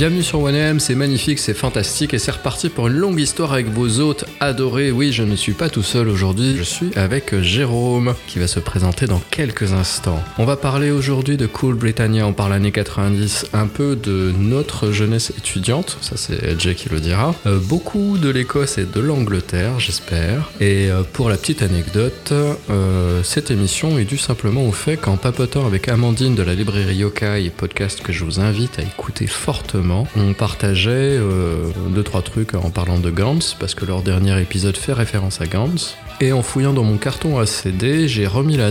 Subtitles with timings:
[0.00, 3.68] Bienvenue sur 1M, c'est magnifique, c'est fantastique et c'est reparti pour une longue histoire avec
[3.68, 4.90] vos hôtes adorés.
[4.90, 8.60] Oui, je ne suis pas tout seul aujourd'hui, je suis avec Jérôme qui va se
[8.60, 10.24] présenter dans quelques instants.
[10.38, 14.90] On va parler aujourd'hui de Cool Britannia, on parle années 90, un peu de notre
[14.90, 19.80] jeunesse étudiante, ça c'est Jay qui le dira, euh, beaucoup de l'Écosse et de l'Angleterre,
[19.80, 20.50] j'espère.
[20.60, 25.18] Et euh, pour la petite anecdote, euh, cette émission est due simplement au fait qu'en
[25.18, 29.89] papotant avec Amandine de la librairie Yokai, podcast que je vous invite à écouter fortement,
[30.16, 34.76] on partageait euh, deux trois trucs en parlant de Gantz parce que leur dernier épisode
[34.76, 35.96] fait référence à Gantz.
[36.20, 38.70] Et en fouillant dans mon carton à CD, j'ai remis la,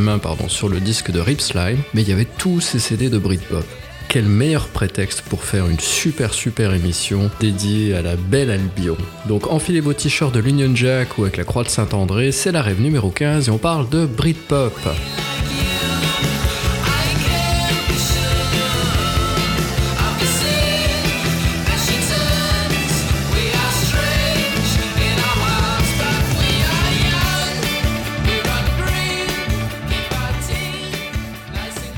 [0.00, 3.08] main pardon, sur le disque de Rip Slime, mais il y avait tous ces CD
[3.08, 3.64] de Britpop.
[4.08, 8.96] Quel meilleur prétexte pour faire une super super émission dédiée à la belle Albion.
[9.26, 12.62] Donc enfilez vos t-shirts de l'Union Jack ou avec la croix de Saint-André, c'est la
[12.62, 14.74] rêve numéro 15 et on parle de Britpop.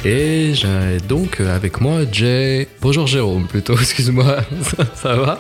[0.03, 2.69] Et j'ai donc avec moi Jay.
[2.81, 4.39] Bonjour Jérôme plutôt, excuse-moi,
[4.95, 5.39] ça, va?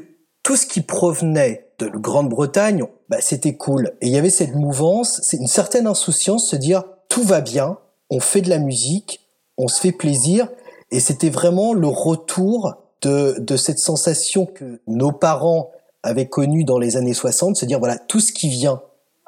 [0.42, 3.94] tout ce qui provenait de Grande-Bretagne, bah, c'était cool.
[4.02, 7.78] Et il y avait cette mouvance, c'est une certaine insouciance, se dire tout va bien,
[8.10, 9.28] on fait de la musique,
[9.58, 10.48] on se fait plaisir,
[10.92, 15.72] et c'était vraiment le retour de, de cette sensation que nos parents
[16.04, 18.82] avaient connue dans les années 60, se dire voilà, tout ce qui vient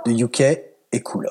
[0.05, 1.29] de UK est cool.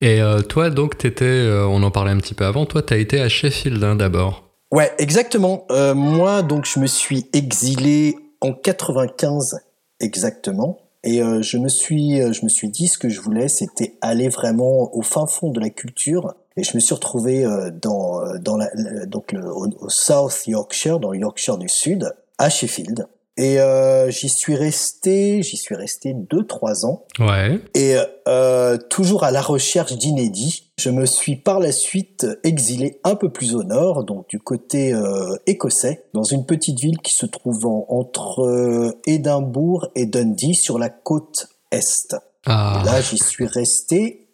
[0.00, 2.98] Et euh, toi, donc, t'étais, euh, on en parlait un petit peu avant, toi, t'as
[2.98, 4.44] été à Sheffield hein, d'abord.
[4.70, 5.64] Ouais, exactement.
[5.70, 9.60] Euh, moi, donc, je me suis exilé en 95
[10.00, 10.78] exactement.
[11.04, 13.96] Et euh, je me suis, euh, je me suis dit ce que je voulais, c'était
[14.00, 16.34] aller vraiment au fin fond de la culture.
[16.56, 18.68] Et je me suis retrouvé euh, dans, dans la,
[19.06, 23.06] donc le, au, South Yorkshire, dans le Yorkshire du Sud, à Sheffield.
[23.38, 27.04] Et euh, j'y suis resté, j'y suis resté deux trois ans.
[27.18, 27.60] Ouais.
[27.74, 30.72] Et euh, toujours à la recherche d'inédits.
[30.78, 34.92] Je me suis par la suite exilé un peu plus au nord, donc du côté
[34.94, 40.88] euh, écossais, dans une petite ville qui se trouve entre Édimbourg et Dundee sur la
[40.88, 42.16] côte est.
[42.46, 42.80] Ah.
[42.80, 44.28] Et là, j'y suis resté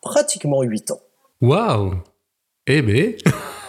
[0.00, 1.00] pratiquement huit ans.
[1.42, 1.94] Waouh.
[2.66, 3.14] Eh ben.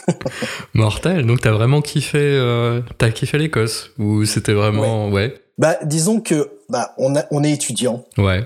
[0.74, 1.26] Mortel.
[1.26, 5.34] Donc t'as vraiment kiffé, euh, t'as kiffé l'Écosse ou c'était vraiment ouais.
[5.58, 8.04] Bah disons que bah on a, on est étudiant.
[8.18, 8.44] Ouais.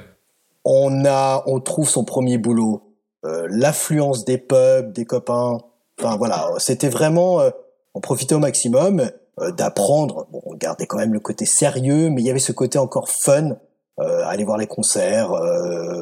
[0.64, 2.82] On a, on trouve son premier boulot.
[3.24, 5.58] Euh, l'affluence des pubs, des copains.
[5.98, 7.50] Enfin voilà, c'était vraiment, euh,
[7.94, 9.10] on profitait au maximum
[9.56, 10.26] d'apprendre.
[10.32, 13.08] Bon, on gardait quand même le côté sérieux, mais il y avait ce côté encore
[13.08, 13.56] fun.
[13.98, 15.30] aller voir les concerts,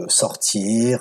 [0.08, 1.00] sortir,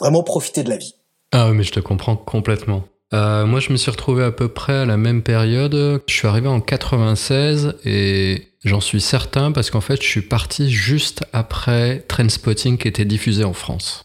[0.00, 0.94] vraiment profiter de la vie.
[1.32, 2.84] Ah mais je te comprends complètement.
[3.14, 6.02] Euh, moi, je me suis retrouvé à peu près à la même période.
[6.06, 10.70] Je suis arrivé en 96 et j'en suis certain parce qu'en fait, je suis parti
[10.70, 14.04] juste après Trainspotting qui était diffusé en France.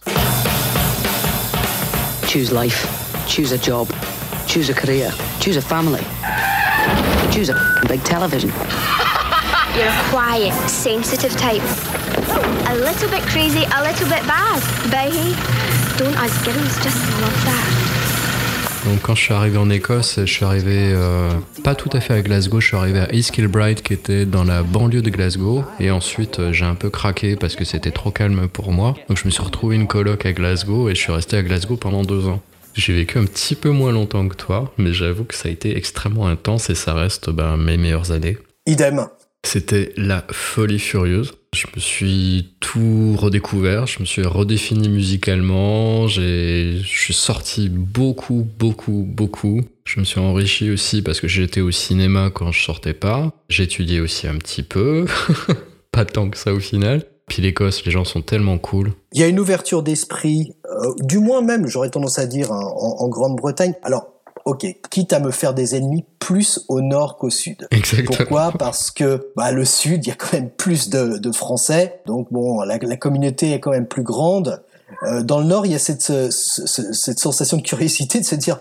[2.28, 2.88] Choose life,
[3.28, 3.88] choose a job,
[4.48, 5.12] choose a career,
[5.42, 6.02] choose a family,
[7.32, 7.56] choose a
[7.90, 8.52] big television.
[9.76, 11.64] You're a quiet, sensitive type.
[12.68, 14.62] A little bit crazy, a little bit bad.
[14.92, 15.34] But hey,
[15.98, 17.81] don't us girls just love that?
[18.86, 21.30] Donc quand je suis arrivé en Écosse, je suis arrivé euh,
[21.64, 24.44] pas tout à fait à Glasgow, je suis arrivé à East Kilbride qui était dans
[24.44, 28.10] la banlieue de Glasgow et ensuite euh, j'ai un peu craqué parce que c'était trop
[28.10, 28.96] calme pour moi.
[29.08, 31.78] Donc je me suis retrouvé une coloc à Glasgow et je suis resté à Glasgow
[31.78, 32.42] pendant deux ans.
[32.74, 35.78] J'ai vécu un petit peu moins longtemps que toi, mais j'avoue que ça a été
[35.78, 38.38] extrêmement intense et ça reste ben, mes meilleures années.
[38.66, 39.08] Idem.
[39.44, 41.34] C'était la folie furieuse.
[41.54, 49.06] Je me suis tout redécouvert, je me suis redéfini musicalement, je suis sorti beaucoup, beaucoup,
[49.06, 49.62] beaucoup.
[49.84, 53.34] Je me suis enrichi aussi parce que j'étais au cinéma quand je sortais pas.
[53.50, 55.06] J'étudiais aussi un petit peu,
[55.92, 57.04] pas tant que ça au final.
[57.28, 58.94] Puis l'Écosse, les gens sont tellement cool.
[59.14, 62.74] Il y a une ouverture d'esprit euh, du moins même, j'aurais tendance à dire, hein,
[62.76, 63.74] en, Grande-Bretagne.
[63.84, 64.11] Alors,
[64.46, 67.68] ok, quitte à me faire des ennemis plus au nord qu'au sud.
[67.72, 68.18] Exactement.
[68.18, 68.52] Pourquoi?
[68.58, 72.62] Parce que bah, le sud, il y a quand même plus de, Français, donc bon,
[72.62, 74.64] la, communauté est quand même plus grande.
[75.04, 78.60] Euh, dans le nord, il y a cette, cette sensation de curiosité de se dire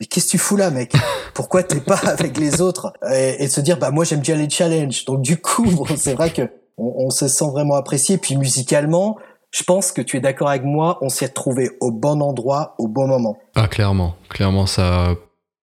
[0.00, 0.92] mais qu'est-ce que tu fous là, mec?
[1.34, 2.92] Pourquoi t'es pas avec les autres?
[3.12, 5.04] Et, de se dire, bah moi j'aime bien les challenges.
[5.04, 6.42] Donc du coup, c'est vrai que
[6.76, 8.18] on, se sent vraiment apprécié.
[8.18, 9.18] Puis musicalement,
[9.50, 12.74] je pense que tu es d'accord avec moi, on s'y est trouvé au bon endroit,
[12.78, 13.38] au bon moment.
[13.54, 15.14] Ah clairement, clairement ça.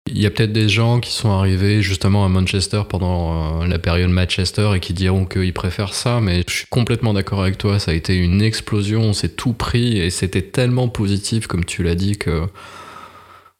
[0.07, 3.79] Il y a peut-être des gens qui sont arrivés justement à Manchester pendant euh, la
[3.79, 7.79] période Manchester et qui diront qu'ils préfèrent ça, mais je suis complètement d'accord avec toi.
[7.79, 11.81] Ça a été une explosion, on s'est tout pris et c'était tellement positif comme tu
[11.81, 12.43] l'as dit que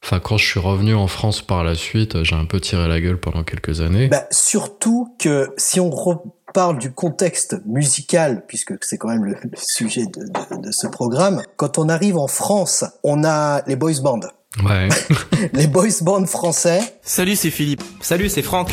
[0.06, 3.02] Enfin, quand je suis revenu en France par la suite, j'ai un peu tiré la
[3.02, 4.08] gueule pendant quelques années.
[4.08, 10.06] Bah, surtout que si on reparle du contexte musical, puisque c'est quand même le, sujet
[10.06, 14.20] de, ce programme, quand on arrive en France, on a les boys bands.
[14.64, 14.90] Ouais.
[15.54, 16.82] les boys bands français.
[17.02, 17.82] Salut, c'est Philippe.
[18.00, 18.70] Salut, c'est Franck.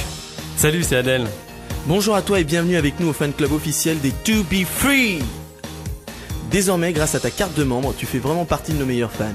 [0.59, 1.27] Salut, c'est Adèle.
[1.87, 5.21] Bonjour à toi et bienvenue avec nous au fan club officiel des To Be Free.
[6.51, 9.33] Désormais, grâce à ta carte de membre, tu fais vraiment partie de nos meilleurs fans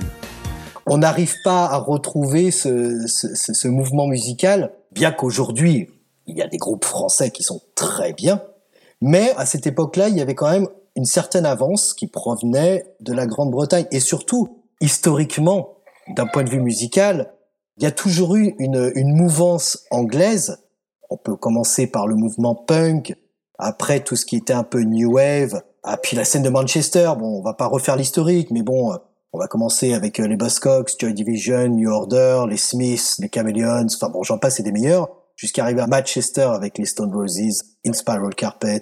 [0.87, 5.89] on n'arrive pas à retrouver ce, ce, mouvement musical, bien qu'aujourd'hui,
[6.25, 8.41] il y a des groupes français qui sont très bien,
[9.01, 13.13] mais à cette époque-là, il y avait quand même une certaine avance qui provenait de
[13.13, 13.85] la Grande-Bretagne.
[13.91, 15.75] Et surtout, historiquement,
[16.15, 17.33] d'un point de vue musical,
[17.77, 20.57] il y a toujours eu une, une mouvance anglaise.
[21.09, 23.15] On peut commencer par le mouvement punk,
[23.59, 27.11] après tout ce qui était un peu new wave, ah, puis la scène de Manchester.
[27.17, 28.97] Bon, on va pas refaire l'historique, mais bon,
[29.33, 33.87] on va commencer avec euh, les Buzzcocks, Joy Division, New Order, les Smiths, les Chameleons,
[33.93, 37.61] enfin bon, j'en passe, c'est des meilleurs, jusqu'à arriver à Manchester avec les Stone Roses,
[37.85, 38.81] In Spiral Carpets,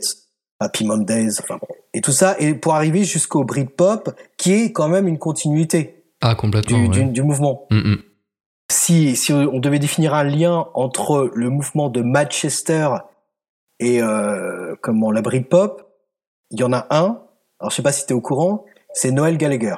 [0.60, 1.68] Happy Mondays, enfin bon.
[1.94, 6.04] Et tout ça, et pour arriver jusqu'au Britpop, qui est quand même une continuité.
[6.22, 6.88] Ah, complètement.
[6.88, 7.68] Du, mouvement.
[7.72, 8.04] Mm, mm.
[8.72, 12.90] Si, si on devait définir un lien entre le mouvement de Manchester
[13.80, 15.88] et euh, comment la Britpop,
[16.52, 17.22] il y en a un.
[17.60, 19.76] Alors je sais pas si tu es au courant, c'est Noël Gallagher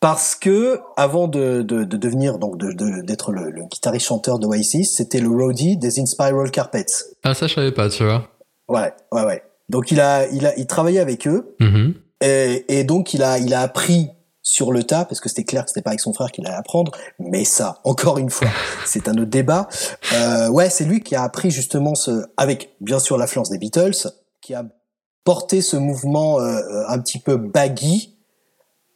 [0.00, 4.96] parce que avant de, de, de devenir donc d'être le, le, guitariste chanteur de Oasis,
[4.96, 6.86] c'était le roadie des Inspiral Carpets.
[7.22, 8.28] Ah ça je savais pas, tu vois.
[8.68, 9.42] Ouais, ouais, ouais.
[9.68, 11.94] Donc il a, il a, il travaillait avec eux mm-hmm.
[12.22, 14.10] et, et, donc il a, il a appris
[14.42, 16.56] sur le tas parce que c'était clair que c'était pas avec son frère qu'il allait
[16.56, 16.92] apprendre.
[17.18, 18.48] Mais ça, encore une fois,
[18.86, 19.68] c'est un autre débat.
[20.14, 24.08] Euh, ouais, c'est lui qui a appris justement ce, avec bien sûr l'influence des Beatles,
[24.40, 24.64] qui a
[25.24, 28.16] porté ce mouvement euh, un petit peu baggy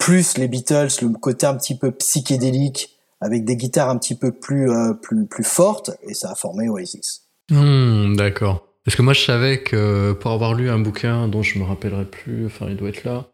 [0.05, 2.91] plus les Beatles, le côté un petit peu psychédélique,
[3.23, 6.69] avec des guitares un petit peu plus, euh, plus, plus fortes, et ça a formé
[6.69, 7.23] Oasis.
[7.51, 8.67] Hmm, d'accord.
[8.85, 12.05] Parce que moi, je savais que pour avoir lu un bouquin dont je me rappellerai
[12.05, 13.29] plus, enfin, il doit être là.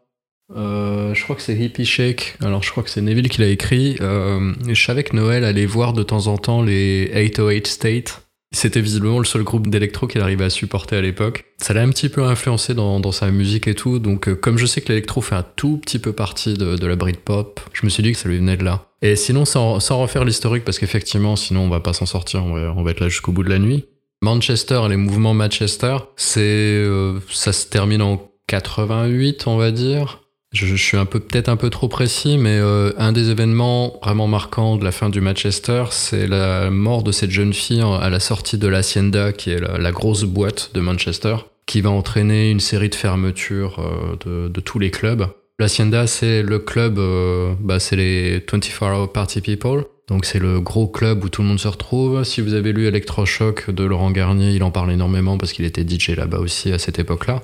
[0.55, 2.37] Euh, je crois que c'est Hippie Shake.
[2.39, 3.97] Alors, je crois que c'est Neville qui l'a écrit.
[3.99, 8.81] Euh, je savais que Noël allait voir de temps en temps les 808 State c'était
[8.81, 11.45] visiblement le seul groupe d'électro qu'il arrivait à supporter à l'époque.
[11.57, 14.65] Ça l'a un petit peu influencé dans, sa musique et tout, donc euh, comme je
[14.65, 17.89] sais que l'électro fait un tout petit peu partie de, de la Britpop, je me
[17.89, 18.85] suis dit que ça lui venait de là.
[19.01, 22.91] Et sinon, sans, refaire l'historique, parce qu'effectivement, sinon on va pas s'en sortir, on va,
[22.91, 23.85] être là jusqu'au bout de la nuit.
[24.21, 30.20] Manchester, les mouvements Manchester, c'est, euh, ça se termine en 88, on va dire.
[30.53, 34.27] Je, suis un peu peut-être un peu trop précis, mais euh, un des événements vraiment
[34.27, 38.19] marquants de la fin du Manchester, c'est la mort de cette jeune fille à la
[38.19, 42.89] sortie de l'Hacienda, qui est la, grosse boîte de Manchester, qui va entraîner une série
[42.89, 43.79] de fermetures
[44.27, 45.27] euh, de, tous les clubs.
[45.57, 49.85] L'Hacienda, c'est le club, euh, bah, c'est les 24 Hour Party People.
[50.09, 52.25] Donc c'est le gros club où tout le monde se retrouve.
[52.25, 55.87] Si vous avez lu Electroshock de Laurent Garnier, il en parle énormément parce qu'il était
[55.87, 57.43] DJ là-bas aussi à cette époque-là.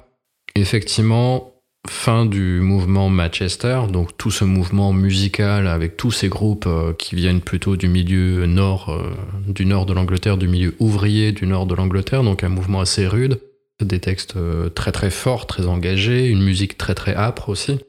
[0.55, 1.56] Effectivement,
[1.89, 7.15] fin du mouvement Manchester, donc tout ce mouvement musical avec tous ces groupes euh, qui
[7.15, 9.11] viennent plutôt du milieu nord, euh,
[9.47, 13.07] du nord de l'Angleterre, du milieu ouvrier du nord de l'Angleterre, donc un mouvement assez
[13.07, 13.39] rude,
[13.81, 17.79] des textes euh, très très forts, très engagés, une musique très très âpre aussi.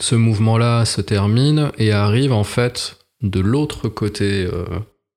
[0.00, 4.48] Ce mouvement-là se termine et arrive en fait de l'autre côté,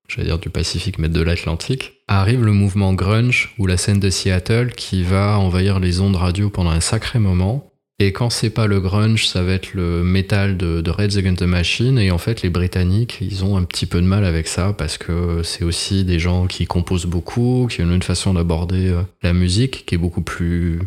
[0.08, 4.10] j'allais dire du Pacifique, mais de l'Atlantique, arrive le mouvement grunge ou la scène de
[4.10, 8.68] Seattle qui va envahir les ondes radio pendant un sacré moment et quand c'est pas
[8.68, 11.98] le grunge, ça va être le metal de, de Red Against the Machine.
[11.98, 14.98] Et en fait, les Britanniques, ils ont un petit peu de mal avec ça parce
[14.98, 19.32] que c'est aussi des gens qui composent beaucoup, qui ont une façon d'aborder euh, la
[19.32, 20.80] musique qui est beaucoup plus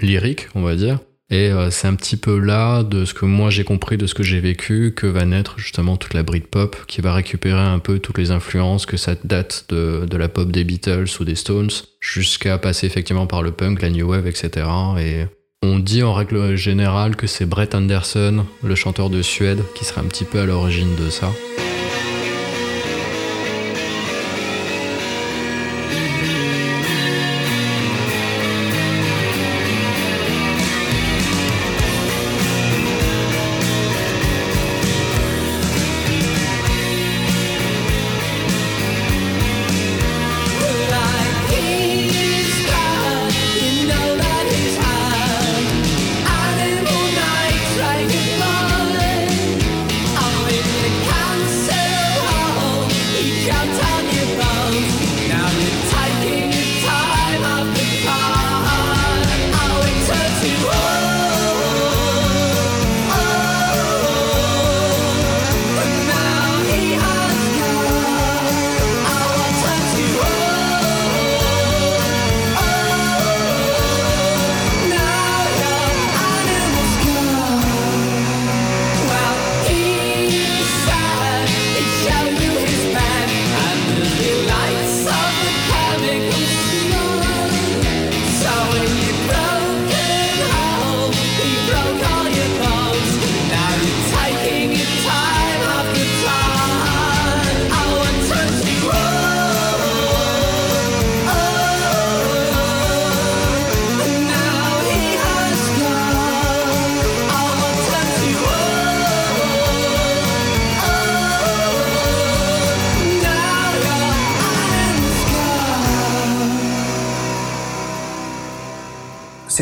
[0.00, 1.00] lyrique, on va dire.
[1.28, 4.14] Et euh, c'est un petit peu là, de ce que moi j'ai compris, de ce
[4.14, 7.98] que j'ai vécu, que va naître justement toute la Britpop, qui va récupérer un peu
[7.98, 11.70] toutes les influences, que ça date de, la pop des Beatles ou des Stones,
[12.00, 14.66] jusqu'à passer effectivement par le punk, la new wave, etc.
[14.98, 15.24] Et
[15.62, 20.02] On dit en règle générale que c'est Brett Anderson, le chanteur de Suède, qui serait
[20.02, 21.30] un petit peu à l'origine de ça.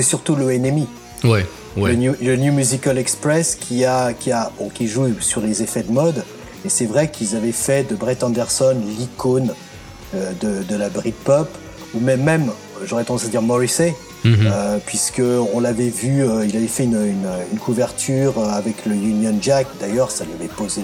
[0.05, 0.45] Surtout le.
[0.45, 0.57] Ouais,
[1.25, 1.47] ouais.
[1.77, 5.63] Le, New, le New Musical Express qui, a, qui, a, bon, qui joue sur les
[5.63, 6.25] effets de mode.
[6.65, 9.55] Et c'est vrai qu'ils avaient fait de Brett Anderson l'icône
[10.15, 11.49] euh, de, de, la Britpop,
[11.95, 12.51] ou même, même
[12.85, 13.95] j'aurais tendance à dire Morrissey,
[14.25, 14.39] mm -hmm.
[14.47, 15.23] euh, puisque
[15.55, 19.67] on l'avait vu, euh, il avait fait une, une, une, couverture avec le Union Jack.
[19.81, 20.83] D'ailleurs, ça lui avait posé.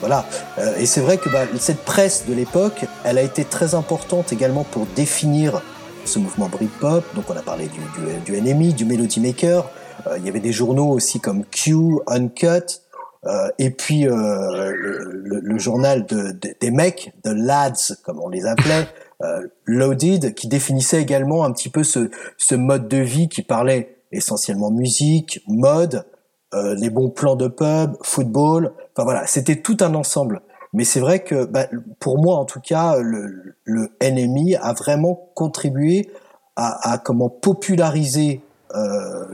[0.00, 0.24] Voilà.
[0.58, 4.32] Euh, et c'est vrai que bah, cette presse de l'époque, elle a été très importante
[4.32, 5.62] également pour définir
[6.10, 7.04] ce mouvement Britpop.
[7.14, 9.70] Donc on a parlé du, du, du NME, du Melody Maker.
[10.06, 11.76] Euh, il y avait des journaux aussi comme Q,
[12.08, 12.80] Uncut,
[13.26, 18.18] euh, et puis euh, le, le, le, journal de, de, des mecs, de lads comme
[18.20, 18.86] on les appelait,
[19.66, 24.70] Loaded, qui définissait également un petit peu ce, ce mode de vie qui parlait essentiellement
[24.70, 26.06] musique, mode,
[26.54, 28.72] les bons plans de pub, football.
[28.96, 30.40] Enfin voilà, c'était tout un ensemble.
[30.72, 31.66] Mais c'est vrai que, bah,
[31.98, 36.10] pour moi en tout cas, le, le NMI a vraiment contribué
[36.56, 38.42] à, comment populariser
[38.74, 39.24] euh,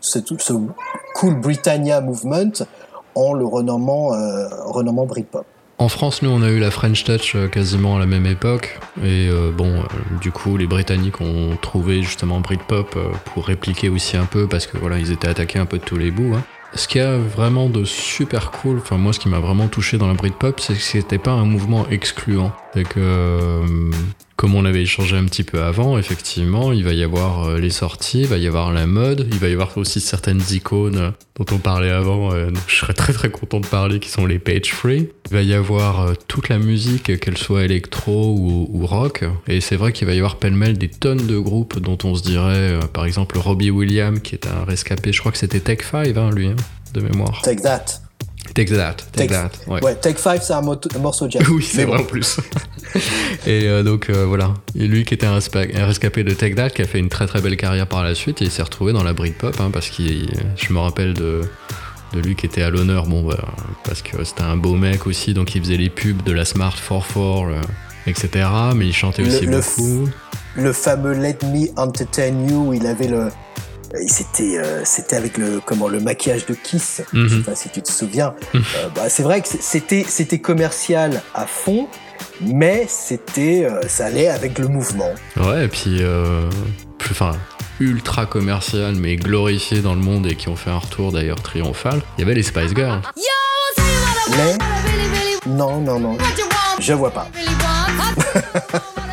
[0.00, 0.18] ce,
[1.14, 2.66] cool Britannia movement
[3.14, 5.46] en le renommant, euh, renommant Britpop.
[5.78, 8.80] En France, nous, on a eu la French Touch quasiment à la même époque.
[9.02, 9.84] Et euh, bon, euh,
[10.22, 14.66] du coup, les Britanniques ont trouvé justement Britpop euh, pour répliquer aussi un peu parce
[14.66, 16.34] que voilà, ils étaient attaqués un peu de tous les bouts.
[16.34, 16.42] Hein.
[16.76, 19.96] Ce qu'il y a vraiment de super cool, enfin moi ce qui m'a vraiment touché
[19.96, 22.52] dans la Britpop, c'est que c'était pas un mouvement excluant.
[22.74, 23.90] C'est que euh,
[24.36, 27.70] comme on avait échangé un petit peu avant, effectivement, il va y avoir euh, les
[27.70, 31.54] sorties, il va y avoir la mode, il va y avoir aussi certaines icônes dont
[31.54, 34.72] on parlait avant, euh, je serais très très content de parler, qui sont les page
[34.72, 35.08] free.
[35.30, 39.76] Il va y avoir euh, toute la musique, qu'elle soit électro ou, rock, et c'est
[39.76, 42.80] vrai qu'il va y avoir pêle-mêle des tonnes de groupes dont on se dirait, euh,
[42.80, 46.30] par exemple Robbie Williams, qui est un rescapé, je crois que c'était Tech 5, hein,
[46.30, 46.56] lui, hein,
[46.94, 47.42] de mémoire.
[47.42, 48.05] Take that.
[48.56, 49.50] Take that, take, take that.
[49.66, 49.84] Ouais.
[49.84, 51.46] ouais, Take 5, c'est un, un, morceau de jazz.
[51.50, 52.40] oui, c'est vrai en plus.
[53.46, 56.70] et euh, donc euh, voilà, et lui qui était un, un, rescapé de Take That,
[56.70, 58.94] qui a fait une très très belle carrière par la suite, et il s'est retrouvé
[58.94, 61.42] dans la Britpop, hein, parce que je me rappelle de,
[62.14, 63.36] de lui qui était à l'honneur, bon, bah,
[63.84, 66.74] parce que c'était un beau mec aussi, donc il faisait les pubs de la Smart
[66.74, 67.60] 44, euh,
[68.06, 68.48] etc.
[68.74, 70.08] Mais il chantait aussi le, beaucoup.
[70.56, 73.28] Le, le fameux Let Me Entertain You, où il avait le,
[74.06, 77.02] c'était euh, c'était avec le comment le maquillage de Kiss.
[77.12, 77.28] Mm -hmm.
[77.28, 78.34] je sais pas si tu te souviens.
[78.54, 78.64] Mm -hmm.
[78.76, 81.88] euh, bah, c'est vrai que c'était c'était commercial à fond
[82.40, 85.12] mais c'était euh, ça allait avec le mouvement.
[85.36, 86.00] Ouais et puis
[86.98, 87.32] plus enfin
[87.80, 91.98] ultra commercial mais glorifié dans le monde et qui ont fait un retour d'ailleurs triomphal.
[92.16, 93.02] Il y avait les Spice Girls.
[94.38, 94.54] Mais
[95.60, 96.16] non non non.
[96.80, 97.28] Je vois pas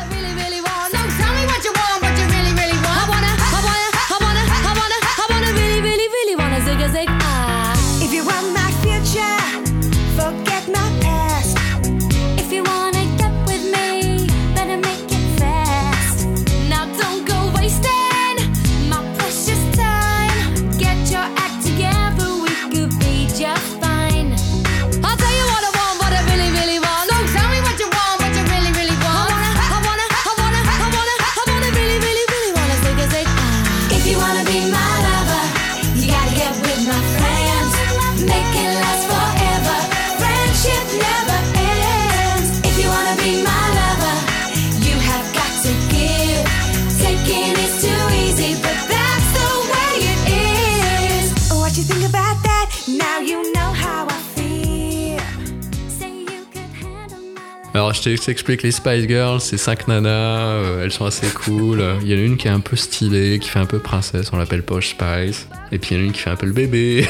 [57.94, 61.82] je t'explique les Spice Girls, c'est cinq nanas, euh, elles sont assez cool.
[62.02, 64.30] Il y en a une qui est un peu stylée, qui fait un peu princesse,
[64.32, 65.46] on l'appelle Posh Spice.
[65.72, 67.08] Et puis il y en a une qui fait un peu le bébé.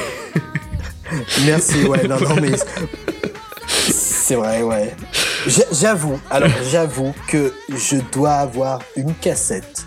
[1.47, 2.53] Merci, ouais, non, non, mais.
[3.67, 4.95] C'est vrai, ouais.
[5.73, 9.87] J'avoue, alors j'avoue que je dois avoir une cassette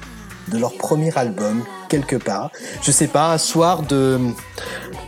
[0.50, 2.51] de leur premier album quelque part.
[2.84, 4.20] Je sais pas, un soir de,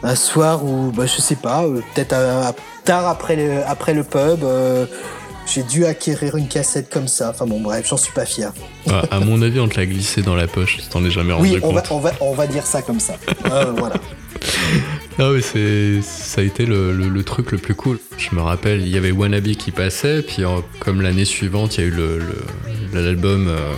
[0.03, 2.15] un soir où, bah, je sais pas, euh, peut-être
[2.83, 4.43] tard après le, après le pub.
[4.43, 4.85] Euh,
[5.53, 7.29] j'ai dû acquérir une cassette comme ça.
[7.31, 8.51] Enfin bon, bref, j'en suis pas fier.
[8.89, 10.77] Ah, à mon avis, on te l'a glissé dans la poche.
[10.77, 12.99] Tu t'en es jamais rendu oui, on Va, on, va, on va dire ça comme
[12.99, 13.17] ça.
[13.51, 13.95] Euh, voilà.
[15.17, 17.99] Non mais c'est ça a été le, truc le plus cool.
[18.17, 20.43] Je me rappelle, il y avait Wannabe qui passait, puis
[20.79, 21.93] comme l'année suivante, il y a eu
[22.93, 23.73] l'album euh,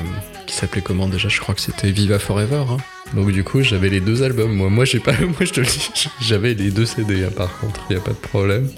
[0.45, 1.29] qui s'appelait comment déjà?
[1.29, 2.63] Je crois que c'était Viva Forever.
[2.69, 2.77] Hein.
[3.13, 4.53] Donc du coup, j'avais les deux albums.
[4.53, 7.23] Moi, moi j'ai pas, moi je te le dis, j'avais les deux CD.
[7.23, 8.69] Hein, par contre, il y a pas de problème.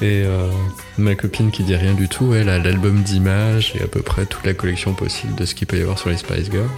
[0.00, 0.48] Et euh,
[0.96, 4.26] ma copine qui dit rien du tout, elle a l'album d'images et à peu près
[4.26, 6.68] toute la collection possible de ce qu'il peut y avoir sur les Spice Girls.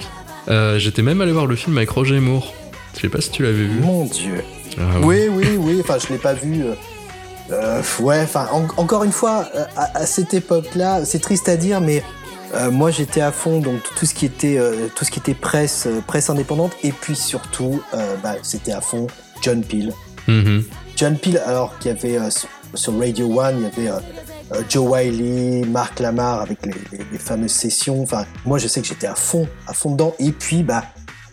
[0.49, 2.55] Euh, j'étais même allé voir le film avec Roger Moore.
[2.95, 3.81] Je sais pas si tu l'avais vu.
[3.81, 4.43] Mon dieu.
[4.79, 5.79] Ah oui, oui, oui.
[5.81, 6.65] Enfin, je l'ai pas vu.
[7.51, 9.47] Euh, ouais, enfin, encore une fois,
[9.77, 12.03] à, cette époque-là, c'est triste à dire, mais
[12.73, 14.59] moi j'étais à fond donc tout ce qui était
[14.97, 17.81] tout ce qui était presse presse indépendante et puis surtout
[18.25, 19.07] bah, c'était à fond
[19.41, 19.93] John Peel.
[20.27, 20.63] Mm-hmm.
[20.97, 22.19] John Peel alors qui avait
[22.75, 24.01] sur Radio One, il y avait euh,
[24.53, 28.03] euh, Joe Wiley, Mark Lamar avec les, fameuses sessions.
[28.03, 30.15] Enfin, moi, je sais que j'étais à fond, à fond dedans.
[30.19, 30.85] Et puis, bah,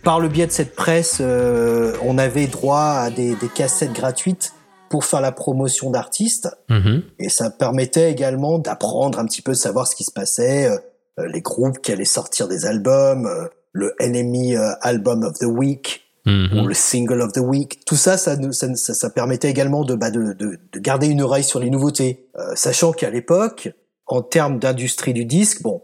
[0.02, 4.54] par le biais de cette presse, euh, on avait droit à des, cassettes gratuites
[4.88, 6.48] pour faire la promotion d'artistes.
[6.70, 7.02] Mm-hmm.
[7.18, 10.70] Et ça permettait également d'apprendre un petit peu, de savoir ce qui se passait,
[11.18, 13.28] les groupes qui allaient sortir des albums,
[13.72, 17.84] le Enemy Album of the Week, ou le single of the week.
[17.84, 21.44] Tout ça, ça, ça, ça, permettait également de, bah, de, de, de, garder une oreille
[21.44, 22.28] sur les nouveautés.
[22.38, 23.70] Euh, sachant qu'à l'époque,
[24.06, 25.82] en termes d'industrie du disque, bon,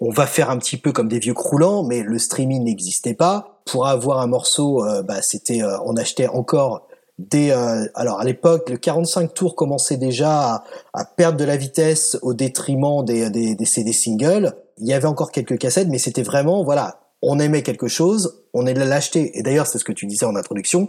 [0.00, 3.60] on, va faire un petit peu comme des vieux croulants, mais le streaming n'existait pas.
[3.66, 6.86] Pour avoir un morceau, euh, bah, c'était, euh, on achetait encore
[7.18, 7.50] des.
[7.94, 12.34] alors à l'époque, le 45 tours commençait déjà à, à, perdre de la vitesse au
[12.34, 14.54] détriment des, des, des CD singles.
[14.76, 18.66] Il y avait encore quelques cassettes, mais c'était vraiment, voilà, on aimait quelque chose, on
[18.66, 19.38] allait l'acheter.
[19.38, 20.88] Et d'ailleurs, c'est ce que tu disais en introduction,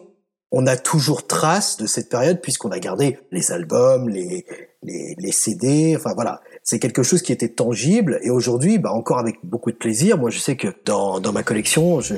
[0.52, 4.46] on a toujours trace de cette période puisqu'on a gardé les albums, les,
[4.84, 6.42] les, CD, enfin voilà.
[6.64, 10.18] C'est quelque chose qui était tangible et aujourd'hui, bah encore avec beaucoup de plaisir.
[10.18, 12.16] Moi, je sais que dans, dans ma collection, je,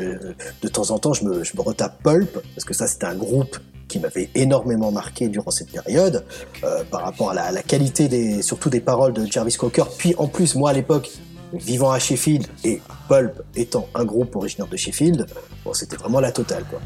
[0.62, 3.15] de temps en temps, je me, je me retape Pulp parce que ça, c'était un
[3.15, 6.24] groupe qui m'avait énormément marqué durant cette période
[6.63, 9.86] euh, par rapport à la, la, qualité des, surtout des paroles de Jarvis Cocker.
[9.98, 11.10] Puis en plus, moi à l'époque,
[11.53, 15.25] vivant à Sheffield et Pulp étant un groupe originaire de Sheffield,
[15.65, 16.79] bon, c'était vraiment la totale quoi.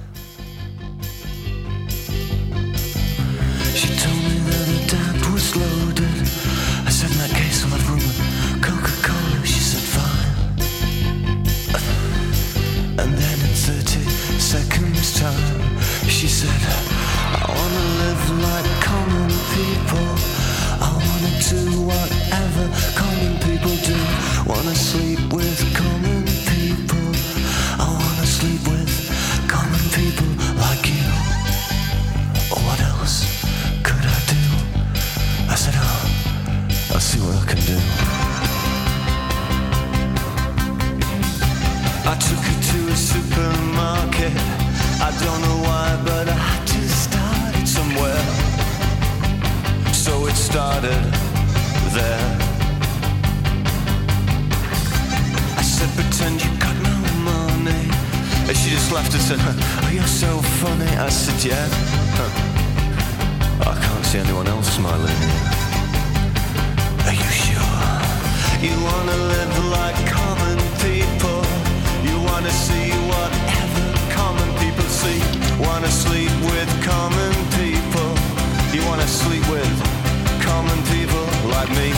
[3.76, 6.28] She told me that the tap was loaded.
[6.86, 8.02] I said in that case I'll have room
[8.62, 9.44] Coca-Cola.
[9.44, 10.30] She said fine.
[13.00, 14.00] And then in 30
[14.40, 16.62] seconds time, she said,
[17.34, 20.08] I wanna live like common people.
[20.80, 22.53] I wanna do whatever
[35.64, 37.78] said, oh, I'll see what I can do.
[42.12, 44.34] I took her to a supermarket.
[45.08, 48.24] I don't know why, but I had to start it somewhere.
[49.94, 51.02] So it started
[51.96, 52.28] there.
[55.56, 56.96] I said, pretend you got no
[57.32, 57.88] money.
[58.50, 60.92] And she just laughed and said, oh, you're so funny.
[60.98, 61.68] I said, yeah.
[62.20, 62.53] Huh.
[64.14, 65.22] See anyone else smiling.
[67.08, 67.98] Are you sure?
[68.62, 71.42] You wanna live like common people.
[72.06, 75.20] You wanna see whatever common people see.
[75.66, 78.10] Wanna sleep with common people.
[78.70, 79.74] You wanna sleep with
[80.46, 81.90] common people like me.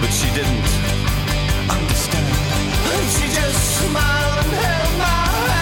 [0.00, 0.68] But she didn't
[1.76, 2.28] understand.
[3.16, 5.55] She just smiled and held my when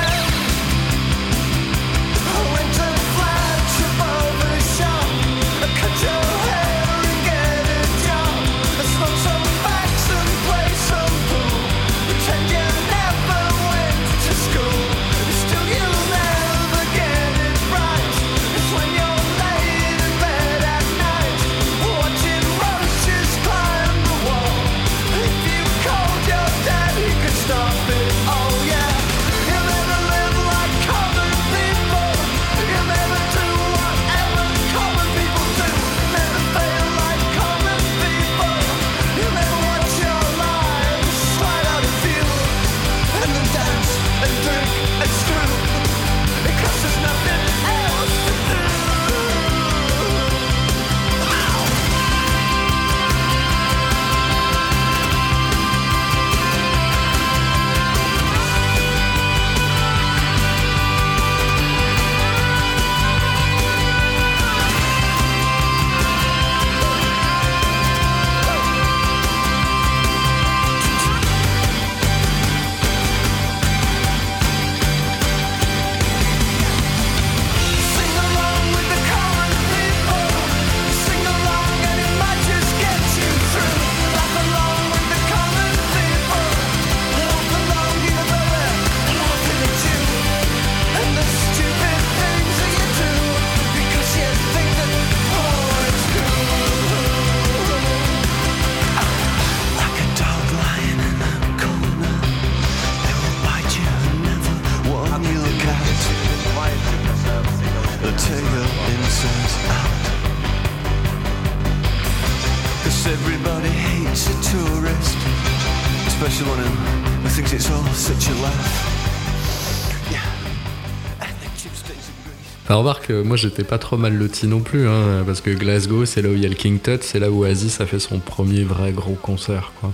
[123.11, 126.29] Euh, moi j'étais pas trop mal loti non plus, hein, parce que Glasgow, c'est là
[126.29, 128.63] où il y a le King Tut, c'est là où Oasis a fait son premier
[128.63, 129.93] vrai gros concert, quoi.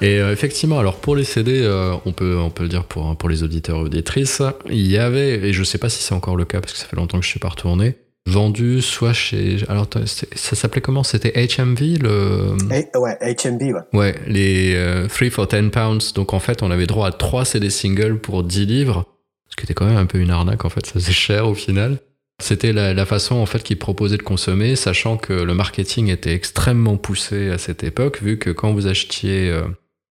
[0.00, 3.16] Et euh, effectivement, alors pour les CD, euh, on, peut, on peut le dire pour,
[3.16, 6.36] pour les auditeurs et auditrices, il y avait, et je sais pas si c'est encore
[6.36, 9.58] le cas parce que ça fait longtemps que je suis pas retourné, vendu soit chez.
[9.68, 11.04] Alors ça s'appelait comment?
[11.04, 12.56] C'était HMV le.
[12.98, 13.82] ouais, HMV, ouais.
[13.92, 16.12] Ouais, les 3 for 10 pounds.
[16.14, 19.04] Donc en fait, on avait droit à 3 CD singles pour 10 livres.
[19.48, 21.54] Ce qui était quand même un peu une arnaque, en fait, ça faisait cher au
[21.54, 21.98] final.
[22.42, 26.96] C'était la, façon en fait qu'ils proposaient de consommer, sachant que le marketing était extrêmement
[26.96, 29.62] poussé à cette époque, vu que quand vous achetiez euh,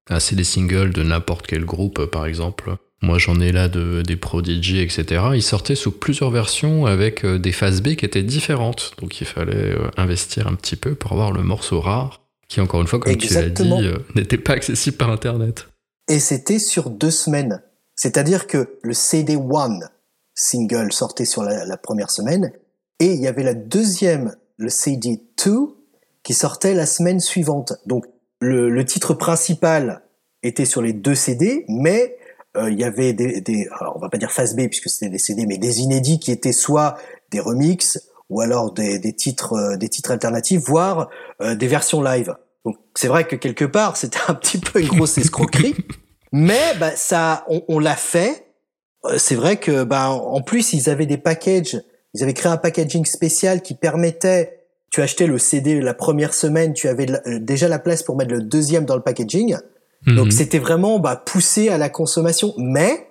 [0.10, 4.16] un CD single de n'importe quel groupe, par exemple, moi j'en ai là de, des
[4.16, 8.94] Prodigy, etc., ils sortaient sous plusieurs versions avec euh, des phases B qui étaient différentes.
[9.02, 12.82] Donc il fallait euh, investir un petit peu pour avoir le morceau rare, qui encore
[12.82, 13.70] une fois, comme tu l'as dit,
[14.16, 15.68] n'était pas accessible par Internet.
[16.10, 17.62] Et c'était sur deux semaines.
[17.96, 19.90] C'est-à-dire que le CD One
[20.36, 22.52] single sortait sur la, première semaine
[23.00, 25.52] et il y avait la deuxième, le CD 2,
[26.24, 27.74] qui sortait la semaine suivante.
[27.86, 28.06] Donc
[28.40, 30.04] le, titre principal
[30.42, 32.18] était sur les deux CD, mais
[32.58, 35.10] euh, il y avait des, des alors on va pas dire face B puisque c'était
[35.10, 36.98] des CD, mais des inédits qui étaient soit
[37.32, 41.10] des remixes ou alors des, titres, euh, des titres alternatifs, voire
[41.42, 42.36] euh, des versions live.
[42.66, 45.76] Donc c'est vrai que quelque part c'était un petit peu une grosse escroquerie.
[46.32, 48.43] Mais bah, ça, on, l'a fait.
[49.06, 51.82] Euh, c'est vrai que bah, en plus ils avaient des packages,
[52.14, 54.64] ils avaient créé un packaging spécial qui permettait
[54.94, 58.32] tu achetais le CD la première semaine, tu avais euh, déjà la place pour mettre
[58.32, 59.58] le deuxième dans le packaging.
[60.06, 60.16] Mhm.
[60.16, 63.08] Donc c'était vraiment bah, poussé à la consommation, mais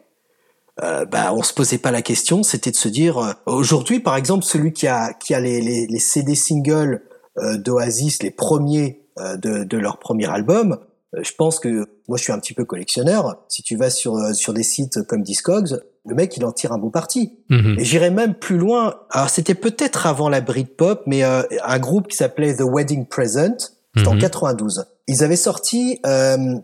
[0.80, 4.14] euh, bah, on se posait pas la question, c'était de se dire euh, aujourd'hui par
[4.14, 7.02] exemple celui qui a qui a les, les, les CD singles
[7.36, 10.78] d'Oasis, les premiers de, de leur premier album,
[11.20, 13.44] je pense que moi je suis un petit peu collectionneur.
[13.48, 16.72] Si tu vas sur euh, sur des sites comme Discogs, le mec il en tire
[16.72, 17.38] un beau parti.
[17.50, 17.76] Mhm.
[17.78, 18.94] Et j'irais même plus loin.
[19.10, 23.56] Alors c'était peut-être avant la Britpop, mais euh, un groupe qui s'appelait The Wedding Present,
[23.94, 24.78] c'était en 92.
[24.78, 24.84] Mhm.
[25.08, 26.56] Ils avaient sorti, euh,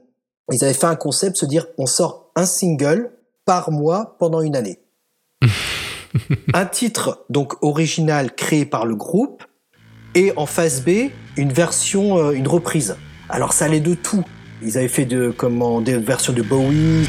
[0.50, 3.10] ils avaient fait un concept, se dire on sort un single
[3.44, 4.80] par mois pendant une année.
[6.54, 9.44] un titre donc original créé par le groupe
[10.14, 12.96] et en phase B une version, une reprise.
[13.28, 14.24] Alors ça allait de tout.
[14.62, 17.08] Ils avaient fait de, comment, des versions de Bowie.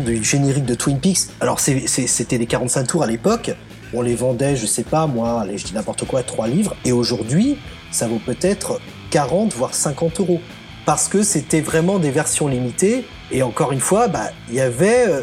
[0.00, 1.28] Du générique de Twin Peaks.
[1.40, 3.52] Alors c'était des 45 tours à l'époque.
[3.92, 6.74] On les vendait, je sais pas moi, allez, je dis n'importe quoi, 3 livres.
[6.84, 7.58] Et aujourd'hui,
[7.90, 8.80] ça vaut peut-être
[9.10, 10.40] 40 voire 50 euros.
[10.86, 13.04] Parce que c'était vraiment des versions limitées.
[13.30, 15.22] Et encore une fois, bah, il y avait euh,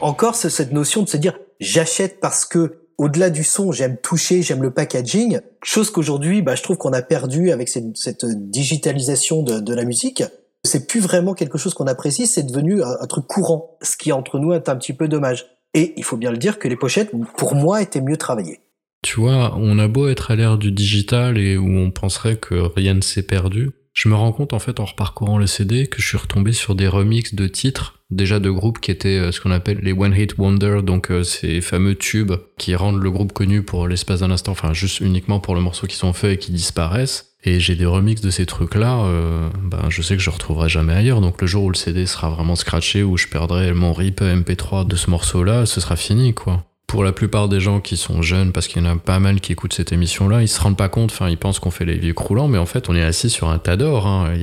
[0.00, 4.62] encore cette notion de se dire j'achète parce que au-delà du son, j'aime toucher, j'aime
[4.62, 9.84] le packaging, chose qu'aujourd'hui, bah, je trouve qu'on a perdu avec cette, digitalisation de, la
[9.84, 10.22] musique
[10.64, 14.38] c'est plus vraiment quelque chose qu'on apprécie, c'est devenu un, truc courant, ce qui entre
[14.38, 15.46] nous est un petit peu dommage.
[15.74, 18.60] Et il faut bien le dire que les pochettes, pour moi, étaient mieux travaillées.
[19.02, 22.54] Tu vois, on a beau être à l'ère du digital et où on penserait que
[22.54, 26.00] rien ne s'est perdu, je me rends compte en fait en reparcourant le CD que
[26.00, 29.40] je suis retombé sur des remixes de titres, déjà de groupes qui étaient euh, ce
[29.40, 33.32] qu'on appelle les One Hit Wonder, donc euh, ces fameux tubes qui rendent le groupe
[33.32, 36.38] connu pour l'espace d'un instant, enfin juste uniquement pour le morceau qui sont faits et
[36.38, 37.29] qui disparaissent.
[37.42, 40.92] Et j'ai des remixes de ces trucs-là, euh, ben je sais que je retrouverai jamais
[40.92, 41.22] ailleurs.
[41.22, 44.86] Donc le jour où le CD sera vraiment scratché, où je perdrai mon RIP MP3
[44.86, 46.64] de ce morceau-là, ce sera fini, quoi.
[46.86, 49.40] pour la plupart des gens qui sont jeunes, parce qu'il y en a pas mal
[49.40, 51.96] qui écoutent cette émission-là, ils se rendent pas compte, enfin, ils pensent qu'on fait les
[51.96, 54.06] vieux croulants, mais en fait, on est assis sur un tas d'or.
[54.06, 54.34] Hein.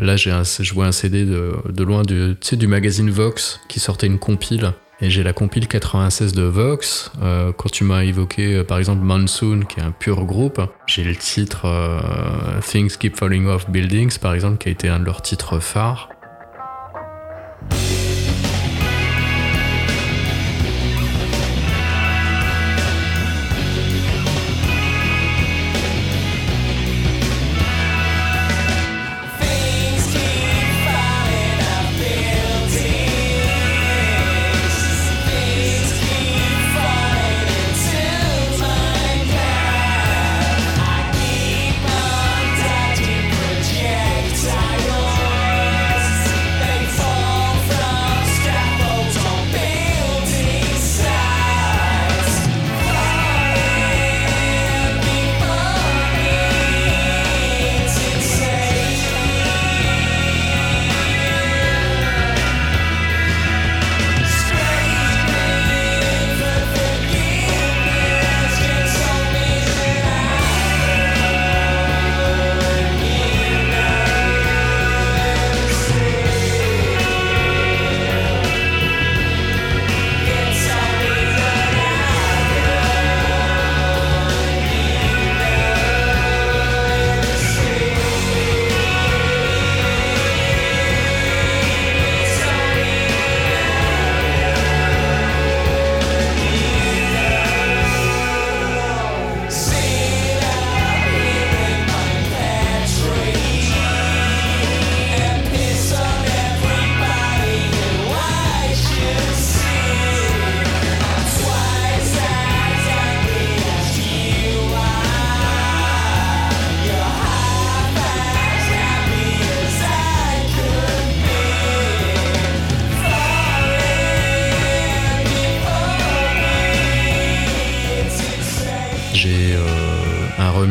[0.00, 4.18] Là, j'ai un, je vois un CD de, loin du magazine Vox qui sortait une
[4.18, 4.72] compile.
[5.00, 7.12] Et j'ai la compile 96 de Vox.
[7.22, 11.04] Euh, quand tu m'as évoqué, euh, par exemple, Monsoon, qui est un pur groupe, j'ai
[11.04, 15.04] le titre euh, Things Keep Falling Off Buildings, par exemple, qui a été un de
[15.04, 16.08] leurs titres phares.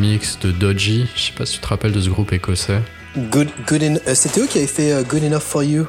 [0.01, 2.79] Remix de Dodgy, je sais pas si tu te rappelles de ce groupe écossais.
[3.17, 5.81] Good, good in- euh, C'était eux qui avaient fait euh, Good Enough for You.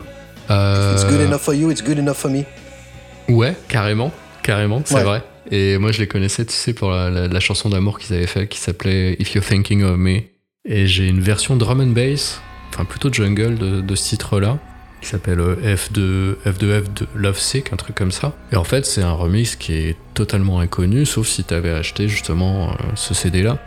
[0.50, 2.44] It's good Euh, enough for you, it's good enough for me.
[3.28, 4.10] Ouais, carrément,
[4.42, 5.02] carrément, c'est Ouais.
[5.02, 5.22] vrai.
[5.50, 8.26] Et moi, je les connaissais, tu sais, pour la, la- la chanson d'amour qu'ils avaient
[8.26, 10.20] fait, qui s'appelait If You're Thinking of Me.
[10.64, 12.40] Et j'ai une version drum and bass,
[12.72, 14.58] enfin plutôt jungle de, de ce titre-là,
[15.02, 18.32] qui s'appelle euh, F2, F2F de Love Sick, un truc comme ça.
[18.52, 22.70] Et en fait, c'est un remix qui est totalement inconnu, sauf si t'avais acheté justement
[22.70, 23.58] euh, ce CD-là.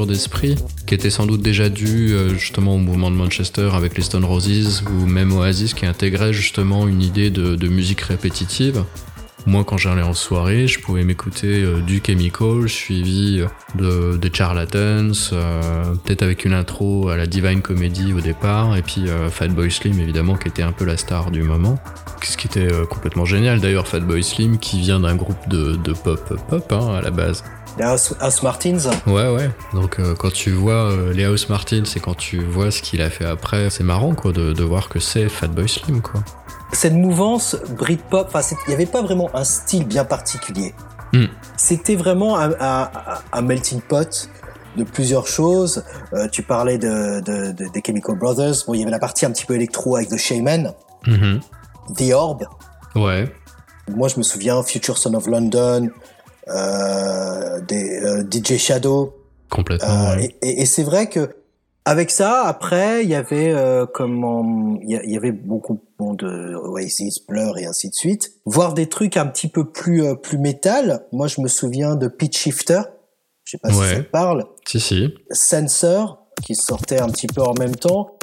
[0.00, 4.02] D'esprit qui était sans doute déjà due euh, justement au mouvement de Manchester avec les
[4.02, 8.84] Stone Roses ou même Oasis qui intégrait justement une idée de, de musique répétitive.
[9.44, 13.42] Moi, quand j'allais en soirée, je pouvais m'écouter euh, du Chemical, suivi
[13.74, 18.82] de, des Charlatans, euh, peut-être avec une intro à la Divine Comedy au départ, et
[18.82, 21.76] puis euh, Fatboy Slim, évidemment, qui était un peu la star du moment.
[22.22, 25.92] Ce qui était euh, complètement génial, d'ailleurs, Fatboy Slim, qui vient d'un groupe de, de
[25.92, 27.42] pop pop hein, à la base.
[27.78, 28.78] Les House, House Martins.
[29.06, 29.50] Ouais, ouais.
[29.72, 33.00] Donc, euh, quand tu vois euh, les House Martins et quand tu vois ce qu'il
[33.00, 36.20] a fait après, c'est marrant, quoi, de, de voir que c'est Fatboy Slim, quoi.
[36.72, 40.74] Cette mouvance Britpop, il n'y avait pas vraiment un style bien particulier.
[41.12, 41.26] Hmm.
[41.56, 42.90] C'était vraiment un, un-
[43.32, 44.28] un melting pot
[44.78, 45.84] de plusieurs choses.
[46.14, 48.54] Euh, tu parlais de, de- de- des Chemical Brothers.
[48.66, 50.72] Bon, il y avait la partie un petit peu électro avec The Shaman,
[51.06, 51.40] Mhm.
[51.96, 52.44] The Orb.
[52.94, 53.30] Ouais.
[53.94, 55.90] Moi, je me souviens Future Son of London,
[56.46, 59.14] des, euh, DJ Shadow.
[59.50, 59.88] Complètement.
[60.12, 60.36] Euh, ouais.
[60.42, 61.36] et et- et c'est vrai que
[61.84, 67.26] avec ça, après, il y avait euh, comment il y, avait beaucoup bon, de Oasis,
[67.26, 68.30] Blur et ainsi de suite.
[68.46, 71.04] Voir des trucs un petit peu plus euh, plus métal.
[71.10, 72.82] Moi, je me souviens de Pitch Shifter.
[73.44, 73.88] Je sais pas Ouais.
[73.88, 74.44] si ça te parle.
[74.66, 75.12] Si, si.
[75.32, 78.16] Sensor qui sortait un petit peu en même temps.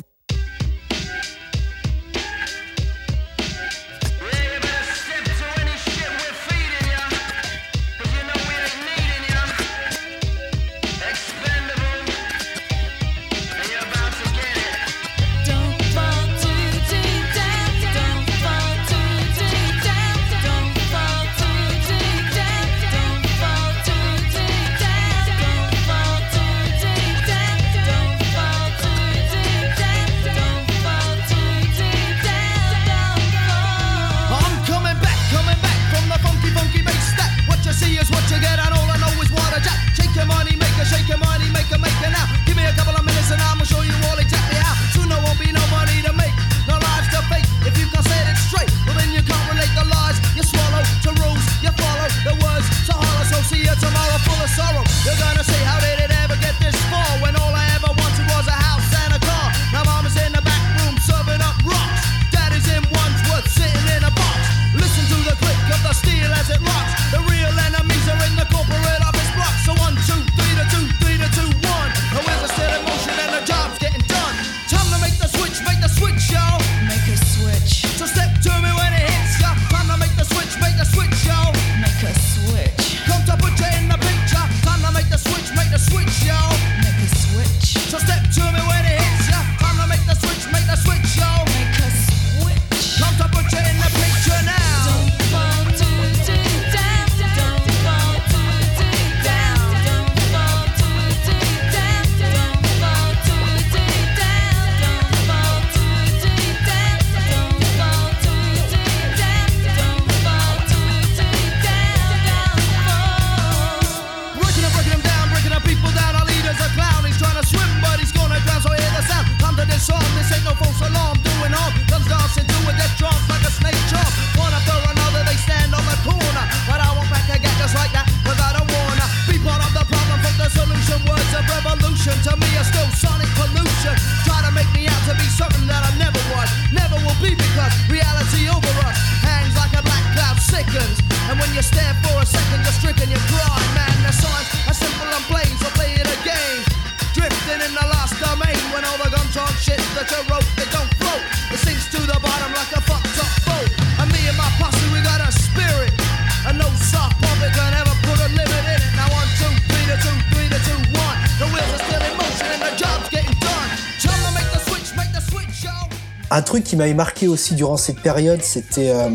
[166.40, 169.10] Un truc qui m'avait marqué aussi durant cette période, c'était euh,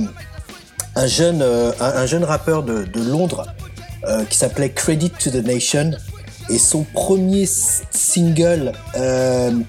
[0.95, 3.47] un jeune euh, un, un jeune rappeur de, Londres
[4.07, 5.93] euh, qui s'appelait Credit to the Nation.
[6.51, 8.73] Et son premier single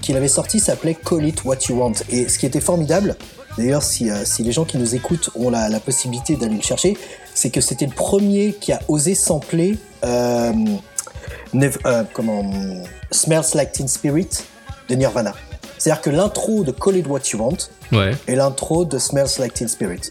[0.02, 1.94] qu'il avait sorti s'appelait Call It What You Want.
[2.10, 3.16] Et ce qui était formidable
[3.56, 6.98] d'ailleurs si, les gens qui nous écoutent ont la, possibilité d'aller le chercher
[7.32, 9.78] c'est que c'était le premier qui a osé sampler
[13.10, 14.28] Smells Like Teen Spirit
[14.90, 15.32] de Nirvana
[15.86, 17.58] c'est-à-dire que l'intro de Call It What You Want
[17.92, 18.16] Ouais.
[18.26, 20.10] et l'intro de Smells Like Teen Spirit.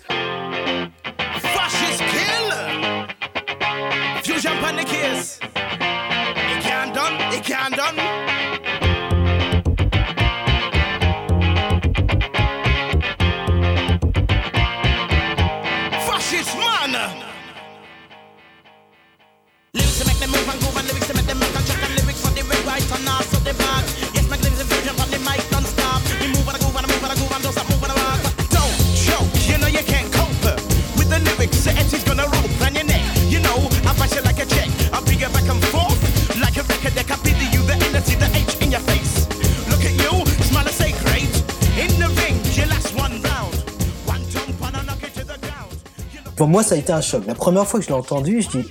[46.46, 47.24] Pour moi, ça a été un choc.
[47.26, 48.68] La première fois que je l'ai entendu, je dis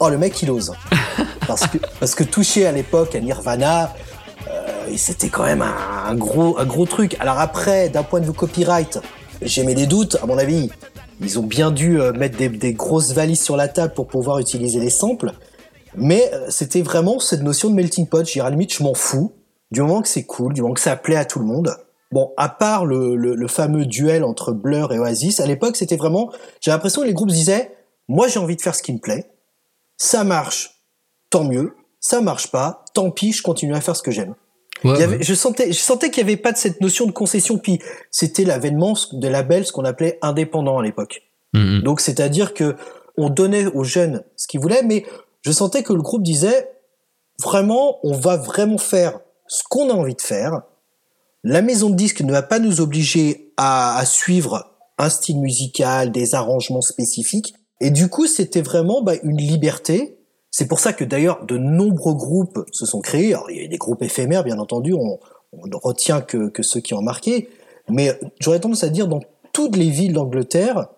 [0.00, 0.72] Oh, le mec, il ose.
[1.46, 3.92] Parce que, parce que toucher à l'époque à Nirvana,
[4.48, 5.74] euh, c'était quand même un,
[6.08, 7.14] un gros, un gros truc.
[7.20, 8.98] Alors après, d'un point de vue copyright,
[9.42, 10.16] j'ai mis des doutes.
[10.22, 10.70] À mon avis,
[11.20, 14.38] ils ont bien dû euh, mettre des, des grosses valises sur la table pour pouvoir
[14.38, 15.32] utiliser les samples.
[15.96, 18.26] Mais euh, c'était vraiment cette notion de melting pot.
[18.26, 19.34] Je dirais, à la limite, je m'en fous.
[19.70, 21.76] Du moment que c'est cool, du moment que ça plaît à tout le monde.
[22.12, 25.96] Bon, à part le, le, le fameux duel entre Blur et Oasis, à l'époque, c'était
[25.96, 26.30] vraiment...
[26.60, 27.76] J'ai l'impression que les groupes disaient,
[28.08, 29.30] moi j'ai envie de faire ce qui me plaît.
[29.96, 30.82] Ça marche,
[31.30, 31.74] tant mieux.
[32.00, 34.34] Ça marche pas, tant pis, je continue à faire ce que j'aime.
[34.84, 35.22] Ouais, Il y avait- ouais.
[35.22, 37.58] je sentais, je sentais qu'il n'y avait pas de cette notion de concession.
[37.58, 37.80] Puis
[38.10, 41.22] c'était l'avènement des labels, ce qu'on appelait indépendants à l'époque.
[41.54, 41.82] Mhm.
[41.82, 42.76] Donc c'est-à-dire que
[43.16, 45.04] on donnait aux jeunes ce qu'ils voulaient, mais
[45.40, 46.68] je sentais que le groupe disait
[47.42, 50.62] vraiment, on va vraiment faire ce qu'on a envie de faire.
[51.48, 56.34] La maison de disques ne va pas nous obliger à, suivre un style musical, des
[56.34, 57.54] arrangements spécifiques.
[57.80, 60.18] Et du coup, c'était vraiment bah, une liberté.
[60.50, 63.32] C'est pour ça que d'ailleurs de nombreux groupes se sont créés.
[63.32, 64.92] Alors, il y a des groupes éphémères, bien entendu.
[64.92, 65.20] On,
[65.52, 67.48] ne retient que ceux qui ont marqué.
[67.88, 69.20] Mais j'aurais tendance à dire dans
[69.52, 70.88] toutes les villes d'Angleterre,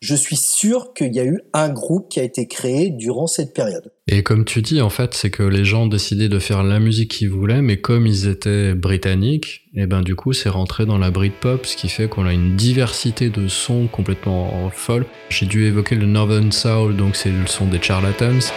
[0.00, 3.54] je suis sûr qu'il y a eu un groupe qui a été créé durant cette
[3.54, 3.93] période.
[4.06, 7.10] Et comme tu dis, en fait, c'est que les gens décidaient de faire la musique
[7.10, 11.10] qu'ils voulaient, mais comme ils étaient britanniques, et ben du coup, c'est rentré dans la
[11.10, 15.06] Britpop, ce qui fait qu'on a une diversité de sons complètement folle.
[15.30, 18.52] J'ai dû évoquer le Northern Soul, donc c'est le son des Charlatans.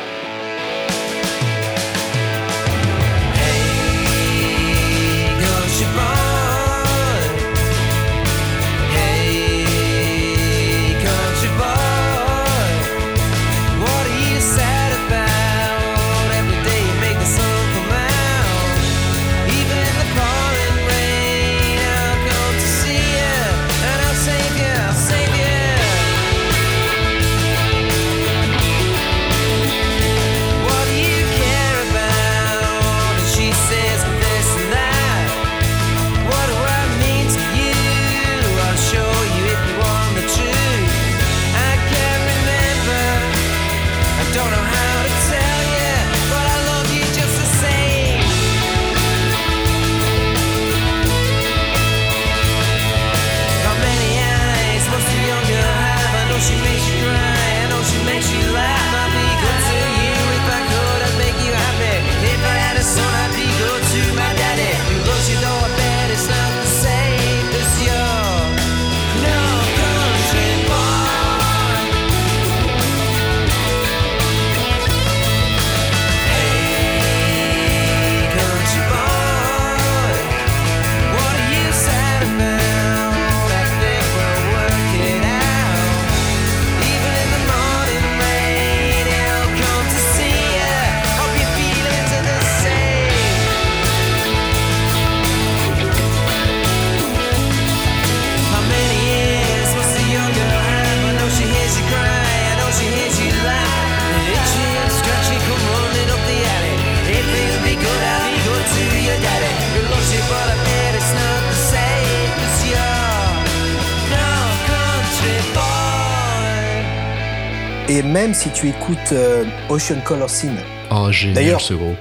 [118.60, 120.58] Tu écoutes euh, Ocean Color Scene,
[120.92, 121.98] Oh, génial D'ailleurs- ce groupe.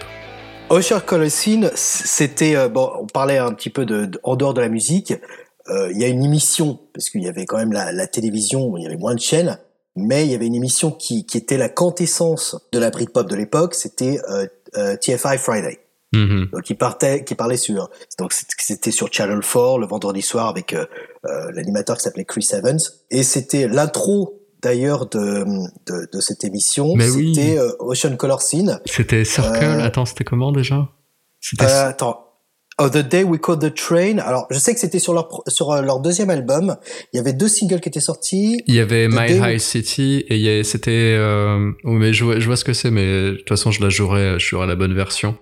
[0.71, 4.55] Ocean Color Scene, c'était euh, bon, on parlait un petit peu de, de- en dehors
[4.55, 5.13] de la musique.
[5.69, 8.77] euh, Il y a une émission parce qu'il y avait quand même la, la télévision,
[8.77, 9.59] il y avait moins de chaînes,
[9.97, 13.35] mais il y avait une émission qui, qui était la quintessence de la Britpop de
[13.37, 13.75] l'époque.
[13.75, 14.19] C'était
[15.01, 15.81] TFI Friday.
[16.13, 16.49] Mhm.
[16.53, 20.75] Donc il partait, qui parlait sur donc c'était sur Channel 4 le vendredi soir avec
[21.53, 22.79] l'animateur qui s'appelait Chris Evans
[23.11, 25.45] et c'était l'intro d'ailleurs de,
[25.87, 26.95] de de cette émission.
[26.97, 27.35] Mais oui.
[27.35, 28.81] C'était euh, Ocean Color Scene.
[28.85, 30.89] C'était Circle, Euh, attends, c'était comment déjà?
[31.41, 32.23] C'était Euh, attends.
[32.79, 34.19] Oh, The Day We Caught the Train.
[34.19, 36.77] Alors, je sais que c'était sur leur sur leur deuxième album.
[37.13, 38.63] Il y avait deux singles qui étaient sortis.
[38.67, 41.17] Il y avait The My Day- High City et c'était.
[41.19, 41.71] Euh...
[41.85, 43.89] oh, mais je vois, je vois ce que c'est, mais de toute façon, je la
[43.89, 45.39] jouerai, je jouerai la bonne version.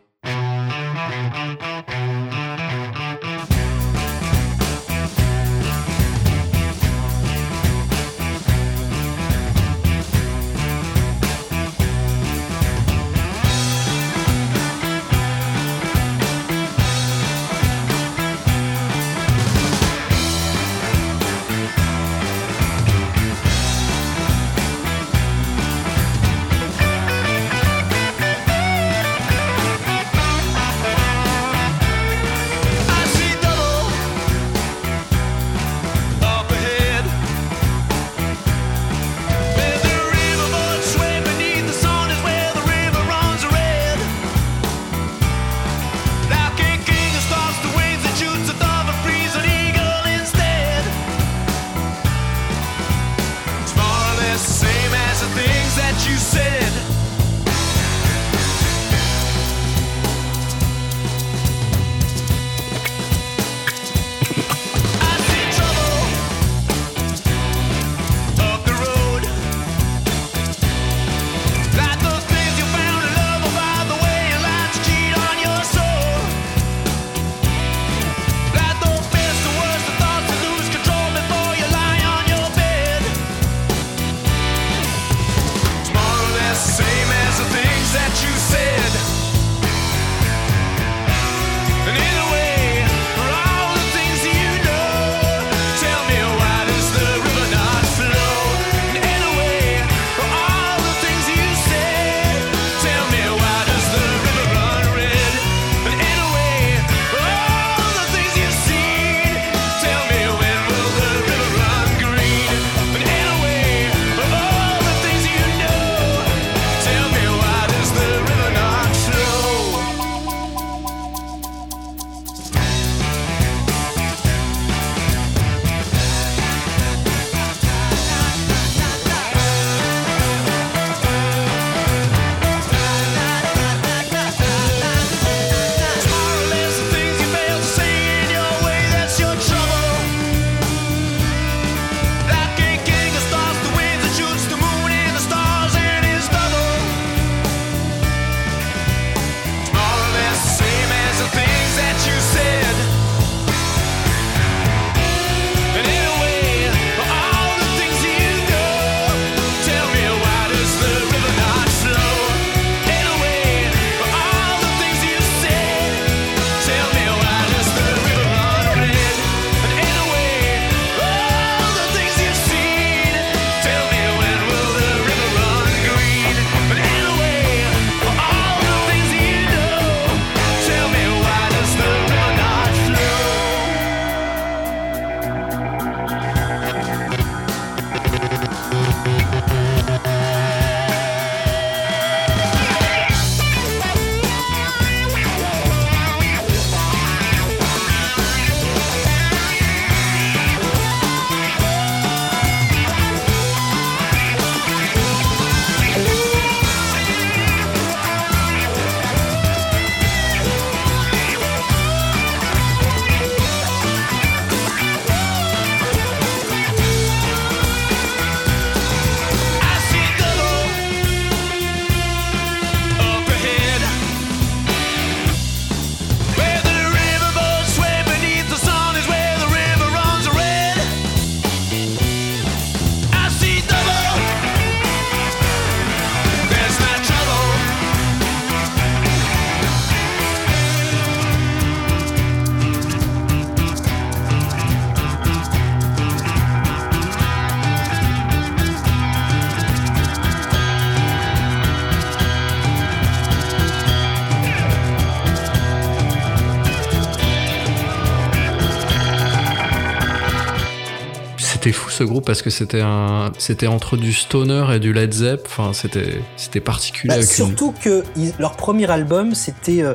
[262.24, 265.42] Parce que c'était un, c'était entre du stoner et du Led Zepp.
[265.46, 267.14] Enfin, c'était, c'était particulier.
[267.14, 269.94] Bah, une- surtout que ils- leur premier album, c'était euh,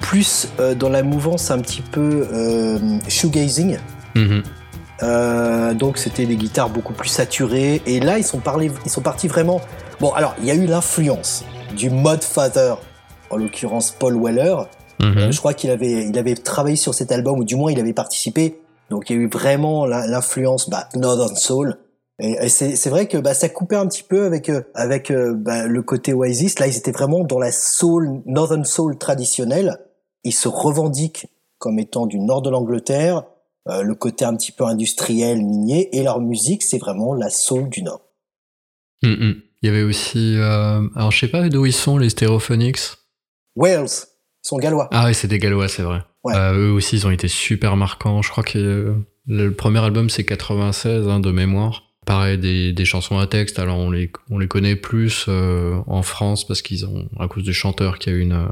[0.00, 3.78] plus euh, dans la mouvance un petit peu euh, shoegazing.
[4.14, 4.42] Mhm.
[5.78, 7.82] Donc c'était des guitares beaucoup plus saturées.
[7.86, 9.60] Et là, ils sont, parlés, ils sont partis vraiment.
[10.00, 11.44] Bon, alors, il y a eu l'influence
[11.76, 12.74] du Mod Father,
[13.30, 14.54] en l'occurrence Paul Weller.
[15.00, 15.32] Mhm.
[15.32, 17.92] Je crois qu'il avait, il avait travaillé sur cet album, ou du moins il avait
[17.92, 18.58] participé.
[18.92, 21.78] Donc il y a eu vraiment l'influence bah, Northern Soul.
[22.18, 25.32] Et, et c'est vrai que bah, ça coupait un petit peu avec, euh, avec euh,
[25.34, 26.58] bah, le côté Oasis.
[26.58, 29.78] Là, ils étaient vraiment dans la soul, Northern Soul traditionnelle.
[30.24, 31.26] Ils se revendiquent
[31.56, 33.24] comme étant du nord de l'Angleterre,
[33.68, 37.70] euh, le côté un petit peu industriel, minier, et leur musique, c'est vraiment la soul
[37.70, 38.02] du nord.
[39.02, 42.80] Il y avait aussi, euh, alors je sais pas d'où ils sont les Stereophonics.
[43.56, 43.88] Wales,
[44.42, 44.88] sont gallois.
[44.90, 46.02] Ah oui, c'est des Gallois, c'est vrai.
[46.24, 46.34] Ouais.
[46.36, 48.22] Euh, eux aussi, ils ont été super marquants.
[48.22, 48.94] Je crois que euh,
[49.26, 51.84] le premier album, c'est 96, hein, de mémoire.
[52.04, 53.58] Pareil, des, des chansons à texte.
[53.60, 57.44] Alors, on les, on les connaît plus euh, en France parce qu'ils ont, à cause
[57.44, 58.46] du chanteur qui a une, euh,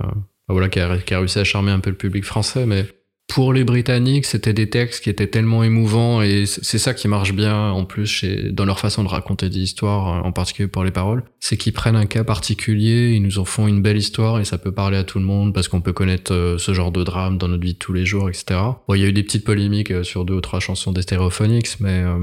[0.48, 2.66] voilà, qui a, qui a réussi à charmer un peu le public français.
[2.66, 2.86] Mais
[3.30, 7.32] pour les Britanniques, c'était des textes qui étaient tellement émouvants et c'est ça qui marche
[7.32, 10.82] bien en plus chez, dans leur façon de raconter des histoires, euh, en particulier pour
[10.82, 11.22] les paroles.
[11.38, 14.58] C'est qu'ils prennent un cas particulier, ils nous en font une belle histoire et ça
[14.58, 17.38] peut parler à tout le monde parce qu'on peut connaître euh, ce genre de drame
[17.38, 18.60] dans notre vie de tous les jours, etc.
[18.88, 21.02] Bon, il y a eu des petites polémiques euh, sur deux ou trois chansons des
[21.02, 22.18] Stereophonics, mais, euh,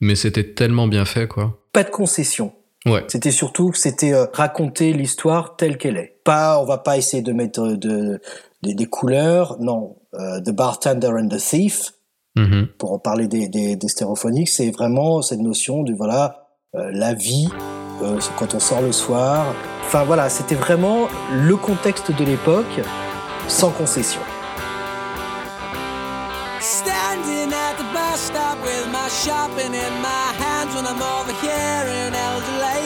[0.00, 1.62] mais c'était tellement bien fait, quoi.
[1.72, 2.52] Pas de concession.
[2.86, 3.04] Ouais.
[3.08, 6.18] C'était surtout c'était raconter l'histoire telle qu'elle est.
[6.24, 8.20] Pas, on va pas essayer de mettre de,
[8.62, 9.56] des- des couleurs.
[9.60, 11.92] Non, euh, The Bartender and the Thief,
[12.36, 12.68] Mhm.
[12.78, 16.46] pour en parler des, des, des stéréophoniques, c'est vraiment cette notion de voilà
[16.76, 17.48] euh, la vie
[18.02, 19.44] euh, quand on sort le soir.
[19.86, 22.80] Enfin voilà, c'était vraiment le contexte de l'époque,
[23.48, 24.20] sans concession.
[26.60, 32.56] Standing at the bus stop with my shopping in my hands when I'm overhearing elder
[32.60, 32.79] ladies as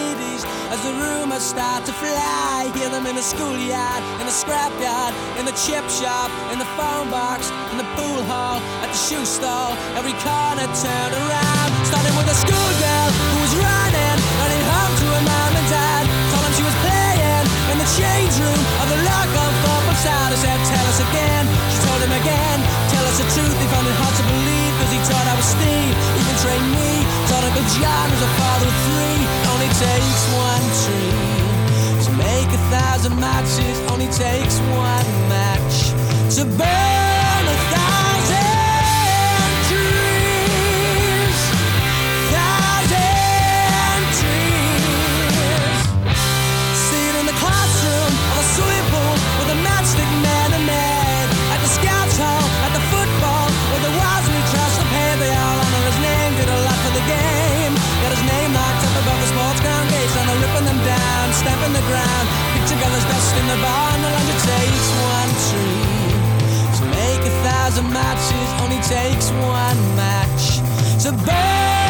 [0.84, 2.68] the rumors start to fly.
[2.76, 7.08] Hear them in the schoolyard, in the scrapyard, in the chip shop, in the phone
[7.08, 9.72] box, in the pool hall, at the shoe stall.
[9.96, 11.68] Every corner turned around.
[11.88, 16.04] Starting with a schoolgirl who was running, running home to her mom and dad.
[16.28, 20.36] Told them she was playing in the change room of the local football side.
[20.36, 21.44] I said, Tell us again.
[21.72, 22.58] She told him again.
[22.92, 23.56] Tell us the truth.
[23.56, 23.96] He found it
[25.08, 25.94] thought I was Steve.
[26.20, 26.92] Even trained me.
[27.28, 29.20] Thought Uncle John was a father of three.
[29.52, 31.34] Only takes one tree
[32.04, 33.76] to make a thousand matches.
[33.92, 35.76] Only takes one match
[36.36, 38.03] to burn a thousand
[64.44, 65.84] takes one tree.
[66.76, 70.58] To make a thousand matches, only takes one match.
[71.04, 71.83] To burn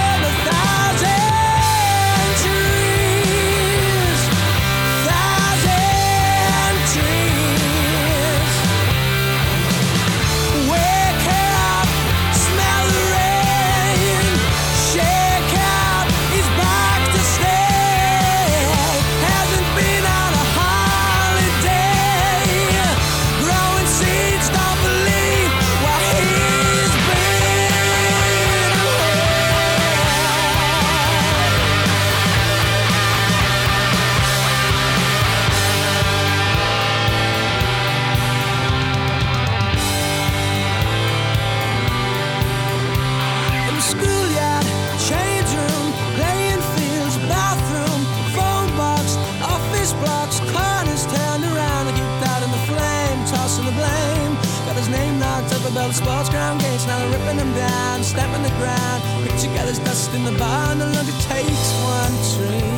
[56.87, 59.03] now they're ripping them down, stamping the ground.
[59.26, 62.74] Picture gathers dust in the barn, no longer takes one tree.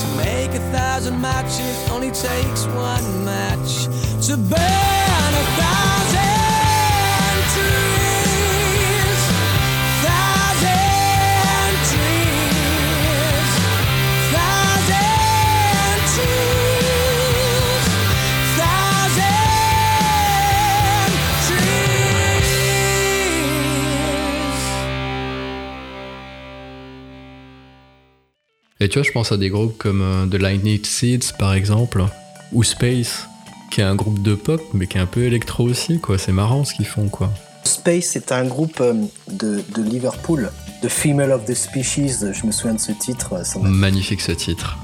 [0.00, 3.86] To make a thousand matches, only takes one match.
[4.26, 6.35] To burn a thousand
[28.86, 32.04] Et tu vois, je pense à des groupes comme euh, The Lightning Seeds par exemple,
[32.52, 33.26] ou Space,
[33.72, 36.18] qui est un groupe de pop mais qui est un peu électro aussi, quoi.
[36.18, 37.32] C'est marrant ce qu'ils font, quoi.
[37.64, 38.94] Space est un groupe euh,
[39.28, 43.44] de, de Liverpool, The Female of the Species, je me souviens de ce titre.
[43.44, 44.78] Ça m'a Magnifique ce titre.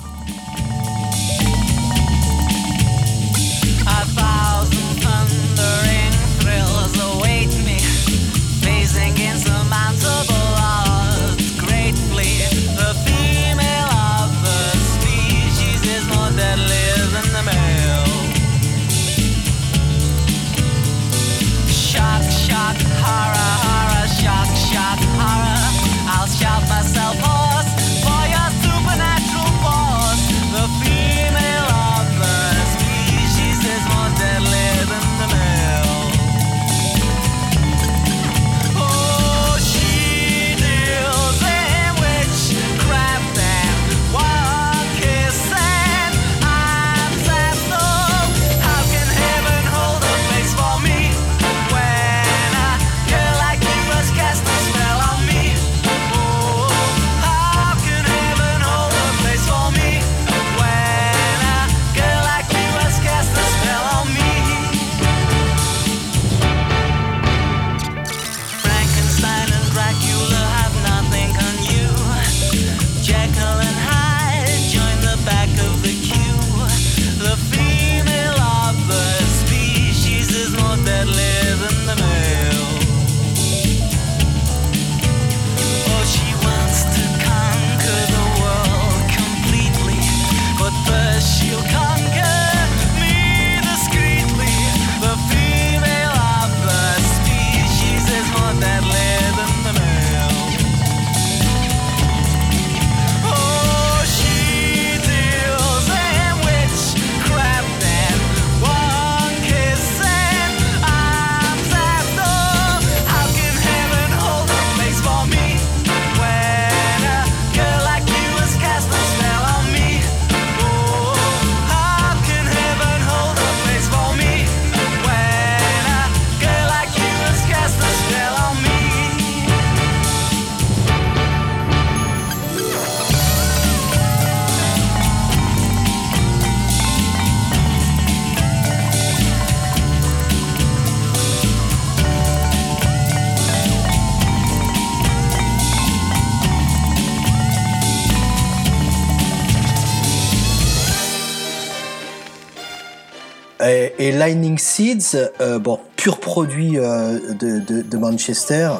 [154.03, 158.71] Et, Lightning Seeds, euh, bon, pur produit euh, de, de, de Manchester.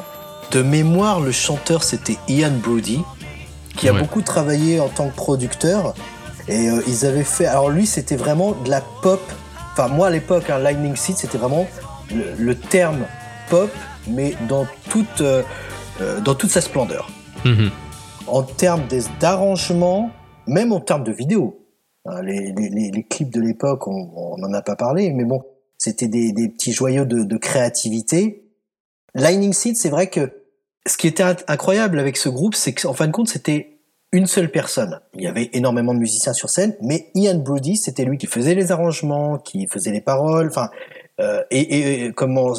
[0.51, 3.01] De mémoire, le chanteur c'était Ian Brody,
[3.77, 5.93] qui a beaucoup travaillé en tant que producteur.
[6.47, 7.45] Et euh, ils avaient fait.
[7.45, 9.21] Alors lui, c'était vraiment de la pop.
[9.71, 11.65] Enfin, moi à l'époque, un Lightning Seeds, c'était vraiment
[12.13, 13.05] le, le terme
[13.49, 13.71] pop,
[14.07, 15.23] mais dans toute,
[16.23, 17.09] dans toute sa splendeur.
[17.45, 17.71] Mhm.
[18.27, 20.11] En termes des- d'arrangement,
[20.47, 21.62] même en termes de vidéo.
[22.21, 25.41] Les, clips de l'époque, on n'en a pas parlé, mais bon,
[25.77, 28.49] c'était des, petits joyaux de, créativité.
[29.15, 30.43] Lightning Seed, c'est vrai que
[30.87, 33.79] ce qui était in- incroyable avec ce groupe, c'est qu'en fin de compte, c'était
[34.11, 34.99] une seule personne.
[35.13, 38.55] Il y avait énormément de musiciens sur scène, mais Ian Brody, c'était lui qui faisait
[38.55, 40.69] les arrangements, qui faisait les paroles, enfin,
[41.19, 42.53] euh, et, et comment,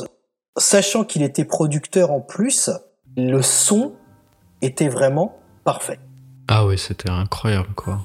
[0.59, 2.70] sachant qu'il était producteur en plus,
[3.16, 3.92] le son
[4.62, 5.99] était vraiment parfait.
[6.49, 8.01] Ah ouais, c'était incroyable quoi.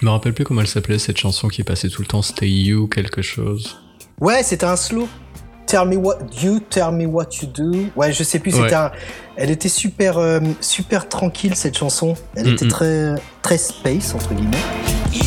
[0.00, 2.48] Je me rappelle plus comment elle s'appelait cette chanson qui passait tout le temps, Stay
[2.50, 3.78] You quelque chose.
[4.20, 5.08] Ouais, c'était un slow.
[5.68, 7.86] Tell me what you tell me what you do.
[7.94, 8.50] Ouais, je sais plus.
[8.50, 8.74] C'était Ouais.
[8.74, 8.90] un.
[9.36, 12.14] Elle était super, euh, super tranquille cette chanson.
[12.34, 14.56] Elle était très, très space entre guillemets.
[15.12, 15.22] You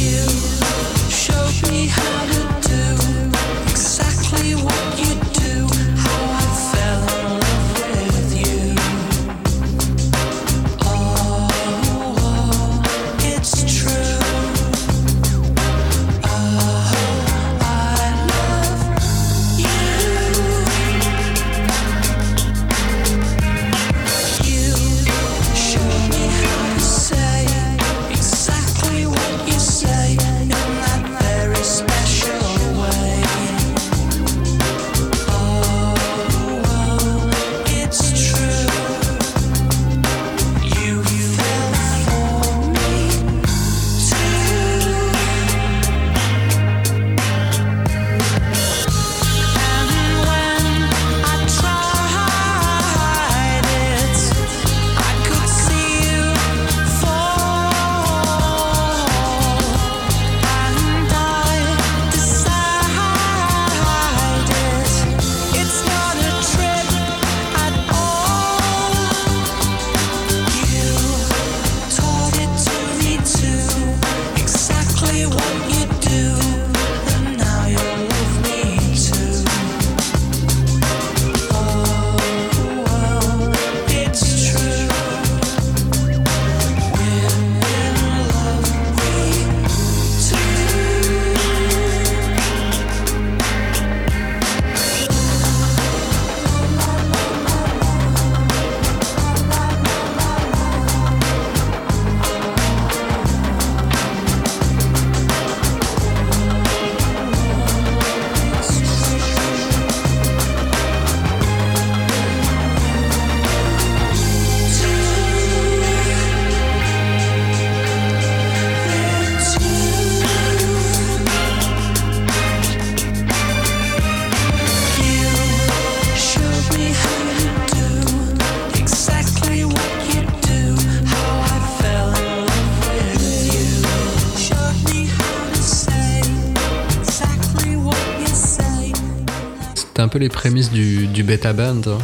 [140.18, 141.97] les prémices du, du Beta Band, hein,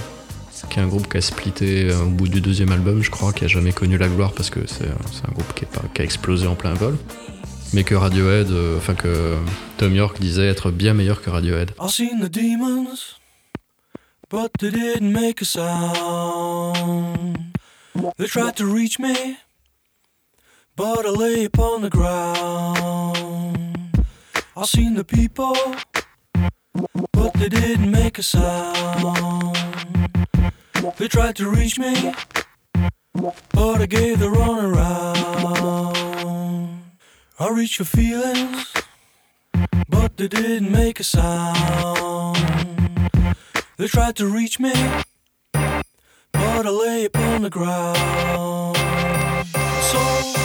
[0.70, 3.34] qui est un groupe qui a splitté euh, au bout du deuxième album, je crois,
[3.34, 6.01] qui a jamais connu la gloire parce que c'est c'est un groupe qui, pas- qui
[6.01, 6.97] a explosé en plein vol.
[7.74, 9.36] Mais que Radiohead, euh, enfin que
[9.78, 11.72] Tom York disait être bien meilleur que Radiohead.
[11.89, 13.18] Seen the demons,
[14.30, 17.38] but they didn't make a sound.
[18.18, 19.14] They tried to reach me,
[20.78, 23.18] but I lay upon the ground.
[24.55, 25.55] I seen the people,
[27.11, 29.57] but they didn't make a sound.
[30.97, 32.13] They tried to reach me,
[33.13, 35.93] but I gave the runaround.
[37.39, 38.74] I reached for feelings
[39.93, 42.38] but they didn't make a sound.
[43.78, 44.74] They tried to reach me,
[45.53, 48.78] but I lay upon the ground.
[49.89, 50.43] So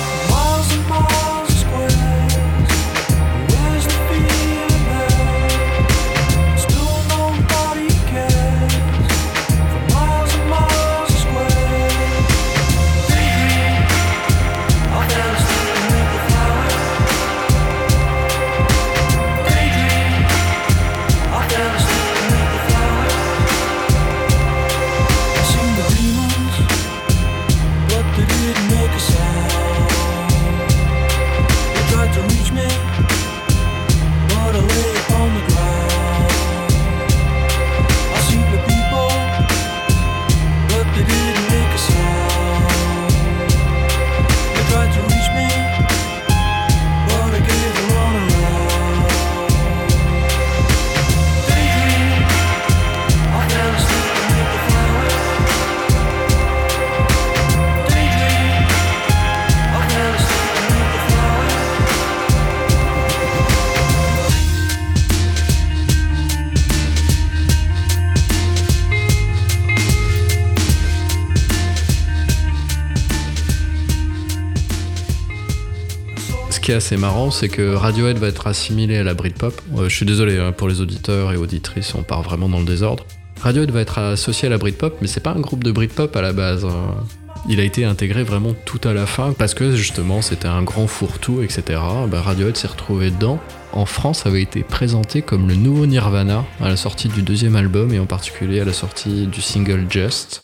[76.68, 79.58] qui assez marrant, c'est que Radiohead va être assimilé à la Britpop.
[79.78, 82.66] Euh, je suis désolé hein, pour les auditeurs et auditrices, on part vraiment dans le
[82.66, 83.06] désordre.
[83.40, 86.20] Radiohead va être associé à la Britpop, mais c'est pas un groupe de Britpop à
[86.20, 86.66] la base.
[86.66, 87.06] hein.
[87.48, 90.86] Il a été intégré vraiment tout à la fin parce que justement c'était un grand
[90.86, 91.62] fourre-tout, etc.
[92.10, 93.40] Bah, Radiohead s'est retrouvé dedans.
[93.72, 97.94] En France, avait été présenté comme le nouveau Nirvana à la sortie du deuxième album
[97.94, 100.42] et en particulier à la sortie du single Just.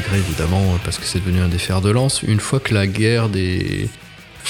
[0.00, 2.22] Réintégrés évidemment parce que c'est devenu un des fers de lance.
[2.22, 3.88] Une fois que la guerre des,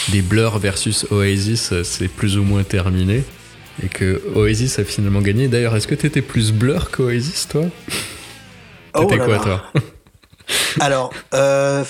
[0.09, 3.25] des Blur versus Oasis c'est plus ou moins terminé
[3.83, 5.49] et que Oasis a finalement gagné.
[5.49, 7.63] D'ailleurs, est-ce que t'étais plus Blur qu'Oasis toi?
[8.95, 9.39] Oh T'étais quoi là.
[9.39, 9.73] toi?
[10.81, 11.85] Alors, euh,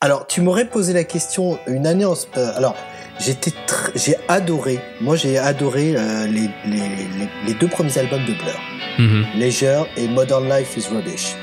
[0.00, 2.14] alors tu m'aurais posé la question une année en...
[2.36, 2.76] euh, alors,
[3.18, 3.52] j'étais
[3.94, 8.60] j'ai adoré, moi j'ai adoré euh, les, les, les, les deux premiers albums de Blur,
[8.98, 9.26] Mhm.
[9.36, 11.34] Leisure et Modern Life is Rubbish.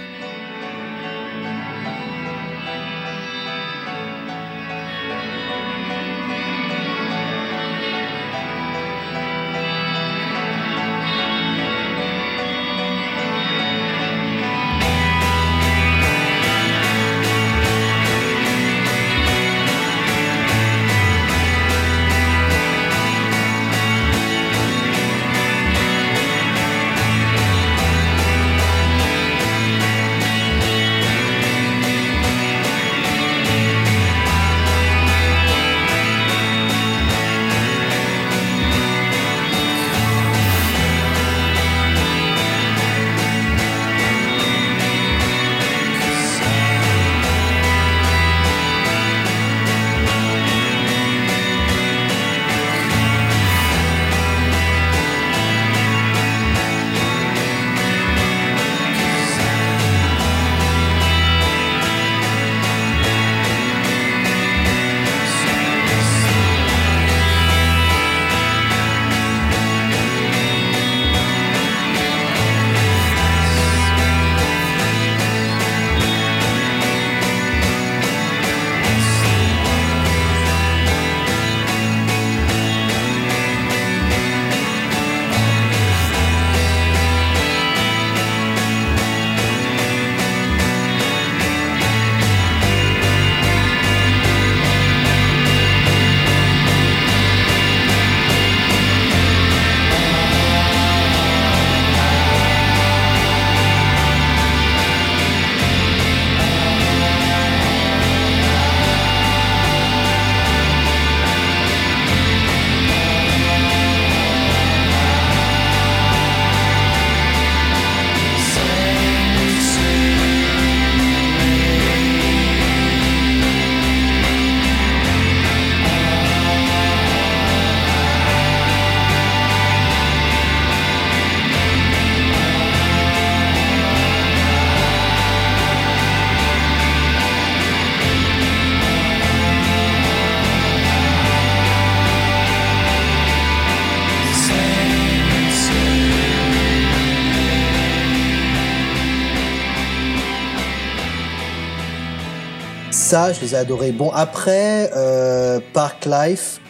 [153.12, 153.92] Ça, je les ai adorés.
[153.92, 156.62] Bon, après, euh, Park Life,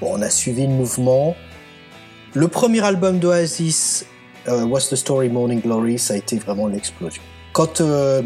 [0.00, 1.36] bon, on a suivi le mouvement.
[2.32, 4.04] Le premier album d'Oasis,
[4.48, 7.22] euh, What's the Story Morning Glory, ça a été vraiment l'explosion.
[7.52, 8.22] Quand, euh,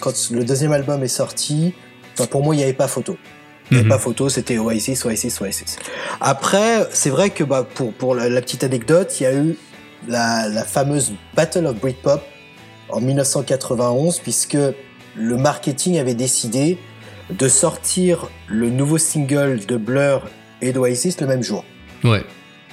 [0.00, 1.72] quand le deuxième album est sorti,
[2.14, 3.16] enfin, pour moi, il n'y avait pas photo.
[3.70, 3.92] Il n'y avait Mhm.
[3.94, 5.76] pas photo, c'était Oasis, Oasis, Oasis.
[6.20, 9.56] Après, c'est vrai que bah, pour, pour la, la petite anecdote, il y a eu
[10.08, 12.22] la, la fameuse Battle of Britpop
[12.88, 14.58] en 1991, puisque
[15.14, 16.76] le marketing avait décidé
[17.30, 20.28] de sortir le nouveau single de Blur
[20.60, 21.64] et d'Oasis le même jour
[22.04, 22.22] Ouais.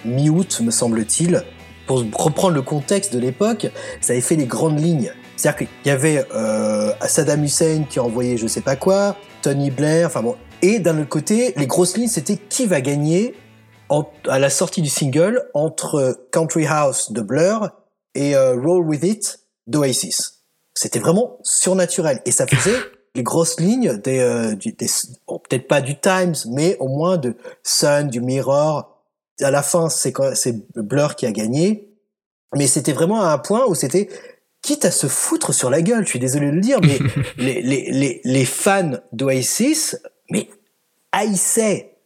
[0.06, 1.44] mi-août, me semble-t-il.
[1.88, 3.68] Pour reprendre le contexte de l'époque,
[4.02, 5.12] ça avait fait les grandes lignes.
[5.36, 10.08] C'est-à-dire qu'il y avait euh, Saddam Hussein qui envoyait je sais pas quoi, Tony Blair,
[10.08, 10.36] enfin bon.
[10.62, 13.34] Et d'un autre côté, les grosses lignes, c'était qui va gagner
[13.90, 17.70] en- à la sortie du single entre Country House de Blur
[18.14, 20.44] et euh, Roll With It d'Oasis.
[20.76, 22.22] C'était vraiment surnaturel.
[22.26, 22.78] Et ça faisait
[23.16, 24.88] les grosses lignes des, euh, du- des
[25.28, 29.04] bon, peut-être pas du Times, mais au moins de Sun, du Mirror,
[29.42, 31.90] à la fin, c'est c'est Blur qui a gagné.
[32.56, 34.10] Mais c'était vraiment à un point où c'était
[34.62, 36.04] quitte à se foutre sur la gueule.
[36.06, 37.00] Je suis désolé de le dire, mais
[37.38, 39.98] les, les, les, les fans d'Oasis,
[40.30, 40.50] mais
[41.12, 41.98] haïssaient,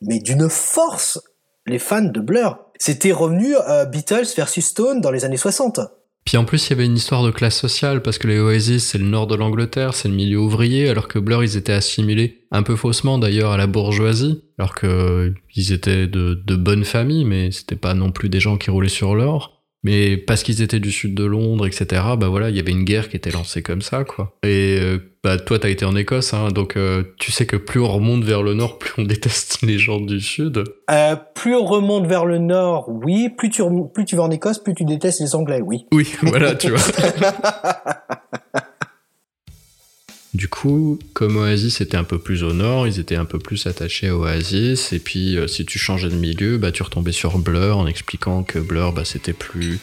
[0.00, 1.20] mais d'une force,
[1.66, 2.58] les fans de Blur.
[2.78, 5.80] C'était revenu euh, Beatles versus Stone dans les années 60.
[6.24, 8.86] Puis en plus, il y avait une histoire de classe sociale, parce que les Oasis,
[8.86, 12.46] c'est le nord de l'Angleterre, c'est le milieu ouvrier, alors que Blur, ils étaient assimilés,
[12.50, 17.26] un peu faussement d'ailleurs, à la bourgeoisie, alors que euh, étaient de, de bonnes familles,
[17.26, 19.53] mais c'était pas non plus des gens qui roulaient sur l'or.
[19.84, 22.84] Mais parce qu'ils étaient du sud de Londres, etc., bah voilà, il y avait une
[22.84, 24.34] guerre qui était lancée comme ça, quoi.
[24.42, 27.80] Et euh, bah toi, t'as été en Écosse, hein, donc euh, tu sais que plus
[27.80, 30.64] on remonte vers le nord, plus on déteste les gens du sud.
[30.90, 33.28] Euh, plus on remonte vers le nord, oui.
[33.28, 33.62] Plus tu,
[33.92, 35.86] plus tu vas en Écosse, plus tu détestes les Anglais, oui.
[35.92, 36.80] Oui, voilà, tu vois.
[40.34, 43.68] Du coup, comme Oasis était un peu plus au nord, ils étaient un peu plus
[43.68, 44.92] attachés à Oasis.
[44.92, 48.42] Et puis, euh, si tu changeais de milieu, bah, tu retombais sur Blur en expliquant
[48.42, 49.78] que Blur, bah, c'était plus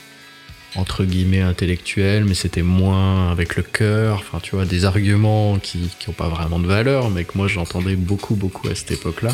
[0.75, 4.17] entre guillemets intellectuel, mais c'était moins avec le cœur.
[4.17, 7.47] Enfin, tu vois, des arguments qui qui ont pas vraiment de valeur, mais que moi
[7.47, 9.31] j'entendais beaucoup, beaucoup à cette époque-là.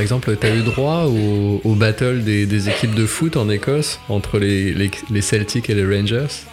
[0.00, 4.00] Par exemple, t'as eu droit au, au battle des, des équipes de foot en Écosse
[4.08, 6.46] entre les, les, les Celtics et les Rangers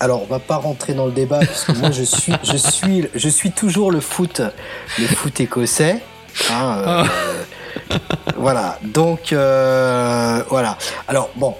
[0.00, 3.08] Alors, on va pas rentrer dans le débat parce que moi, je suis, je suis,
[3.14, 4.42] je suis toujours le foot,
[4.98, 6.02] le foot écossais.
[6.50, 7.06] hein,
[7.90, 7.96] euh,
[8.36, 8.78] voilà.
[8.84, 10.76] Donc, euh, voilà.
[11.08, 11.54] Alors, bon,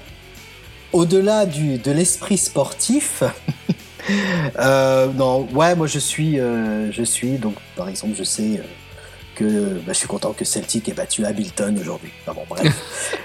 [0.92, 3.22] au-delà du de l'esprit sportif.
[4.58, 8.60] euh, non, ouais, moi je suis, je suis donc par exemple, je sais
[9.38, 12.10] que bah, je suis content que Celtic ait battu Hamilton aujourd'hui.
[12.26, 12.74] Enfin, bon, bref.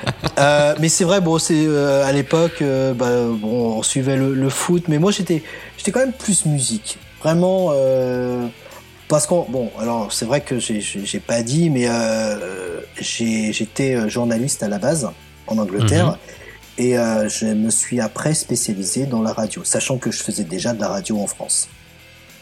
[0.40, 4.34] Euh, mais c'est vrai, bon, c'est euh, à l'époque, euh, bah, bon, on suivait le,
[4.34, 5.44] le foot, mais moi j'étais,
[5.78, 7.72] j'étais quand même plus musique, vraiment.
[9.08, 11.88] parce qu'on, bon, alors c'est vrai que j'ai, j'ai pas dit, mais
[13.00, 15.10] j'étais journaliste à la base
[15.46, 16.08] en Angleterre.
[16.08, 16.86] Mhm.
[16.86, 20.82] Et je me suis après spécialisé dans la radio, sachant que je faisais déjà de
[20.82, 21.70] la radio en France.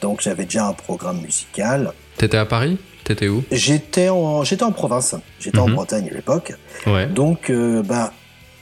[0.02, 1.92] Donc j'avais déjà un programme musical.
[2.18, 2.78] T'étais à Paris?
[3.04, 3.44] T'étais où?
[3.52, 5.76] J'étais en, j'étais en province, j'étais en Mhm.
[5.76, 6.54] Bretagne à l'époque.
[6.88, 7.08] Ouais.
[7.08, 8.14] Donc, euh, bah,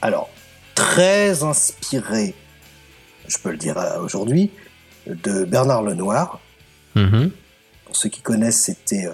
[0.02, 0.28] alors,
[0.74, 2.34] très inspiré,
[3.28, 4.50] je peux le dire euh, aujourd'hui,
[5.06, 6.40] de Bernard Lenoir.
[6.94, 7.30] Mhm.
[7.84, 9.12] Pour ceux qui connaissent, c'était euh,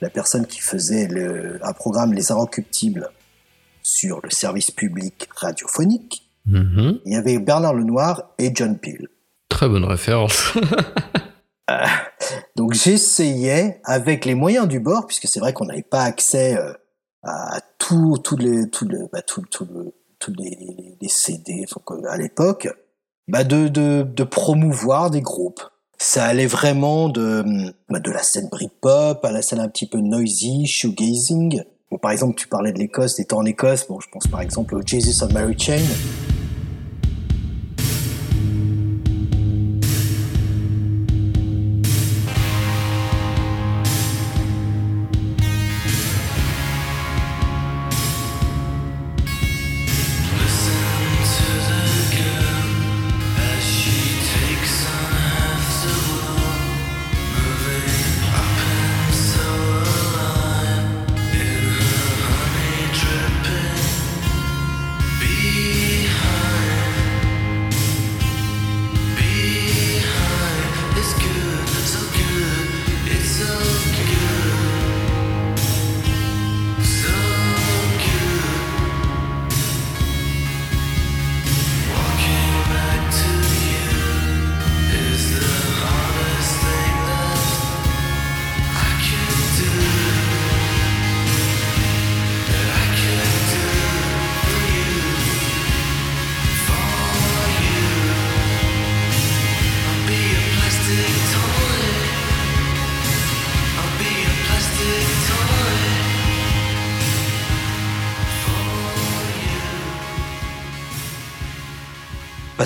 [0.00, 3.08] la personne qui faisait le, un programme Les Inrecuptibles
[3.82, 6.28] sur le service public radiophonique.
[6.46, 7.00] Mhm.
[7.04, 9.08] Il y avait Bernard Lenoir et John Peel.
[9.48, 10.52] Très bonne référence.
[12.56, 16.72] Donc j'essayais, avec les moyens du bord, puisque c'est vrai qu'on n'avait pas accès euh,
[17.22, 21.64] à tout, tout les, tout le, bah, tout, tout le, tous les, les- CD
[22.08, 22.68] à l'époque,
[23.28, 25.62] bah, de, de, de promouvoir des groupes.
[26.00, 27.44] Ça allait vraiment de,
[27.88, 31.62] bah, de la scène Britpop à la scène un petit peu noisy, shoegazing.
[31.90, 34.74] Bon, par exemple, tu parlais de l'Écosse, t'étais en Écosse, bon, je pense par exemple
[34.76, 35.80] au Jesus of Mary Chain.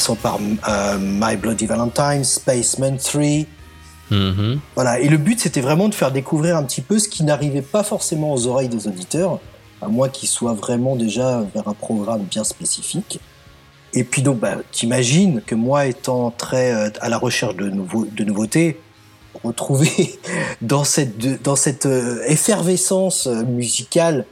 [0.03, 3.23] Passons par euh, My Bloody Valentine, Spaceman 3.
[4.11, 4.59] Mhm.
[4.75, 7.63] Voilà, et le but c'était vraiment de faire découvrir un petit peu ce qui n'arrivait
[7.63, 9.39] pas forcément aux oreilles des auditeurs,
[9.81, 13.21] à moins qu'ils soient vraiment déjà vers un programme bien spécifique.
[13.95, 18.25] Et puis donc, bah, t'imagines que moi étant très euh, à la recherche de, de
[18.25, 18.81] nouveautés,
[19.45, 20.19] retrouver
[20.63, 24.27] dans cette, dans cette euh, effervescence musicale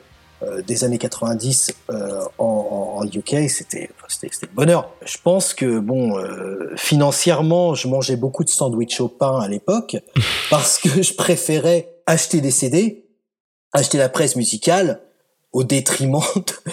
[0.66, 4.92] des années 90 euh, en, en- UK, c'était c'était le bonheur.
[5.04, 9.96] Je pense que bon, euh, financièrement, je mangeais beaucoup de sandwich au pain à l'époque
[10.50, 13.06] parce que je préférais acheter des CD,
[13.72, 15.00] acheter la presse musicale
[15.52, 16.72] au détriment de,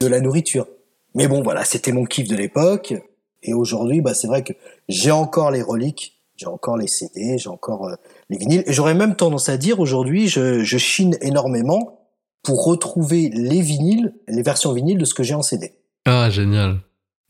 [0.00, 0.66] de la nourriture.
[1.14, 2.94] Mais bon, voilà, c'était mon kiff de l'époque.
[3.42, 4.52] Et aujourd'hui, bah, c'est vrai que
[4.88, 7.94] j'ai encore les reliques, j'ai encore les CD, j'ai encore euh,
[8.30, 8.62] les vinyles.
[8.66, 11.98] Et j'aurais même tendance à dire aujourd'hui, je, je chine énormément
[12.42, 15.74] pour retrouver les vinyles, les versions vinyles de ce que j'ai en CD.
[16.04, 16.80] Ah, génial.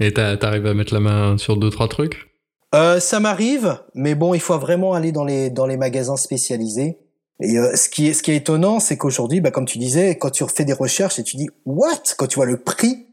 [0.00, 2.32] Et t'arrives à mettre la main sur deux, trois trucs?
[2.74, 6.98] Euh, ça m'arrive, mais bon, il faut vraiment aller dans les dans les magasins spécialisés.
[7.40, 10.16] Et euh, ce qui est ce qui est étonnant, c'est qu'aujourd'hui, bah, comme tu disais,
[10.16, 13.06] quand tu refais des recherches et tu dis what, quand tu vois le prix,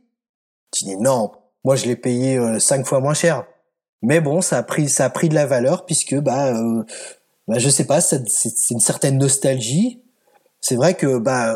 [0.72, 1.32] tu dis non,
[1.66, 3.46] moi je l'ai payé euh, cinq fois moins cher.
[4.02, 6.84] Mais bon, ça a pris ça a pris de la valeur puisque bah, euh,
[7.48, 8.24] bah je sais pas, c'est
[8.70, 10.04] une certaine nostalgie.
[10.62, 11.56] C'est vrai que bah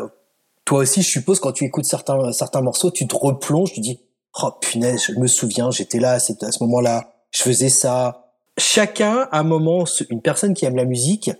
[0.64, 4.00] toi aussi, je suppose, quand tu écoutes certains certains morceaux, tu te replonges, tu dis
[4.42, 8.30] oh punaise, je me souviens, j'étais là, c'était à ce moment-là, je faisais ça.
[8.56, 11.30] Chacun, à un moment, une personne qui aime la musique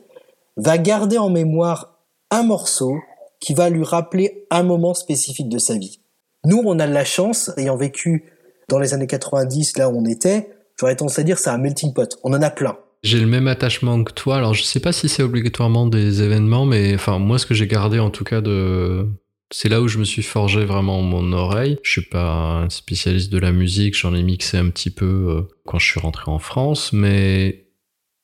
[0.57, 1.99] va garder en mémoire
[2.31, 2.97] un morceau
[3.41, 6.01] qui va lui rappeler un moment spécifique de sa vie.
[6.45, 8.25] Nous, on a de la chance, ayant vécu
[8.69, 11.93] dans les années 90, là où on était, j'aurais tendance à dire c'est un melting
[11.93, 12.19] pot.
[12.23, 12.77] On en a plein.
[13.05, 14.39] J'ai le même attachement que toi.
[14.39, 17.67] Alors, je sais pas si c'est obligatoirement des événements, mais enfin, moi, ce que j'ai
[17.67, 19.07] gardé en tout cas de.
[19.53, 21.79] C'est là où je me suis forgé vraiment mon oreille.
[21.83, 25.43] Je suis pas un spécialiste de la musique, j'en ai mixé un petit peu euh,
[25.67, 27.67] quand je suis rentré en France, mais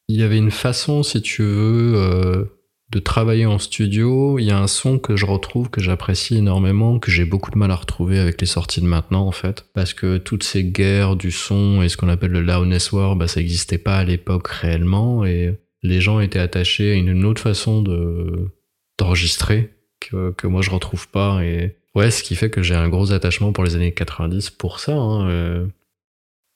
[0.09, 2.45] il y avait une façon, si tu veux, euh,
[2.91, 4.39] de travailler en studio.
[4.39, 7.59] Il y a un son que je retrouve, que j'apprécie énormément, que j'ai beaucoup de
[7.59, 9.65] mal à retrouver avec les sorties de maintenant, en fait.
[9.75, 13.29] Parce que toutes ces guerres du son et ce qu'on appelle le loudness war, bah,
[13.29, 15.25] ça n'existait pas à l'époque réellement.
[15.25, 18.51] Et les gens étaient attachés à une autre façon de
[18.99, 21.45] d'enregistrer que, que moi je retrouve pas.
[21.45, 24.81] Et ouais, ce qui fait que j'ai un gros attachement pour les années 90 pour
[24.81, 24.93] ça.
[24.93, 25.29] Hein.
[25.31, 25.67] Euh,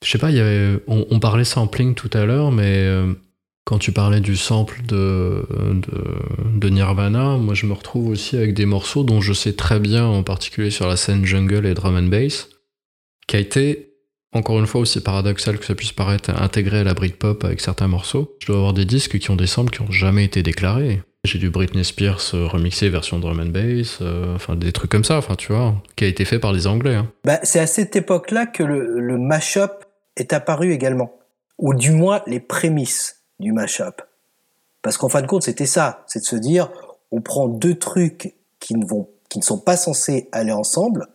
[0.03, 3.13] je sais pas, il y avait, on, on parlait sampling tout à l'heure, mais euh,
[3.65, 8.53] quand tu parlais du sample de, de, de Nirvana, moi je me retrouve aussi avec
[8.53, 11.97] des morceaux dont je sais très bien, en particulier sur la scène jungle et drum
[11.97, 12.49] and bass,
[13.27, 13.93] qui a été,
[14.33, 17.87] encore une fois aussi paradoxal que ça puisse paraître, intégré à la Britpop avec certains
[17.87, 18.37] morceaux.
[18.39, 21.01] Je dois avoir des disques qui ont des samples qui ont jamais été déclarés.
[21.25, 25.03] J'ai du Britney Spears euh, remixé version drum and bass, euh, enfin des trucs comme
[25.03, 26.93] ça, enfin tu vois, qui a été fait par des Anglais.
[26.93, 27.11] hein.
[27.25, 29.71] Bah, c'est à cette époque-là que le, le mashup
[30.17, 31.17] est apparu également.
[31.57, 34.01] Ou du moins les prémices du mashup.
[34.81, 36.03] Parce qu'en fin de compte, c'était ça.
[36.07, 36.69] C'est de se dire,
[37.11, 41.07] on prend deux trucs qui ne, vont, qui ne sont pas censés aller ensemble,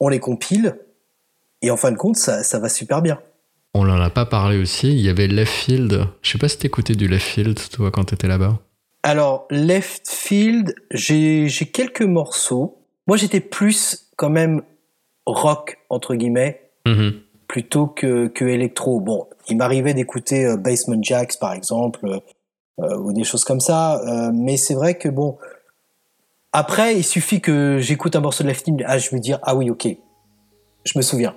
[0.00, 0.78] on les compile,
[1.62, 3.20] et en fin de compte, ça, ça va super bien.
[3.74, 6.06] On n'en a pas parlé aussi, il y avait Left Field.
[6.22, 8.58] Je sais pas si t'écoutais du Left Field, toi, quand t'étais là-bas.
[9.04, 12.78] Alors, Left Field, j'ai j'ai quelques morceaux.
[13.06, 14.62] Moi, j'étais plus quand même
[15.26, 17.20] rock, entre guillemets, Mhm.
[17.48, 19.00] plutôt que, que électro.
[19.00, 22.20] Bon, il m'arrivait d'écouter euh, Basement Jacks, par exemple, euh,
[22.80, 24.00] euh, ou des choses comme ça.
[24.32, 25.36] mais c'est vrai que, bon,
[26.52, 29.54] après, il suffit que j'écoute un morceau de Left Field, ah, je vais dire, ah
[29.54, 29.88] oui, ok,
[30.84, 31.34] je me souviens.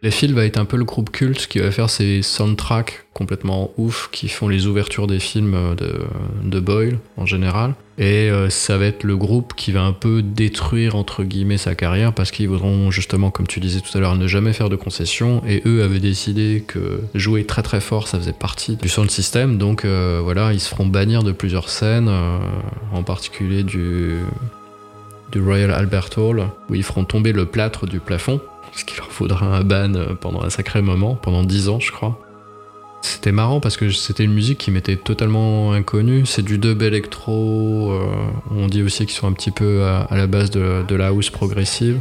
[0.00, 3.72] Left Field va être un peu le groupe culte qui va faire ces soundtracks complètement
[3.78, 5.92] ouf qui font les ouvertures des films de,
[6.44, 7.74] de Boyle en général.
[7.98, 11.74] Et euh, ça va être le groupe qui va un peu détruire entre guillemets sa
[11.74, 14.76] carrière parce qu'ils voudront justement, comme tu disais tout à l'heure, ne jamais faire de
[14.76, 15.42] concessions.
[15.48, 19.58] Et eux avaient décidé que jouer très très fort ça faisait partie du sound system.
[19.58, 22.38] Donc euh, voilà, ils se feront bannir de plusieurs scènes, euh,
[22.92, 24.14] en particulier du,
[25.32, 28.40] du Royal Albert Hall où ils feront tomber le plâtre du plafond
[28.74, 31.92] ce qui leur faudra un ban euh, pendant un sacré moment, pendant 10 ans je
[31.92, 32.18] crois.
[33.00, 36.26] C'était marrant parce que c'était une musique qui m'était totalement inconnue.
[36.26, 38.06] C'est du dub électro, euh,
[38.50, 42.00] on dit aussi qu'ils sont un petit peu à, la base de, la house progressive.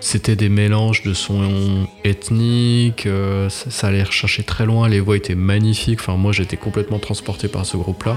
[0.00, 5.34] C'était des mélanges de sons ethniques, euh, ça, allait rechercher très loin, les voix étaient
[5.34, 5.98] magnifiques.
[6.00, 8.16] Enfin, moi j'étais complètement transporté par ce groupe-là.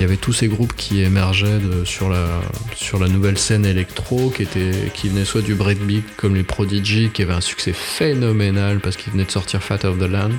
[0.00, 2.26] Il y avait tous ces groupes qui émergeaient sur, la,
[2.74, 7.10] sur la nouvelle scène électro, qui, était, qui venaient soit du breakbeat comme les Prodigy,
[7.12, 10.30] qui avaient un succès phénoménal parce qu'ils venaient de sortir Fat of the Land.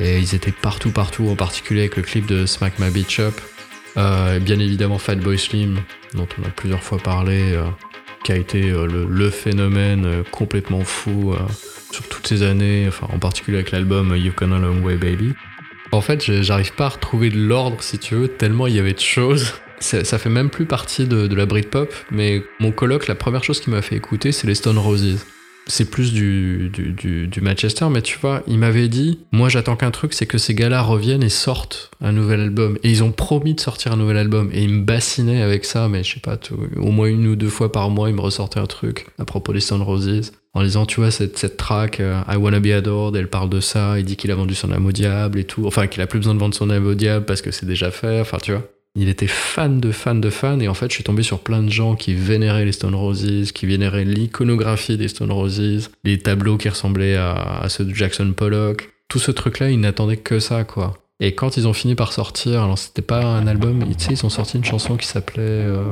[0.00, 3.38] Et ils étaient partout, partout, en particulier avec le clip de Smack My Beach Up.
[3.98, 5.80] Euh, et bien évidemment Fatboy Slim,
[6.14, 7.64] dont on a plusieurs fois parlé, euh,
[8.24, 11.34] qui a été euh, le, phénomène complètement fou
[11.92, 15.34] sur toutes ces années, enfin en particulier avec l'album You've Gone a Long Way Baby.
[15.94, 18.94] En fait, j'arrive pas à retrouver de l'ordre, si tu veux, tellement il y avait
[18.94, 19.52] de choses.
[19.78, 23.60] Ça, fait même plus partie de, de la Britpop, mais mon coloc, la première chose
[23.60, 25.24] qui m'a fait écouter, c'est les Stone Roses.
[25.66, 29.76] C'est plus du, du, du, du Manchester, mais tu vois, il m'avait dit, moi j'attends
[29.76, 32.76] qu'un truc, c'est que ces gars-là reviennent et sortent un nouvel album.
[32.82, 34.50] Et ils ont promis de sortir un nouvel album.
[34.52, 37.36] Et ils me bassinaient avec ça, mais je sais pas, tout- au moins une ou
[37.36, 40.32] deux fois par mois, ils me ressortaient un truc à propos des Stone Roses.
[40.54, 43.98] En disant, tu vois, cette, track, euh, I Wanna Be Adored, elle parle de ça,
[43.98, 45.66] il dit qu'il a vendu son âme au diable et tout.
[45.66, 47.90] Enfin, qu'il a plus besoin de vendre son âme au diable parce que c'est déjà
[47.90, 48.62] fait, enfin, tu vois.
[48.96, 51.64] Il était fan de fan de fan et en fait je suis tombé sur plein
[51.64, 56.56] de gens qui vénéraient les Stone Roses, qui vénéraient l'iconographie des Stone Roses, les tableaux
[56.56, 58.90] qui ressemblaient à, ceux de Jackson Pollock.
[59.08, 60.94] Tout ce truc-là, ils n'attendaient que ça quoi.
[61.18, 64.30] Et quand ils ont fini par sortir, alors c'était pas un album, sais, ils ont
[64.30, 65.42] sorti une chanson qui s'appelait...
[65.42, 65.82] euh,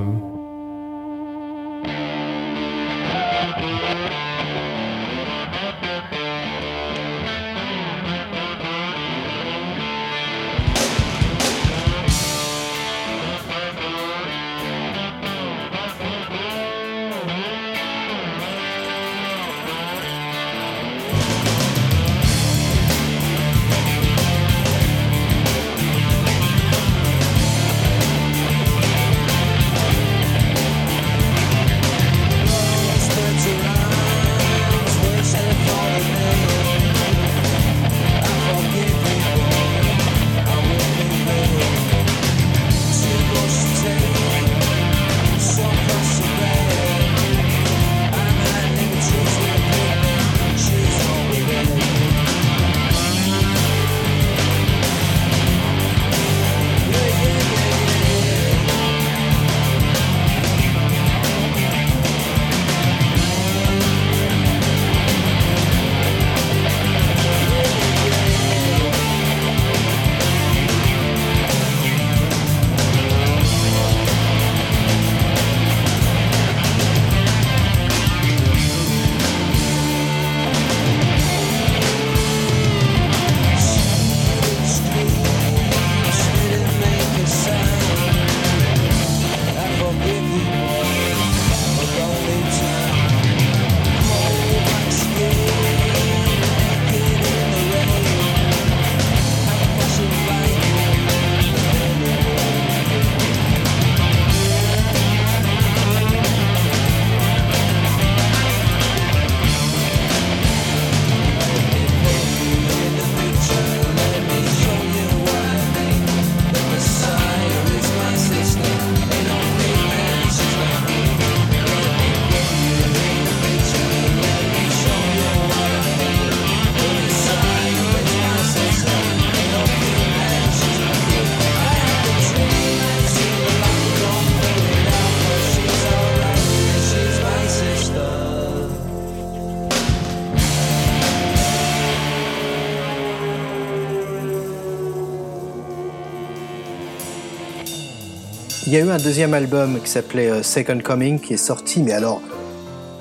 [148.83, 152.21] eu un deuxième album qui s'appelait euh, Second Coming qui est sorti, mais alors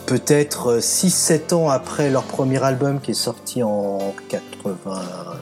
[0.06, 4.72] peut-être 6-7 ans après leur premier album qui est sorti en 80...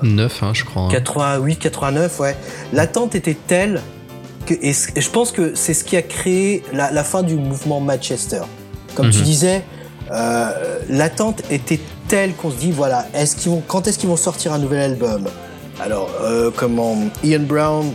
[0.03, 0.83] 9, hein, je crois.
[0.83, 0.87] hein.
[0.91, 2.35] 88, 89, ouais.
[2.73, 3.81] L'attente était telle
[4.45, 7.79] que, et je pense que c'est ce qui a créé la, la fin du mouvement
[7.79, 8.41] Manchester.
[8.95, 9.23] Comme tu Mhm.
[9.23, 9.63] disais,
[10.11, 10.49] euh,
[10.89, 14.53] l'attente était telle qu'on se dit voilà, est-ce qu'ils vont, quand est-ce qu'ils vont sortir
[14.53, 15.25] un nouvel album?
[15.81, 17.91] Alors, euh, comment Ian Brown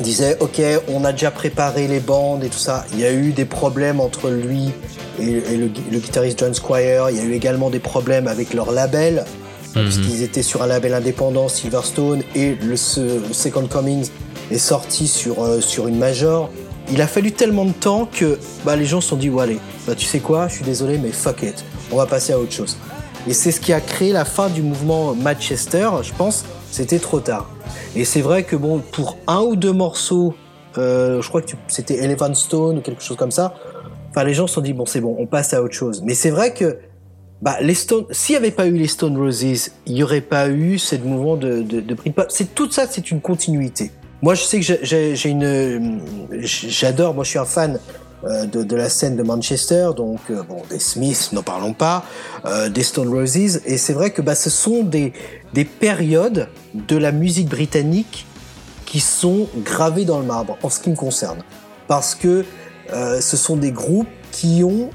[0.00, 2.84] disait ok, on a déjà préparé les bandes et tout ça.
[2.94, 4.70] Il y a eu des problèmes entre lui
[5.20, 7.10] et, et le, gui- le guitariste John Squire.
[7.10, 9.24] Il y a eu également des problèmes avec leur label
[9.74, 10.02] parce Mhm.
[10.06, 14.04] qu'ils étaient sur un label indépendant, Silverstone, et le, Second Coming
[14.50, 16.50] est sorti sur, euh, sur une major.
[16.92, 19.58] Il a fallu tellement de temps que bah, les gens se sont dit, ouais, allez,
[19.86, 22.50] bah, tu sais quoi, je suis désolé, mais fuck it, on va passer à autre
[22.52, 22.76] chose.
[23.28, 27.20] Et c'est ce qui a créé la fin du mouvement Manchester, je pense, c'était trop
[27.20, 27.48] tard.
[27.96, 30.34] Et c'est vrai que bon, pour un ou deux morceaux,
[30.78, 33.54] euh, je crois que c'était Elephant Stone ou quelque chose comme ça,
[34.10, 36.02] enfin les gens se sont dit, bon c'est bon, on passe à autre chose.
[36.04, 36.78] Mais c'est vrai que
[37.42, 39.42] bah, les Stone, s'il n'y avait pas eu les Stone Roses,
[39.86, 42.26] il n'y aurait pas eu ce mouvement de, de, de Britpop.
[42.28, 43.90] C'est tout ça, c'est une continuité.
[44.22, 46.00] Moi, je sais que j'ai- une,
[46.42, 47.14] j'adore.
[47.14, 47.80] Moi, je suis un fan
[48.24, 52.04] de, de la scène de Manchester, donc euh, bon, des Smiths, n'en parlons pas,
[52.44, 55.12] euh, des Stone Roses, et c'est vrai que bah, ce sont des
[55.54, 58.26] des périodes de la musique britannique
[58.86, 61.42] qui sont gravées dans le marbre, en ce qui me concerne,
[61.88, 62.44] parce que
[62.92, 64.90] euh, ce sont des groupes qui ont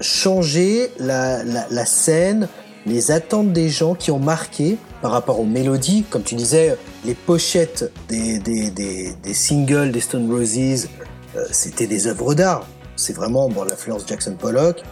[0.00, 2.48] changé la, la, la scène,
[2.86, 6.04] les attentes des gens, qui ont marqué par rapport aux mélodies.
[6.10, 11.04] Comme tu disais, les pochettes des, des, des, des singles des Stone Roses, euh,
[11.50, 12.66] c'était des œuvres d'art.
[12.96, 14.82] C'est vraiment bon, l'influence Jackson Pollock,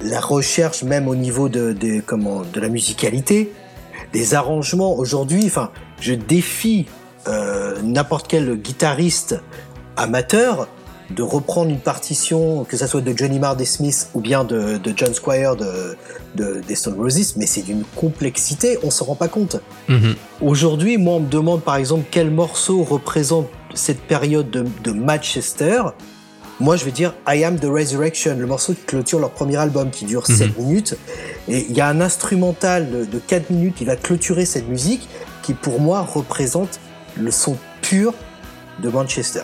[0.00, 3.52] la recherche même au niveau de, de, comment, de la musicalité,
[4.12, 4.94] des arrangements.
[4.96, 6.86] Aujourd'hui, enfin, je défie
[7.28, 9.36] euh, n'importe quel guitariste
[9.96, 10.68] amateur
[11.10, 14.78] de reprendre une partition, que ça soit de Johnny Marr des Smiths ou bien de,
[14.78, 15.96] de John Squire de,
[16.36, 19.56] de- des Stone Roses, mais c'est d'une complexité, on se rend pas compte.
[19.88, 20.14] Mhm.
[20.40, 25.82] Aujourd'hui, moi, on me demande par exemple quel morceau représente cette période de, de Manchester.
[26.60, 29.90] Moi, je vais dire I Am the Resurrection, le morceau qui clôture leur premier album
[29.90, 30.96] qui dure 7 minutes.
[31.48, 35.08] Et il y a un instrumental de, de 4 minutes qui va clôturer cette musique
[35.42, 36.78] qui, pour moi, représente
[37.18, 38.14] le son pur
[38.80, 39.40] de Manchester.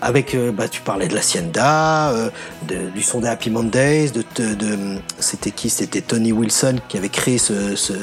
[0.00, 2.30] Avec, euh, bah, tu parlais de la Hacienda, euh,
[2.68, 5.70] de- du son des Happy Mondays, de, de, de- c'était qui?
[5.70, 7.94] C'était Tony Wilson qui avait créé ce, ce-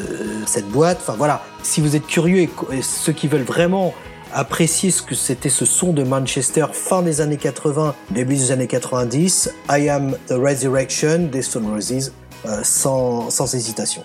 [0.45, 0.97] cette boîte.
[1.01, 2.49] Enfin voilà, si vous êtes curieux et
[2.81, 3.93] ceux qui veulent vraiment
[4.35, 8.67] apprécier ce que c'était ce son de Manchester fin des années 80, début des années
[8.67, 12.11] 90, I Am the Resurrection des Stone Roses,
[12.45, 14.03] euh, sans, sans hésitation.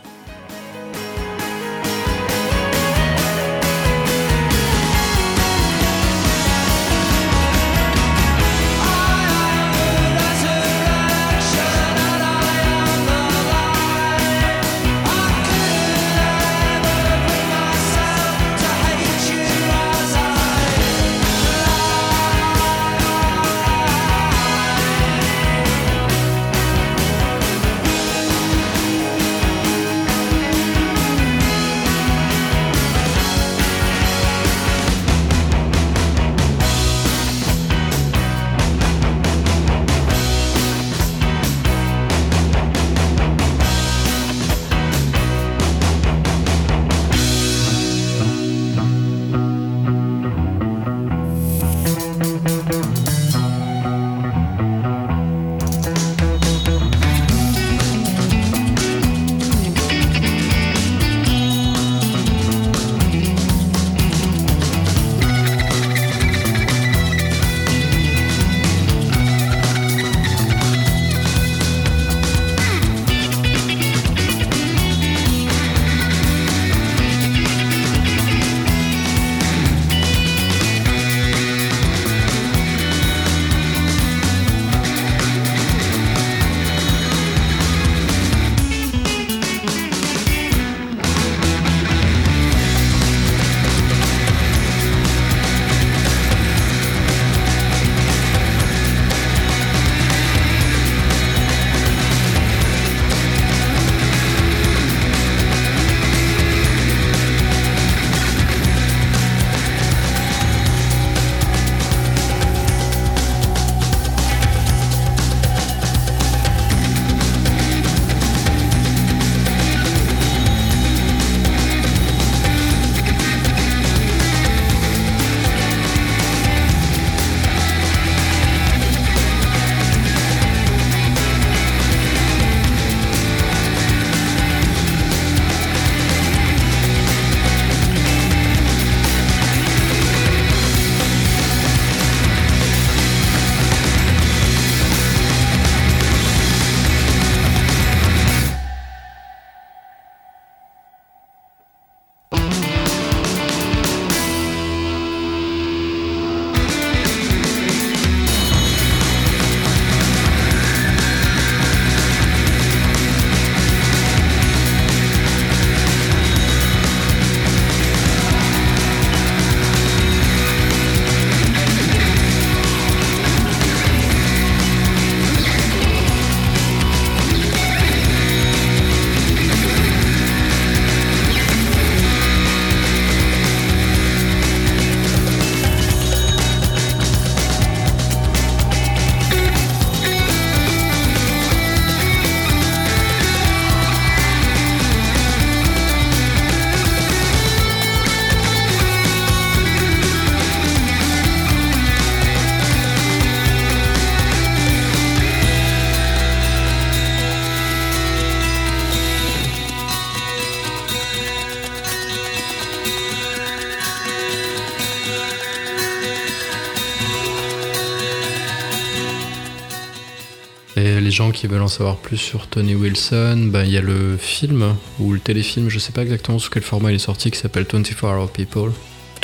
[221.40, 225.14] Qui veulent en savoir plus sur Tony Wilson, bah, il y a le film ou
[225.14, 228.04] le téléfilm, je sais pas exactement sous quel format il est sorti, qui s'appelle 24
[228.04, 228.72] Hour People.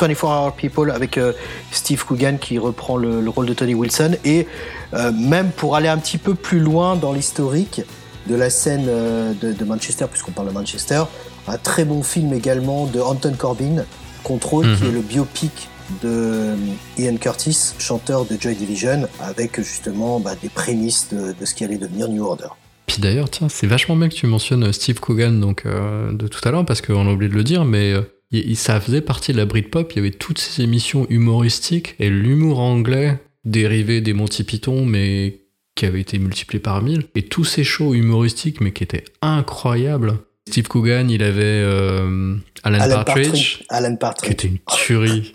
[0.01, 1.34] 24 Hour People avec euh,
[1.72, 4.47] Steve Coogan qui reprend le, le rôle de Tony Wilson et
[4.94, 7.82] euh, même pour aller un petit peu plus loin dans l'historique
[8.26, 11.02] de la scène euh, de, de Manchester puisqu'on parle de Manchester
[11.48, 13.84] un très bon film également de Anton Corbin
[14.22, 14.88] Control qui Mhm.
[14.88, 15.68] est le biopic
[16.02, 16.56] de euh,
[16.98, 21.78] Ian Curtis chanteur de Joy Division avec justement bah, des prémices de, ce qui allait
[21.78, 22.48] devenir New Order
[22.86, 26.40] Puis d'ailleurs, tiens, c'est vachement bien que tu mentionnes Steve Coogan donc, euh, de tout
[26.46, 29.38] à l'heure, parce qu'on a oublié de le dire, mais euh, ça faisait partie de
[29.38, 34.44] la Britpop, il y avait toutes ces émissions humoristiques, et l'humour anglais, dérivé des Monty
[34.44, 35.40] Python, mais
[35.74, 40.18] qui avait été multiplié par mille, et tous ces shows humoristiques, mais qui étaient incroyables.
[40.48, 45.32] Steve Coogan, il avait euh, Alan, Alan Partridge, Partridge Alan qui Partridge était une tuerie.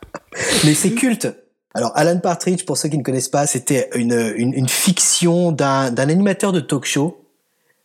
[0.64, 1.28] Mais c'est culte.
[1.74, 5.90] Alors, Alan Partridge, pour ceux qui ne connaissent pas, c'était une, une, une fiction d'un
[5.90, 7.24] d'un animateur de talk show,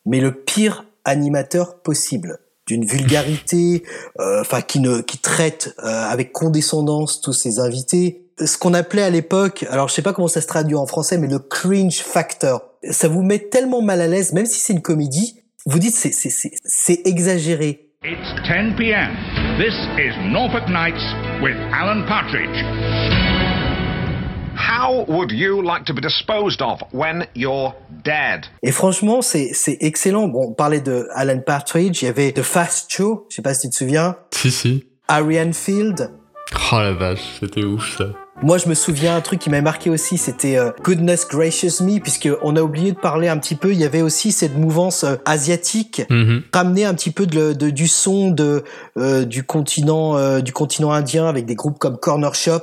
[0.06, 2.40] mais le pire animateur possible.
[2.65, 3.84] D'une vulgarité,
[4.19, 8.26] euh, enfin, qui, ne, qui traite euh, avec condescendance tous ses invités.
[8.40, 11.18] Ce qu'on appelait à l'époque, alors je sais pas comment ça se traduit en français,
[11.18, 12.64] mais le cringe factor.
[12.90, 16.11] Ça vous met tellement mal à l'aise, même si c'est une comédie, vous dites c'est
[16.11, 17.90] c'est- c'est- c'est exagéré.
[18.06, 19.11] It's 10 p.m.
[19.57, 21.02] This is Norfolk Nights
[21.41, 22.64] with Alan Partridge.
[24.56, 27.73] How would you like to be disposed of when you're
[28.03, 28.45] dead?
[28.61, 30.27] Et franchement, c'est c'est excellent.
[30.27, 33.53] Bon, on parlait de Alan Partridge, il y avait The Fast Show, je sais pas
[33.53, 34.85] si tu te souviens, si, si.
[35.07, 36.11] Ariane Field.
[36.72, 38.06] Oh la vache, c'était ouf ça.
[38.44, 41.99] Moi, je me souviens un truc qui m'a marqué aussi, c'était euh, Goodness Gracious Me,
[41.99, 43.72] puisque on a oublié de parler un petit peu.
[43.72, 46.41] Il y avait aussi cette mouvance euh, asiatique, Mhm.
[46.53, 48.64] ramener un petit peu de, le- de- du son de
[48.98, 52.60] euh, du continent euh, du continent indien avec des groupes comme Corner Shop.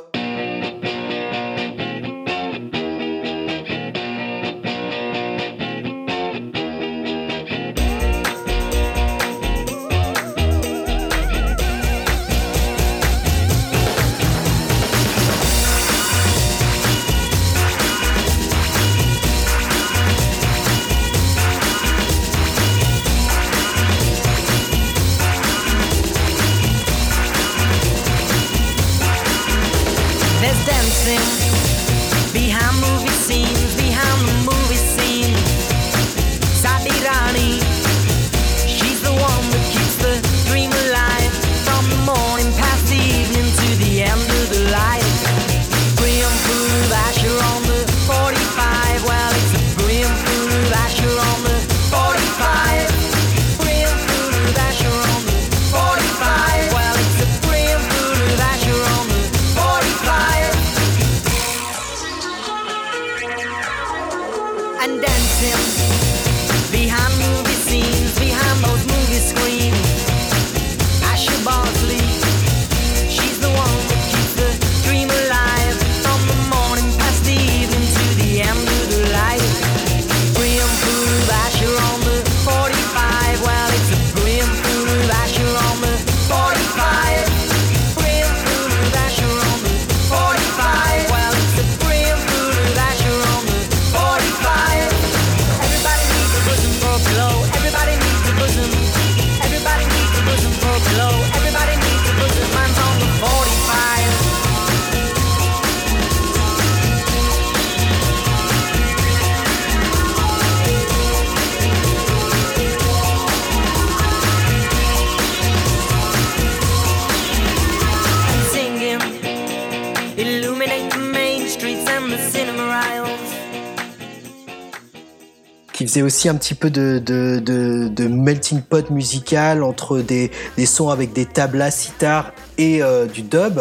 [125.81, 130.31] Qui faisait aussi un petit peu de, melting pot musical entre des,
[130.66, 133.61] sons avec des tablas, sitar et euh, du dub.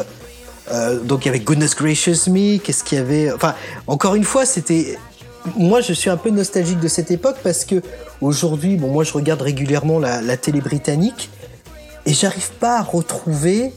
[0.69, 3.55] Euh, donc il y avait Goodness Gracious Me, qu'est-ce qu'il y avait Enfin,
[3.87, 4.97] encore une fois, c'était...
[5.55, 7.81] Moi, je suis un peu nostalgique de cette époque parce que
[8.19, 11.29] aujourd'hui, bon, moi, je regarde régulièrement la, télé britannique
[12.05, 13.71] et j'arrive pas à retrouver...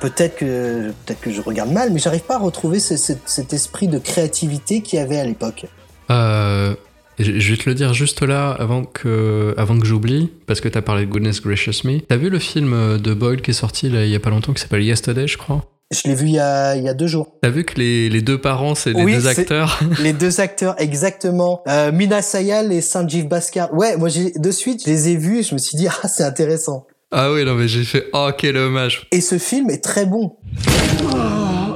[0.00, 3.52] Peut-être que, peut-être que je regarde mal, mais j'arrive pas à retrouver ce- ce- cet
[3.52, 5.66] esprit de créativité qu'il y avait à l'époque.
[6.10, 6.74] Euh,
[7.18, 10.82] je vais te le dire juste là avant que, avant que j'oublie, parce que t'as
[10.82, 12.00] parlé de Goodness Gracious Me.
[12.00, 14.52] T'as vu le film de Boyle qui est sorti là, il y a pas longtemps
[14.52, 15.64] qui s'appelle Yesterday, je crois?
[15.92, 17.36] Je l'ai vu il y a, il y a deux jours.
[17.42, 19.78] T'as vu que les, les deux parents, c'est les Oui, deux c'est- acteurs?
[20.02, 21.62] les deux acteurs, exactement.
[21.68, 23.72] Euh, Mina Sayal et Sanjeev Bhaskar.
[23.74, 26.08] Ouais, moi, j'ai, de suite, je les ai vus et je me suis dit, ah,
[26.08, 26.86] c'est intéressant.
[27.12, 29.06] Ah oui, non mais j'ai fait oh quel hommage.
[29.12, 30.34] Et ce film est très bon.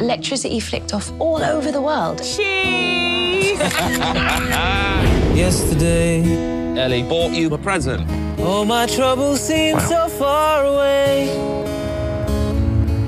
[0.01, 2.21] Electricity flicked off all over the world.
[5.39, 6.21] yesterday.
[6.77, 8.03] Ellie bought you a present.
[8.41, 11.29] All my troubles seem so far away.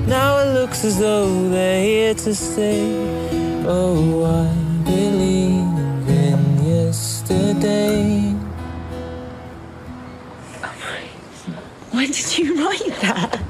[0.07, 2.81] Now it looks as though they're here to stay.
[3.67, 4.47] Oh, I
[4.85, 8.33] believe in yesterday.
[11.91, 13.41] When did you write that?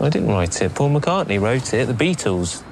[0.00, 0.74] I didn't write it.
[0.74, 1.86] Paul McCartney wrote it.
[1.86, 2.62] The Beatles.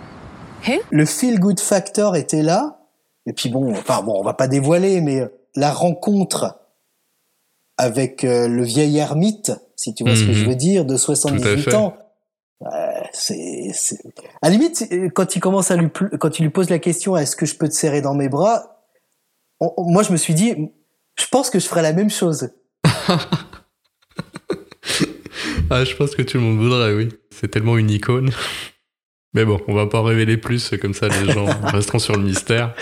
[0.65, 0.81] Who?
[0.91, 2.79] Le feel good factor était là.
[3.27, 6.57] Et puis bon, enfin bon, on va pas dévoiler, mais la rencontre
[7.79, 10.35] avec euh, le vieil ermite, si tu vois ce que Mhm.
[10.35, 11.75] je veux dire, de Tout à 78 fait.
[11.75, 11.97] ans.
[12.67, 12.69] euh,
[13.13, 14.03] c'est, c'est-
[14.43, 15.89] à la limite, c'est- quand il commence à lui,
[16.21, 18.77] quand il lui pose la question, est-ce que je peux te serrer dans mes bras?
[19.61, 20.55] on- on- moi, je me suis dit,
[21.19, 22.51] je pense que je ferais la même chose.
[25.71, 27.09] Ah, je pense que tout le monde voudrait, oui.
[27.31, 28.31] C'est tellement une icône.
[29.35, 32.25] Mais bon, on va pas en révéler plus, comme ça les gens resteront sur le
[32.25, 32.75] mystère.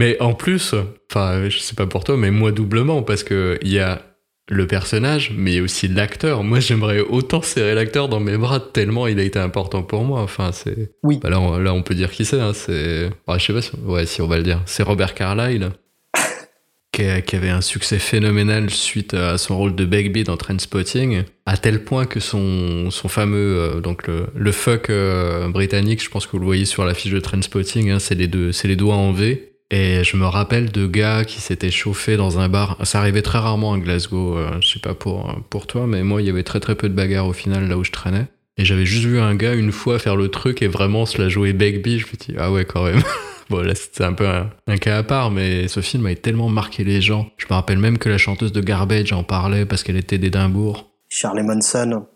[0.00, 0.74] Mais en plus,
[1.10, 4.02] enfin, je sais pas pour toi, mais moi doublement, parce que il y a
[4.48, 6.42] le personnage, mais aussi l'acteur.
[6.42, 10.22] Moi, j'aimerais autant serrer l'acteur dans mes bras tellement il a été important pour moi.
[10.22, 10.92] Enfin, c'est.
[11.02, 11.20] Oui.
[11.22, 12.40] Bah là, on, là, on peut dire qui c'est.
[12.40, 12.52] Hein.
[12.54, 13.10] C'est.
[13.26, 13.70] Ah, je sais pas si.
[13.84, 14.62] Ouais, si on va le dire.
[14.66, 15.70] C'est Robert Carlyle.
[16.92, 21.22] qui, a- qui avait un succès phénoménal suite à son rôle de Begbie dans Trainspotting,
[21.46, 26.10] à tel point que son, son fameux, euh, donc le, le fuck euh, britannique, je
[26.10, 28.76] pense que vous le voyez sur l'affiche de Trainspotting, hein, c'est les, deux- c'est les
[28.76, 29.49] doigts en V.
[29.70, 32.76] Et je me rappelle de gars qui s'étaient chauffés dans un bar.
[32.84, 36.20] Ça arrivait très rarement à Glasgow, euh, je sais pas pour, pour toi, mais moi,
[36.20, 38.26] il y avait très très peu de bagarres au final là où je traînais.
[38.56, 41.28] Et j'avais juste vu un gars une fois faire le truc et vraiment se la
[41.28, 42.00] jouer Begbie.
[42.00, 43.00] Je me dis, ah ouais, quand même.
[43.50, 46.84] bon, là, c'était un peu un, cas à part, mais ce film avait tellement marqué
[46.84, 47.30] les gens.
[47.38, 50.90] Je me rappelle même que la chanteuse de Garbage en parlait parce qu'elle était d'Édimbourg.
[51.08, 52.06] Charlie Manson.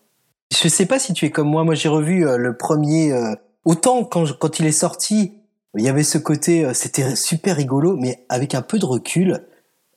[0.52, 1.64] Je sais pas si tu es comme moi.
[1.64, 3.12] Moi, j'ai revu euh, le premier.
[3.12, 5.32] euh, autant quand, quand il est sorti,
[5.76, 9.44] il y avait ce côté, euh, c'était super rigolo, mais avec un peu de recul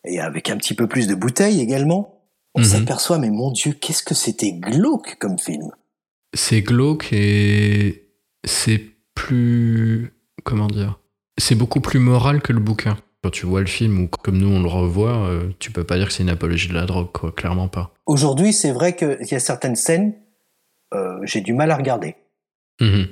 [0.05, 2.21] et avec un petit peu plus de bouteille également,
[2.55, 2.65] on Mhm.
[2.65, 5.69] s'aperçoit, mais mon Dieu, qu'est-ce que c'était glauque comme film.
[6.33, 8.09] C'est glauque et
[8.45, 8.81] c'est
[9.15, 10.13] plus.
[10.43, 10.99] Comment dire
[11.37, 12.97] C'est beaucoup plus moral que le bouquin.
[13.23, 15.97] Quand tu vois le film ou comme nous on le revoit, euh, tu peux pas
[15.97, 17.31] dire que c'est une apologie de la drogue, quoi.
[17.31, 17.93] Clairement pas.
[18.05, 20.13] Aujourd'hui, c'est vrai qu'il y a certaines scènes,
[20.93, 22.15] euh, j'ai du mal à regarder.
[22.79, 23.07] Mhm.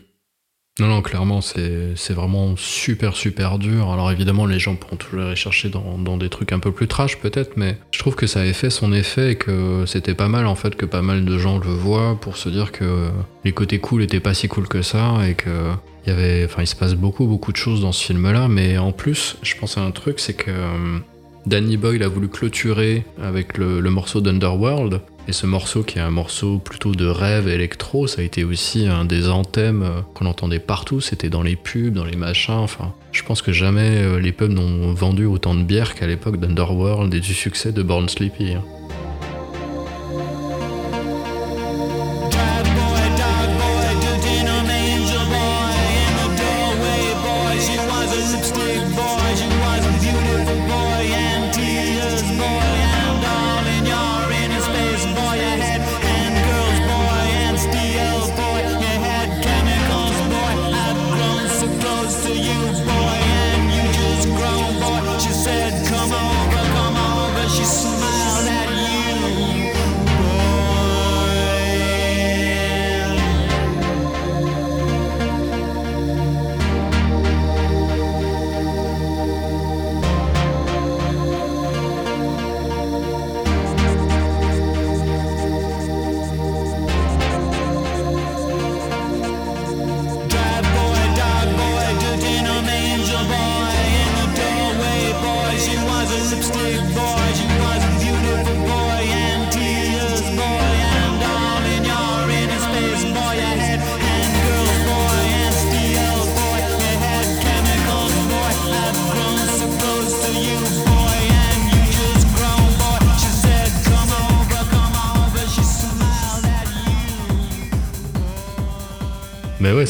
[0.78, 3.92] Non, non, clairement, c'est vraiment super, super dur.
[3.92, 6.90] Alors évidemment, les gens pourront toujours aller chercher dans, dans des trucs un peu plus
[6.90, 10.28] trash, peut-être, mais je trouve que ça avait fait son effet et que c'était pas
[10.28, 13.10] mal, en fait, que pas mal de gens le voient pour se dire que
[13.46, 15.72] les côtés cool étaient pas si cool que ça et que
[16.06, 18.78] il y avait, enfin, il se passe beaucoup, beaucoup de choses dans ce film-là, mais
[18.78, 21.00] en plus, je pense à un truc, c'est que euh,
[21.46, 25.02] Danny Boyle a voulu clôturer avec le, morceau d'Underworld.
[25.28, 28.88] Et ce morceau, qui est un morceau plutôt de rêve électro, ça a été aussi
[28.88, 31.02] un des anthèmes euh, qu'on entendait partout.
[31.02, 32.54] C'était dans les pubs, dans les machins.
[32.54, 36.40] Enfin, je pense que jamais euh, les pubs n'ont vendu autant de bières qu'à l'époque
[36.40, 38.58] d'Underworld et du succès de Born Sleepy.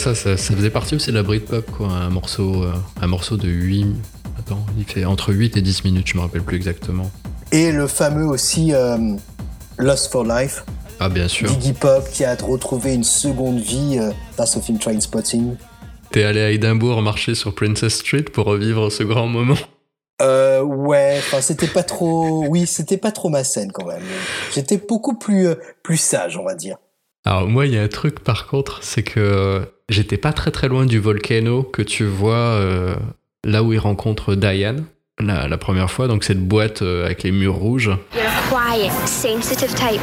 [0.06, 1.88] Ça, ça, ça faisait partie aussi de la Britpop, quoi.
[1.88, 3.88] Un morceau, euh, un morceau de 8.
[4.38, 7.10] Attends, il fait entre 8 et 10 minutes, je me rappelle plus exactement.
[7.52, 8.98] Et le fameux aussi euh,
[9.80, 10.64] Lost for Life,
[11.00, 11.50] Ah, bien sûr.
[11.80, 15.56] Pop, qui a retrouvé une seconde vie euh, grâce au film Trainspotting.
[16.12, 19.58] T'es allé à Édimbourg marcher sur Princess Street pour revivre ce grand moment?
[20.22, 24.04] Euh, ouais, enfin c'était pas trop, oui, c'était pas trop ma scène quand même.
[24.54, 26.78] J'étais beaucoup plus euh, plus sage, on va dire.
[27.26, 30.68] Alors moi, il y a un truc par contre, c'est que j'étais pas très très
[30.68, 32.96] loin du volcano que tu vois euh,
[33.44, 34.86] là où il rencontre Diane.
[35.20, 37.92] la, la première fois, donc cette boîte euh, avec les murs rouges.
[38.14, 40.02] You're a quiet, sensitive type.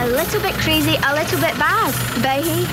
[0.00, 1.92] A little bit crazy, a little bit bad.
[2.22, 2.66] But hey,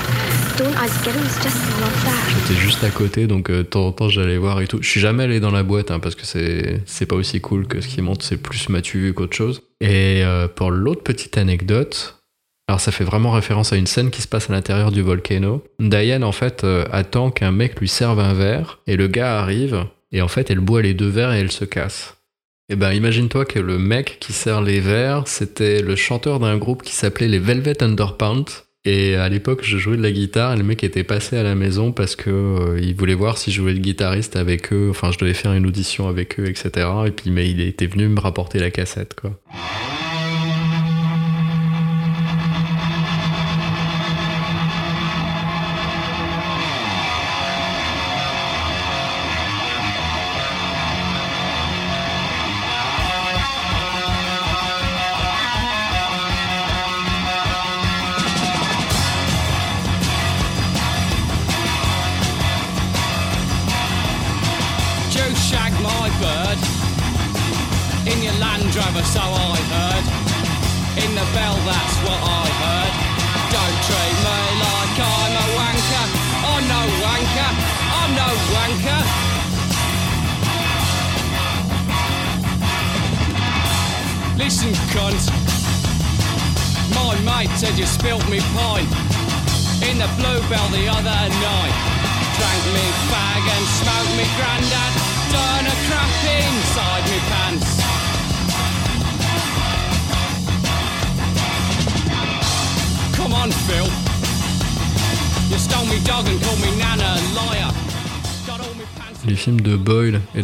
[0.56, 2.48] don't us girls just love that?
[2.48, 4.78] J'étais juste à côté, donc euh, de temps en temps j'allais voir et tout.
[4.80, 7.66] Je suis jamais allé dans la boîte hein, parce que c'est c'est pas aussi cool
[7.66, 9.62] que ce qui monte, c'est plus m'as-tu vu qu'autre chose.
[9.82, 10.22] Et
[10.54, 12.15] pour l'autre petite anecdote,
[12.68, 15.62] alors ça fait vraiment référence à une scène qui se passe à l'intérieur du volcano.
[15.78, 19.84] Diane en fait euh, attend qu'un mec lui serve un verre et le gars arrive
[20.10, 22.16] et en fait elle boit les deux verres et elle se casse.
[22.68, 26.82] Et ben imagine-toi que le mec qui sert les verres, c'était le chanteur d'un groupe
[26.82, 28.64] qui s'appelait les Velvet Underpants.
[28.84, 31.56] Et à l'époque, je jouais de la guitare et le mec était passé à la
[31.56, 34.88] maison parce que euh, il voulait voir si je jouais le guitariste avec eux.
[34.90, 36.88] Enfin, je devais faire une audition avec eux, etc.
[37.06, 39.32] Et puis, mais il était venu me rapporter la cassette, quoi.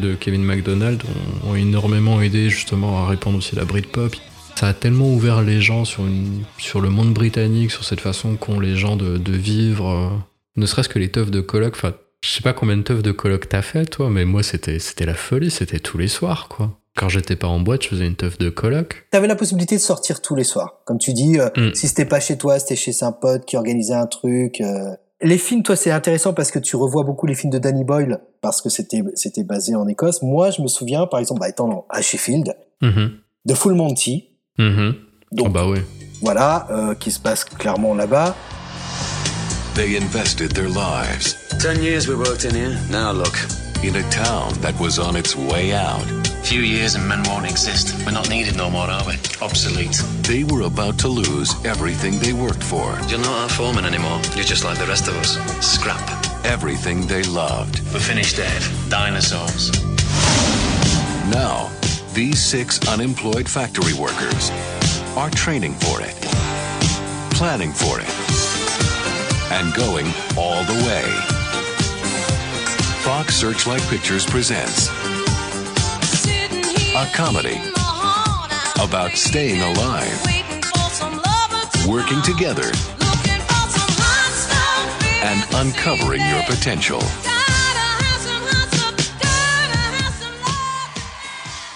[0.03, 1.03] De Kevin MacDonald
[1.47, 4.15] ont, ont énormément aidé justement à répandre aussi la Britpop.
[4.57, 8.37] Ça a tellement ouvert les gens sur, une, sur le monde britannique, sur cette façon
[8.37, 9.89] qu'ont les gens de, de vivre.
[9.89, 10.09] euh,
[10.57, 11.73] ne serait-ce que les teufs de coloc.
[11.75, 14.79] Enfin, je sais pas combien de teufs de coloc t'as fait, toi, mais moi, c'était
[14.79, 15.51] c'était la folie.
[15.51, 16.79] C'était tous les soirs, quoi.
[16.95, 19.07] Quand j'étais pas en boîte, je faisais une teuf de coloc.
[19.11, 20.83] T'avais la possibilité de sortir tous les soirs.
[20.85, 21.75] Comme tu dis, euh, Mm.
[21.75, 24.61] si c'était pas chez toi, c'était chez un pote qui organisait un truc.
[24.61, 24.95] euh.
[25.25, 28.19] Les films, toi, c'est intéressant parce que tu revois beaucoup les films de Danny Boyle
[28.41, 30.21] parce que c'était c'était basé en Écosse.
[30.23, 33.13] Moi, je me souviens, par exemple, bah, étant à Sheffield, Mhm.
[33.45, 34.95] de Full Monty, Mhm.
[35.31, 35.79] Donc- Oh, bah oui.
[36.21, 38.35] voilà, euh, qui se passe clairement là-bas.
[39.75, 41.37] They invested their lives.
[41.59, 42.77] Ten years we worked in here.
[42.91, 43.39] Now look.
[43.85, 46.32] In a town that was on its way out.
[46.43, 47.95] Few years and men won't exist.
[48.05, 49.15] We're not needed no more, are we?
[49.41, 49.97] Obsolete.
[50.23, 52.99] They were about to lose everything they worked for.
[53.09, 54.21] You're not our foreman anymore.
[54.35, 55.39] You're just like the rest of us.
[55.65, 56.01] Scrap.
[56.45, 57.81] Everything they loved.
[57.95, 58.63] We're finished dead.
[58.91, 59.71] Dinosaurs.
[61.31, 61.71] Now,
[62.13, 64.51] these six unemployed factory workers
[65.17, 66.15] are training for it,
[67.33, 68.11] planning for it,
[69.53, 70.07] and going
[70.37, 71.09] all the way.
[73.03, 74.89] Fox Searchlight Pictures presents
[76.95, 77.59] a comedy
[78.79, 80.21] about staying alive,
[81.89, 82.71] working together,
[85.25, 87.01] and uncovering your potential.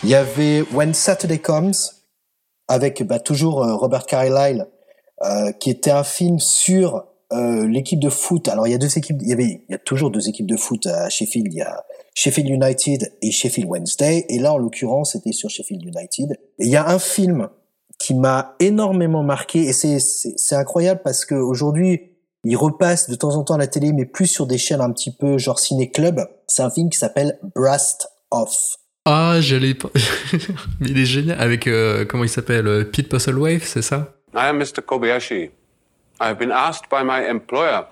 [0.03, 1.73] Il y avait When Saturday Comes
[2.69, 4.67] avec bah, toujours euh, Robert Carlyle
[5.23, 8.49] euh, qui était un film sur euh, l'équipe de foot.
[8.49, 10.47] Alors il y a deux équipes, il y avait, il y a toujours deux équipes
[10.47, 11.53] de foot à Sheffield.
[11.53, 11.85] Il y a
[12.15, 14.25] Sheffield United et Sheffield Wednesday.
[14.29, 16.33] Et là, en l'occurrence, c'était sur Sheffield United.
[16.59, 17.49] Et il y a un film
[17.99, 23.17] qui m'a énormément marqué et c'est c'est c'est incroyable parce que aujourd'hui il repasse de
[23.17, 25.59] temps en temps à la télé, mais plus sur des chaînes un petit peu genre
[25.59, 26.21] ciné club.
[26.47, 28.77] C'est un film qui s'appelle Blast Off.
[29.05, 29.91] Ah, j'allais pas.
[30.81, 31.41] Mais il est génial.
[31.41, 34.15] Avec, euh, comment il s'appelle euh, Pete Postlewave, c'est ça?
[34.35, 34.83] I am Mr.
[34.85, 35.51] Kobayashi.
[36.21, 37.87] I have been asked by my employer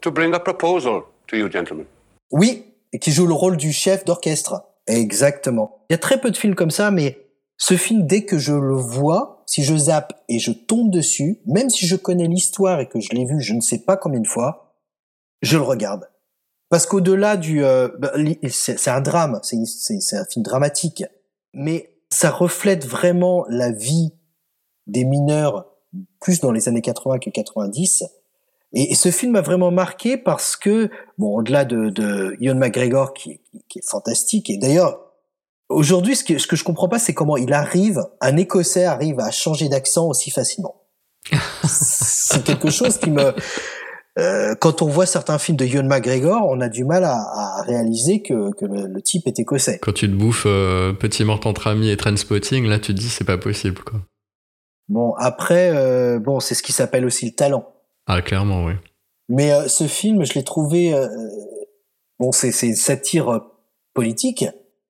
[0.00, 1.86] to bring a proposal to you, gentlemen.
[2.30, 2.64] Oui,
[3.00, 4.62] qui joue le rôle du chef d'orchestre.
[4.86, 5.84] Exactement.
[5.90, 7.26] Il y a très peu de films comme ça, mais
[7.56, 11.70] ce film, dès que je le vois, si je zappe et je tombe dessus, même
[11.70, 14.26] si je connais l'histoire et que je l'ai vu je ne sais pas combien de
[14.26, 14.76] fois,
[15.42, 16.08] je le regarde.
[16.68, 17.64] Parce qu'au-delà du...
[17.64, 18.12] euh, bah,
[18.48, 21.04] c'est un drame, c'est un film dramatique,
[21.54, 24.12] mais ça reflète vraiment la vie
[24.86, 25.66] des mineurs,
[26.20, 28.04] plus dans les années 80 que 90,
[28.72, 33.14] et, et ce film m'a vraiment marqué parce que, bon, au-delà de, de Ian McGregor
[33.14, 35.00] qui, qui est fantastique, et d'ailleurs,
[35.68, 39.20] aujourd'hui, ce que, ce que je comprends pas, c'est comment il arrive, un Écossais arrive
[39.20, 40.82] à changer d'accent aussi facilement.
[41.64, 43.34] c'est quelque chose qui me,
[44.18, 47.62] euh, quand on voit certains films de Ewan McGregor, on a du mal à, à
[47.62, 49.78] réaliser que, que le, le type est écossais.
[49.82, 53.08] Quand tu te bouffes euh, Petit mort entre amis et Trainspotting, là tu te dis
[53.08, 54.00] c'est pas possible quoi.
[54.88, 57.66] Bon, après, euh, bon, c'est ce qui s'appelle aussi le talent.
[58.06, 58.74] Ah clairement oui.
[59.28, 61.08] Mais euh, ce film, je l'ai trouvé, euh,
[62.18, 63.40] bon, c'est c'est une satire euh,
[63.94, 64.44] politique.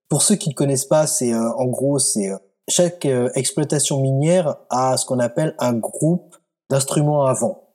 [0.09, 2.36] Pour ceux qui ne connaissent pas, c'est euh, en gros, c'est euh,
[2.68, 6.36] chaque euh, exploitation minière a ce qu'on appelle un groupe
[6.68, 7.70] d'instruments à vent.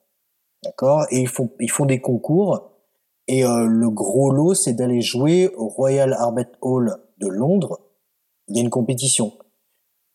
[0.63, 1.05] D'accord?
[1.09, 2.67] Et ils font, ils font des concours.
[3.27, 7.79] Et euh, le gros lot, c'est d'aller jouer au Royal Albert Hall de Londres.
[8.47, 9.33] Il y a une compétition.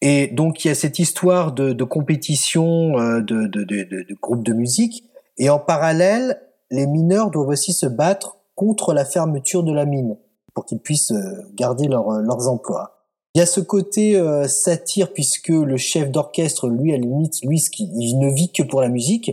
[0.00, 4.44] Et donc, il y a cette histoire de, de compétition euh, de, de, de, groupes
[4.44, 5.04] de musique.
[5.38, 6.40] Et en parallèle,
[6.70, 10.16] les mineurs doivent aussi se battre contre la fermeture de la mine
[10.54, 12.96] pour qu'ils puissent euh, garder euh, leurs emplois.
[13.34, 17.42] Il y a ce côté euh, satire puisque le chef d'orchestre, lui, à la limite,
[17.44, 19.30] lui, il ne vit que pour la musique.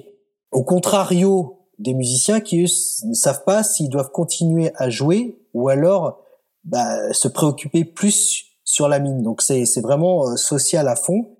[0.51, 2.67] Au contrario des musiciens qui eux,
[3.05, 6.21] ne savent pas s'ils doivent continuer à jouer ou alors
[6.65, 9.21] bah, se préoccuper plus sur la mine.
[9.21, 11.37] Donc c'est vraiment euh, social à fond.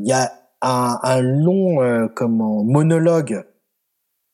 [0.00, 3.46] Il y a un, un long euh, comment, monologue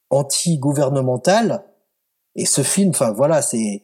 [0.09, 1.65] anti-gouvernemental
[2.35, 3.83] et ce film, enfin voilà, c'est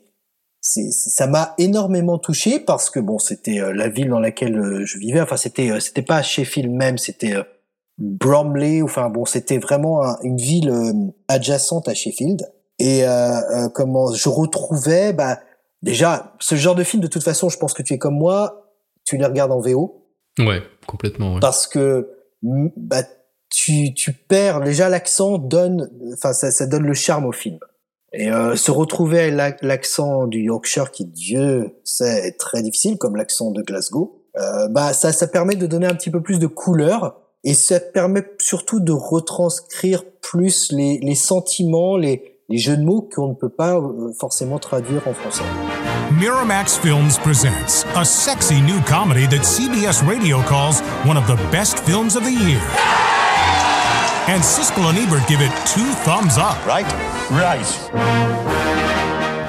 [0.63, 4.97] ça m'a énormément touché parce que bon, c'était euh, la ville dans laquelle euh, je
[4.97, 5.21] vivais.
[5.21, 7.43] Enfin, c'était euh, c'était pas Sheffield même, c'était euh,
[7.99, 8.81] Bromley.
[8.81, 10.73] Enfin bon, c'était vraiment un- une ville
[11.29, 12.51] adjacente à Sheffield.
[12.79, 13.05] Et
[13.75, 15.39] comment je retrouvais, bah
[15.85, 17.03] déjà ce genre de film.
[17.03, 18.73] De toute façon, je pense que tu es comme moi,
[19.05, 20.09] tu les regardes en VO
[20.41, 21.41] Ouais, complètement ouais.
[21.41, 22.11] parce que
[22.43, 23.03] bah
[23.51, 27.59] tu tu perds déjà l'accent donne, enfin ça ça donne le charme au film.
[28.13, 32.97] Et euh, se retrouver avec l'ac- l'accent du Yorkshire qui, Dieu sait, est très difficile,
[32.97, 36.39] comme l'accent de Glasgow, euh, bah ça, ça permet de donner un petit peu plus
[36.39, 42.77] de couleur et ça permet surtout de retranscrire plus les, les sentiments, les, les jeux
[42.77, 45.45] de mots qu'on ne peut pas euh, forcément traduire en français.
[46.19, 51.79] Miramax Films presents a sexy new comedy that CBS Radio calls one of the best
[51.81, 52.61] films of the year.
[54.27, 56.57] And Siskel and Ebert give it two thumbs up.
[56.67, 56.87] Right?
[57.31, 57.65] Right.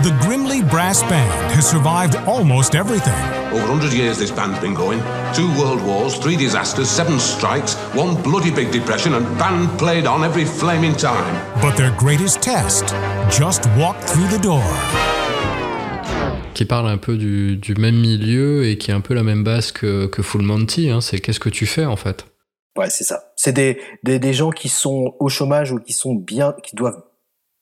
[0.03, 3.44] The Grimley Brass Band has survived almost everything.
[3.55, 4.99] Over 100 years this band's been going.
[5.33, 10.25] Two world wars, three disasters, seven strikes, one bloody big depression, and band played on
[10.25, 11.33] every flaming time.
[11.61, 12.93] But their greatest test
[13.29, 14.61] just walked through the door.
[16.53, 19.45] Qui parle un peu du, du même milieu et qui est un peu la même
[19.45, 20.89] base que, que Full Monty.
[20.89, 20.99] Hein.
[20.99, 22.25] C'est qu'est-ce que tu fais en fait?
[22.77, 23.31] Ouais, c'est ça.
[23.37, 27.03] C'est des, des, des gens qui sont au chômage ou qui sont bien, qui doivent,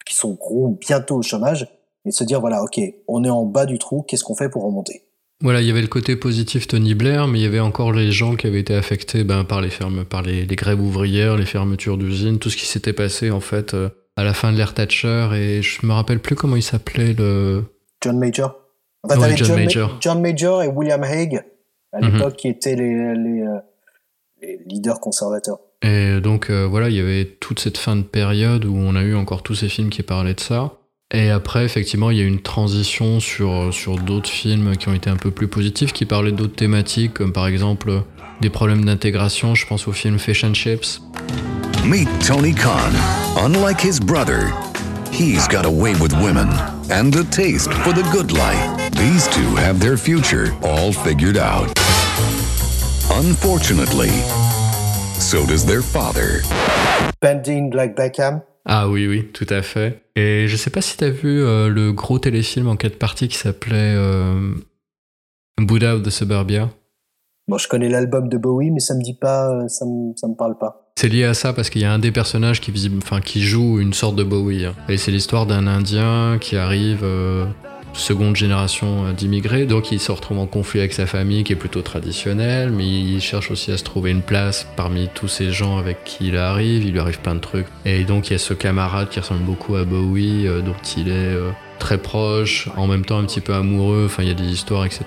[0.08, 1.68] qui sont gros bientôt au chômage
[2.06, 4.64] et se dire voilà, ok, on est en bas du trou, qu'est-ce qu'on fait pour
[4.64, 5.04] remonter?
[5.44, 8.12] Voilà, il y avait le côté positif Tony Blair, mais il y avait encore les
[8.12, 11.46] gens qui avaient été affectés ben, par les fermes, par les, les grèves ouvrières, les
[11.46, 14.74] fermetures d'usines, tout ce qui s'était passé en fait euh, à la fin de l'ère
[14.74, 15.30] Thatcher.
[15.36, 17.64] Et je me rappelle plus comment il s'appelle le.
[18.02, 18.56] John Major.
[19.04, 19.98] Enfin, Ouais, t'avais John John, Ma- Major.
[20.00, 21.44] John Major et William Hague
[21.92, 22.14] à Mhm.
[22.14, 23.60] l'époque qui étaient les, les, euh,
[24.42, 25.60] les leaders conservateurs.
[25.82, 29.04] Et donc euh, voilà, il y avait toute cette fin de période où on a
[29.04, 30.72] eu encore tous ces films qui parlaient de ça.
[31.14, 34.96] Et après, effectivement, il y a eu une transition sur, sur d'autres films qui ont
[34.96, 38.00] été un peu plus positifs, qui parlaient d'autres thématiques, comme par exemple euh,
[38.42, 39.54] des problèmes d'intégration.
[39.54, 41.02] Je pense au film Fish and Chips.
[41.86, 42.92] Meet Tony Khan.
[43.38, 44.52] Unlike his brother,
[45.12, 46.50] he's got a way with women
[46.90, 48.92] and a taste for the good life.
[48.94, 51.68] These two have their future all figured out.
[53.12, 54.10] Unfortunately,
[55.20, 56.42] so does their father.
[57.22, 58.42] Bending like Beckham.
[58.66, 60.04] Ah oui, oui, tout à fait.
[60.16, 63.38] Et je sais pas si t'as vu euh, le gros téléfilm en quatre parties qui
[63.38, 64.54] s'appelait euh,
[65.60, 66.70] Buddha of the Suburbia.
[67.50, 70.28] Bon, je connais l'album de Bowie, mais ça me dit pas, euh, ça me, ça
[70.30, 70.92] me parle pas.
[70.96, 73.80] C'est lié à ça parce qu'il y a un des personnages qui, enfin, qui joue
[73.82, 74.66] une sorte de Bowie.
[74.66, 74.76] hein.
[74.88, 77.46] Et c'est l'histoire d'un Indien qui arrive, euh,
[77.94, 81.58] seconde génération euh, d'immigrés, donc il se retrouve en conflit avec sa famille qui est
[81.58, 85.78] plutôt traditionnelle, mais il cherche aussi à se trouver une place parmi tous ces gens
[85.78, 87.68] avec qui il arrive, il lui arrive plein de trucs.
[87.86, 91.10] Et donc il y a ce camarade qui ressemble beaucoup à Bowie, euh, dont il
[91.10, 94.36] est euh, très proche, en même temps un petit peu amoureux, enfin il y a
[94.36, 95.04] des histoires, etc.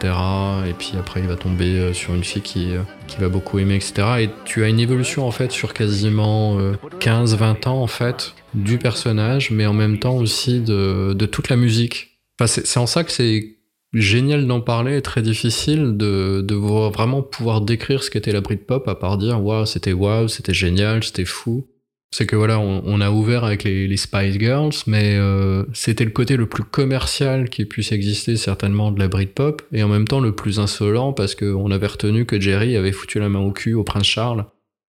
[0.68, 2.72] Et puis après il va tomber sur une fille qui,
[3.06, 3.94] qui va beaucoup aimer, etc.
[4.20, 8.78] Et tu as une évolution en fait sur quasiment euh, 15-20 ans en fait du
[8.78, 12.15] personnage, mais en même temps aussi de, de toute la musique.
[12.38, 13.56] Enfin, c'est en ça que c'est
[13.92, 18.94] génial d'en parler très difficile de, de vraiment pouvoir décrire ce qu'était la Britpop à
[18.94, 21.66] part dire waouh c'était waouh c'était génial c'était fou.
[22.12, 26.04] C'est que voilà on, on a ouvert avec les, les Spice Girls mais euh, c'était
[26.04, 30.06] le côté le plus commercial qui puisse exister certainement de la Britpop et en même
[30.06, 33.52] temps le plus insolent parce qu'on avait retenu que Jerry avait foutu la main au
[33.52, 34.44] cul au prince Charles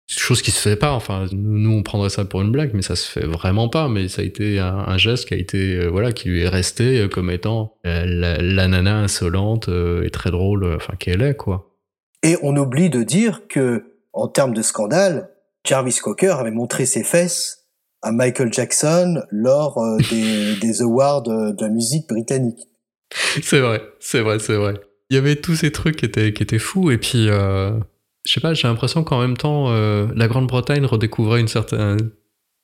[0.07, 2.95] Chose qui se fait pas, enfin, nous on prendrait ça pour une blague, mais ça
[2.95, 5.89] se fait vraiment pas, mais ça a été un, un geste qui a été, euh,
[5.89, 10.11] voilà, qui lui est resté euh, comme étant euh, la, la nana insolente euh, et
[10.11, 11.75] très drôle, enfin, qu'elle est, quoi.
[12.23, 15.31] Et on oublie de dire que, en termes de scandale,
[15.67, 17.67] Jarvis Cocker avait montré ses fesses
[18.03, 22.69] à Michael Jackson lors des, des awards euh, de la musique britannique.
[23.43, 24.75] C'est vrai, c'est vrai, c'est vrai.
[25.09, 27.29] Il y avait tous ces trucs qui étaient, qui étaient fous, et puis,
[28.27, 32.11] je sais pas, j'ai l'impression qu'en même temps, euh, la Grande-Bretagne redécouvrait une certaine,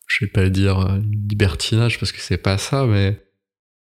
[0.06, 0.98] je vais pas dire euh,
[1.30, 3.20] libertinage, parce que c'est pas ça, mais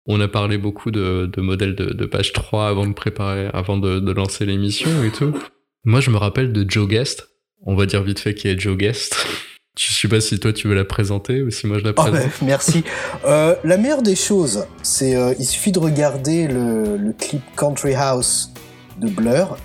[0.06, 3.77] on a parlé beaucoup de, de modèles de, de page 3 avant de préparer, avant
[3.77, 5.38] de, de lancer l'émission et tout.
[5.84, 7.27] Moi, je me rappelle de Joe Guest.
[7.64, 9.18] On va dire vite fait qui est Joe Guest.
[9.80, 11.94] Je sais pas si toi tu veux la présenter ou si moi je la Ah
[11.94, 12.19] présente.
[12.19, 12.84] ben, merci.
[13.26, 17.94] Euh, la meilleure des choses, c'est euh, il suffit de regarder le, le clip Country
[17.94, 18.52] House
[18.99, 19.56] de Blur.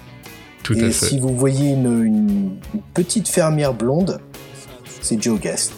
[0.62, 1.06] Tout et à fait.
[1.06, 4.20] si vous voyez une, une- une petite fermière blonde,
[5.01, 5.72] c'est Joe Guest.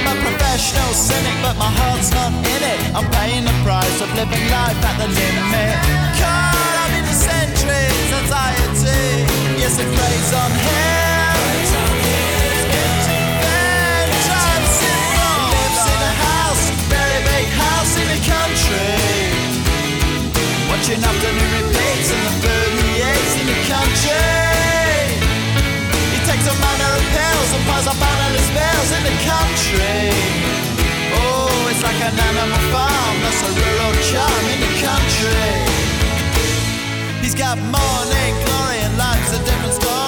[0.00, 2.80] Professional cynic, but my heart's not in it.
[2.94, 5.76] I'm paying the price of living life at the limit.
[6.20, 9.60] Caught up in the centuries, anxiety.
[9.60, 11.09] Yes, it preys on him.
[17.80, 18.92] House in the country.
[20.68, 22.58] Watching afternoon repeats and the
[23.08, 24.28] eats in the country.
[26.12, 30.00] He takes a manner of pills and piles up analyst bills in the country.
[31.16, 35.48] Oh, it's like an animal farm, that's a rural charm in the country.
[37.22, 39.99] He's got morning glory and life's a different story.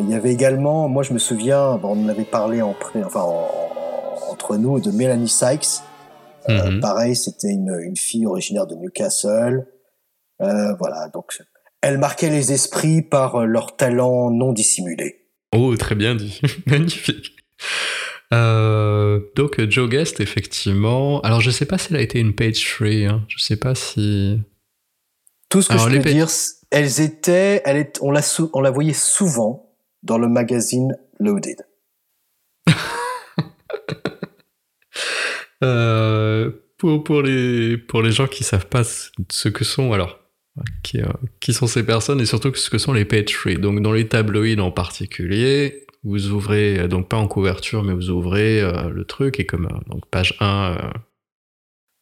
[0.00, 3.20] Il y avait également, moi je me souviens, on en avait parlé en pré- enfin,
[3.20, 5.80] en- en- entre nous, de Melanie Sykes.
[6.48, 6.80] Euh, Mhm.
[6.80, 9.66] Pareil, c'était une, une fille originaire de Newcastle.
[10.42, 11.38] Euh, voilà, donc
[11.82, 15.26] elle marquait les esprits par euh, leur talent non dissimulé.
[15.54, 16.40] Oh, très bien dit.
[16.66, 17.32] Magnifique.
[18.32, 21.20] Euh, donc, Joe Guest, effectivement.
[21.20, 23.06] Alors, je sais pas si elle a été une page free.
[23.06, 23.22] Hein.
[23.28, 24.40] Je sais pas si.
[25.48, 26.28] Tout ce que Alors, je peux pa- dire,
[26.70, 28.20] elles étaient, elle est, on la,
[28.52, 29.65] on la voyait souvent
[30.06, 31.66] dans le magazine Loaded.
[35.62, 40.18] Euh, pour, pour, les, pour les gens qui savent pas ce que sont, alors,
[40.82, 41.06] qui, euh,
[41.40, 43.34] qui sont ces personnes et surtout ce que sont les page.
[43.58, 48.10] Donc, dans les tabloïds en particulier, vous ouvrez, euh, donc pas en couverture, mais vous
[48.10, 50.90] ouvrez le truc et comme, donc page 1, euh,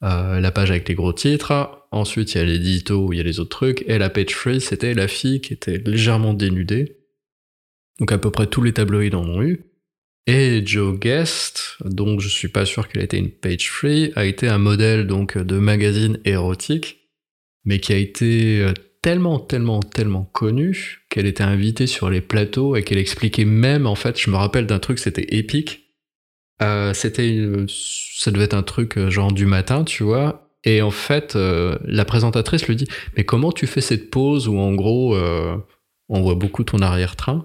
[0.05, 1.87] euh, la page avec les gros titres.
[1.91, 3.85] Ensuite, il y a l'édito il y a les autres trucs.
[3.87, 6.99] Et la page free, c'était la fille qui était légèrement dénudée.
[8.01, 9.65] Donc, à peu près tous les tabloïds en ont eu.
[10.27, 14.25] Et Joe Guest, donc je suis pas sûr qu'elle ait été une page free, a
[14.25, 17.11] été un modèle donc de magazine érotique,
[17.65, 18.73] mais qui a été euh,
[19.03, 23.97] tellement, tellement, tellement connue qu'elle était invitée sur les plateaux et qu'elle expliquait même, en
[23.97, 25.93] fait, je me rappelle d'un truc, c'était épique.
[26.63, 30.51] Euh, c'était, ça devait être un truc euh, genre du matin, tu vois.
[30.65, 32.89] Et en fait, la présentatrice lui dit,
[33.19, 35.15] mais comment tu fais cette pause où en gros,
[36.09, 37.45] on voit beaucoup ton arrière-train?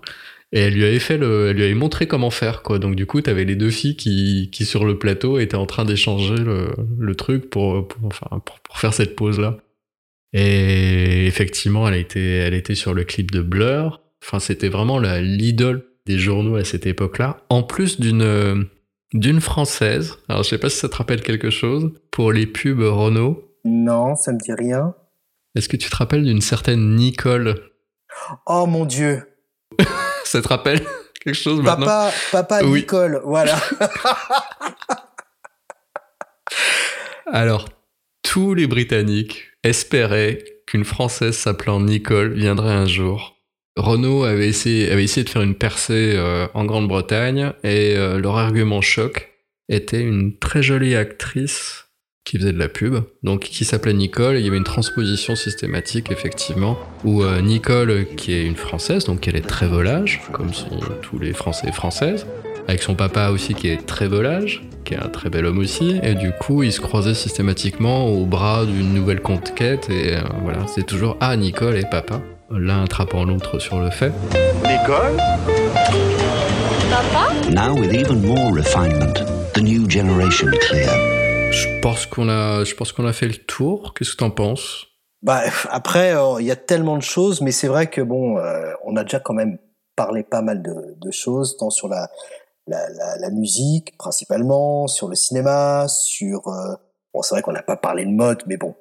[0.52, 2.80] Et elle lui avait fait le, elle lui avait montré comment faire quoi.
[2.80, 5.86] Donc du coup, t'avais les deux filles qui, qui sur le plateau étaient en train
[5.86, 9.58] d'échanger le, le truc pour, pour, enfin, pour, pour faire cette pause là.
[10.34, 14.02] Et effectivement, elle était, elle était sur le clip de Blur.
[14.24, 17.42] Enfin, c'était vraiment la- l'idole des journaux à cette époque-là.
[17.50, 18.68] En plus d'une
[19.14, 20.18] d'une française.
[20.28, 21.92] Alors, je sais pas si ça te rappelle quelque chose.
[22.12, 23.44] Pour les pubs Renault.
[23.66, 24.94] Non, ça me dit rien.
[25.56, 27.56] Est-ce que tu te rappelles d'une certaine Nicole?
[28.46, 29.24] Oh mon dieu.
[30.30, 30.86] Ça te rappelle
[31.24, 31.88] quelque chose maintenant?
[31.88, 32.82] Papa, papa Oui.
[32.82, 33.60] Nicole, voilà.
[37.26, 37.68] Alors,
[38.22, 43.38] tous les Britanniques espéraient qu'une Française s'appelant Nicole viendrait un jour.
[43.76, 48.38] Renault avait essayé, avait essayé de faire une percée euh, en Grande-Bretagne et euh, leur
[48.38, 49.32] argument choc
[49.68, 51.89] était une très jolie actrice
[52.30, 54.38] qui faisait de la pub, donc qui s'appelait Nicole.
[54.38, 59.28] Il y avait une transposition systématique, effectivement, où euh, Nicole, qui est une Française, donc
[59.28, 62.28] elle est très volage, comme sont tous les Français et Françaises,
[62.68, 66.00] avec son papa aussi qui est très volage, qui est un très bel homme aussi,
[66.04, 70.68] et du coup ils se croisaient systématiquement au bras d'une nouvelle conquête, et euh, voilà,
[70.68, 74.12] c'est toujours Ah, Nicole et papa, l'un attrapant l'autre sur le fait.
[74.68, 75.18] Nicole?
[76.92, 77.34] Papa?
[77.52, 79.16] Now, with even more refinement,
[79.56, 81.19] the new generation clear.
[81.52, 84.88] Je pense qu'on a, je pense qu'on a fait le tour, qu'est-ce que t'en penses?
[85.22, 88.72] Bah, après, euh, il y a tellement de choses, mais c'est vrai que bon, euh,
[88.86, 89.58] on a déjà quand même
[89.96, 92.10] parlé pas mal de, de choses, tant sur la,
[92.68, 96.48] la, la, la musique principalement, sur le cinéma, sur.
[96.48, 96.76] euh,
[97.14, 98.76] bon, c'est vrai qu'on n'a pas parlé de mode, mais bon,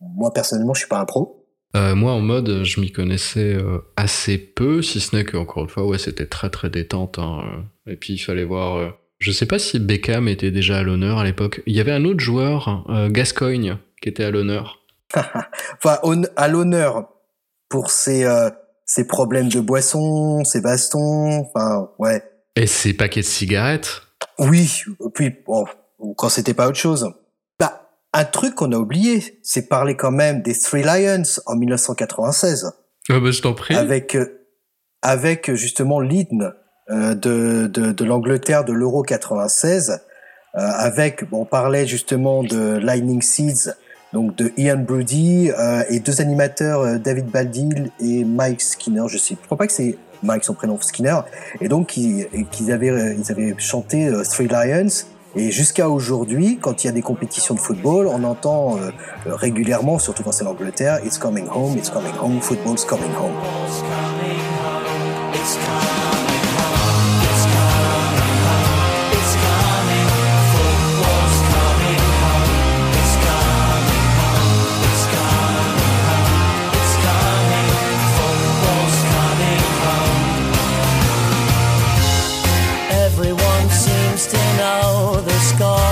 [0.00, 1.38] moi personnellement, je suis pas un pro.
[1.74, 3.56] Moi, en mode, je m'y connaissais
[3.96, 7.18] assez peu, si ce n'est que, encore une fois, ouais, c'était très très détente.
[7.18, 7.64] hein.
[7.86, 8.92] Et puis, il fallait voir.
[9.22, 11.62] Je sais pas si Beckham était déjà à l'honneur à l'époque.
[11.66, 14.80] Il y avait un autre joueur, euh, Gascoigne, qui était à l'honneur.
[15.14, 15.98] Enfin,
[16.34, 17.08] à l'honneur
[17.68, 18.50] pour ses, euh,
[18.84, 22.20] ses problèmes de boisson, ses bastons, enfin, ouais.
[22.56, 24.02] Et ses paquets de cigarettes.
[24.40, 24.82] Oui,
[25.14, 25.66] puis bon,
[26.16, 27.08] quand c'était pas autre chose.
[27.60, 32.72] Bah, un truc qu'on a oublié, c'est parler quand même des Three Lions en 1996,
[33.08, 33.76] Ah bah, je t'en prie.
[33.76, 34.48] avec euh,
[35.00, 36.54] avec justement l'hymne
[36.92, 40.00] de, de, de l'Angleterre de l'Euro 96,
[40.54, 43.70] euh, avec bon, on parlait justement de Lightning Seeds,
[44.12, 49.16] donc de Ian Brody euh, et deux animateurs euh, David Baldil et Mike Skinner, je
[49.16, 51.20] sais, je crois pas que c'est Mike son prénom Skinner,
[51.60, 55.06] et donc ils, qu'ils avaient euh, ils avaient chanté euh, Three Lions.
[55.34, 58.90] Et jusqu'à aujourd'hui, quand il y a des compétitions de football, on entend euh,
[59.26, 63.32] euh, régulièrement, surtout quand c'est l'Angleterre, It's coming home, it's coming home, football's coming home.
[85.62, 85.91] todo.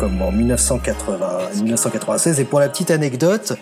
[0.00, 2.40] Comme en 1980, 1996.
[2.40, 3.52] Et pour la petite anecdote,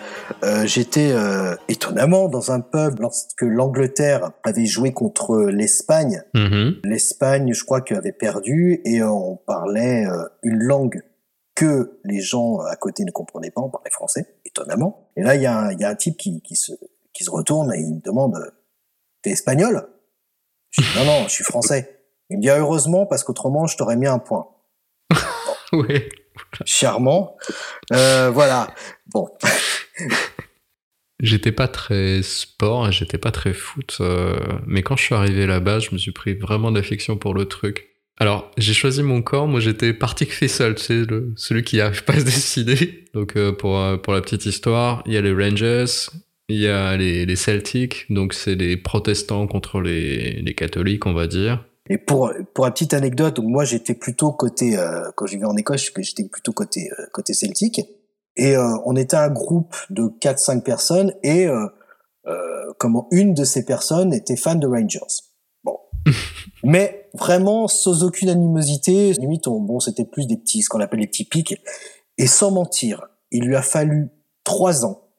[0.43, 6.23] euh, j'étais euh, étonnamment dans un pub lorsque l'Angleterre avait joué contre l'Espagne.
[6.33, 6.77] Mhm.
[6.85, 11.03] L'Espagne, je crois, avait perdu et on parlait euh, une langue
[11.55, 13.59] que les gens à côté ne comprenaient pas.
[13.61, 15.09] On parlait français, étonnamment.
[15.17, 16.71] Et là, il y, a un- y a un type qui, qui, se,
[17.11, 18.49] qui se retourne et il me demande euh,
[19.23, 19.85] T'es espagnol?
[20.71, 21.99] Je dis Non, non, je suis français.
[22.29, 24.47] Il me dit Ah, heureusement parce qu'autrement je t'aurais mis un point.
[25.71, 26.09] Oui.
[26.65, 27.37] Charmant.
[27.93, 28.73] Euh, voilà.
[29.07, 29.27] Bon.
[31.21, 35.79] J'étais pas très sport j'étais pas très foot, euh, mais quand je suis arrivé là-bas,
[35.79, 37.87] je me suis pris vraiment d'affection pour le truc.
[38.17, 41.03] Alors, j'ai choisi mon corps, moi j'étais parti que fait seul, tu sais,
[41.35, 43.05] celui qui n'arrive pas à se décider.
[43.13, 45.85] Donc, euh, pour, pour la petite histoire, il y a les Rangers,
[46.47, 51.13] il y a les, les Celtics, donc c'est les protestants contre les, les catholiques, on
[51.13, 51.63] va dire.
[51.89, 55.45] Et pour pour la petite anecdote, donc moi j'étais plutôt côté euh, quand je vivais
[55.45, 57.81] en Écosse, j'étais plutôt côté euh, côté celtique.
[58.39, 61.67] Et euh, on était un groupe de 4-5 personnes et euh,
[62.27, 64.99] euh, comment une de ces personnes était fan de Rangers.
[65.65, 65.77] Bon,
[66.63, 69.11] mais vraiment sans aucune animosité.
[69.13, 71.53] Limite, on, bon, c'était plus des petits, ce qu'on appelle les petits pics.
[72.17, 74.09] Et sans mentir, il lui a fallu
[74.45, 75.09] trois ans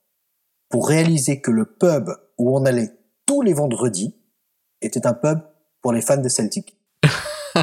[0.70, 2.90] pour réaliser que le pub où on allait
[3.26, 4.14] tous les vendredis
[4.80, 5.40] était un pub
[5.82, 6.76] pour les fans de Celtic.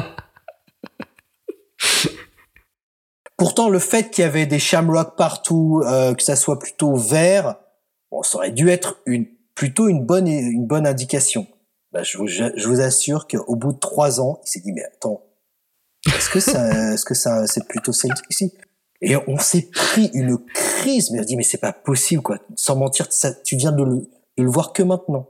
[3.36, 7.54] Pourtant, le fait qu'il y avait des shamrocks partout, euh, que ça soit plutôt vert,
[8.10, 11.46] bon, ça aurait dû être une plutôt une bonne une bonne indication.
[11.92, 14.84] Bah, je, vous, je vous assure qu'au bout de trois ans, il s'est dit mais
[14.84, 15.22] attends,
[16.06, 18.24] est-ce que ça, est-ce que ça, c'est plutôt Celtic?
[18.28, 18.52] Ici
[19.00, 22.38] Et on s'est pris une crise, mais on dit mais c'est pas possible quoi.
[22.56, 23.96] Sans mentir, ça, tu viens de le,
[24.36, 25.28] de le voir que maintenant.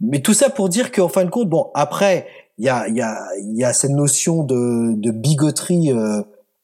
[0.00, 2.26] Mais tout ça pour dire qu'en fin de compte, bon, après,
[2.58, 6.22] il y a, y, a, y a cette notion de, de bigoterie euh,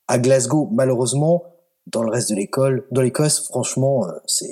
[0.09, 0.69] à Glasgow.
[0.73, 1.45] Malheureusement,
[1.87, 4.47] dans le reste de l'école, dans l'Écosse, franchement, euh, c'est,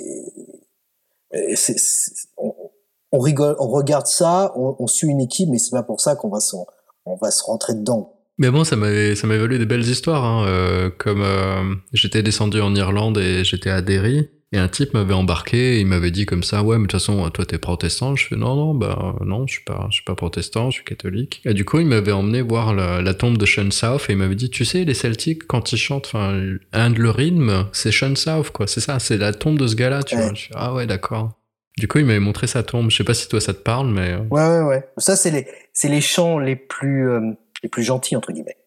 [1.35, 5.71] euh, c'est, c'est- on, rigole, on regarde ça, on, on suit une équipe, mais c'est
[5.71, 6.65] pas pour ça qu'on va s'en,
[7.05, 8.13] on va se rentrer dedans.
[8.37, 10.23] Mais bon, ça m'avait ça m'avait valu des belles histoires.
[10.23, 14.93] Hein, euh, comme euh, j'étais descendu en Irlande et j'étais à Derry, et un type
[14.93, 17.57] m'avait embarqué, et il m'avait dit comme ça, ouais, mais de toute façon, toi t'es
[17.57, 18.15] protestant.
[18.15, 20.83] Je fais non, non, bah non, je suis pas, je suis pas protestant, je suis
[20.83, 21.41] catholique.
[21.45, 24.17] Et du coup, il m'avait emmené voir la, la tombe de Sean South et il
[24.17, 26.41] m'avait dit, tu sais, les Celtics quand ils chantent, enfin,
[26.73, 28.67] un le rythme, c'est Sean South, quoi.
[28.67, 30.23] C'est ça, c'est la tombe de ce gars-là, tu Ouais.
[30.23, 30.33] vois.
[30.33, 31.37] Je fais, ah ouais, d'accord.
[31.77, 32.91] Du coup, il m'avait montré sa tombe.
[32.91, 34.83] Je sais pas si toi ça te parle, mais euh, Ouais, ouais, ouais.
[34.97, 37.21] Ça, c'est les, c'est les chants les plus, euh,
[37.63, 38.57] les plus gentils entre guillemets.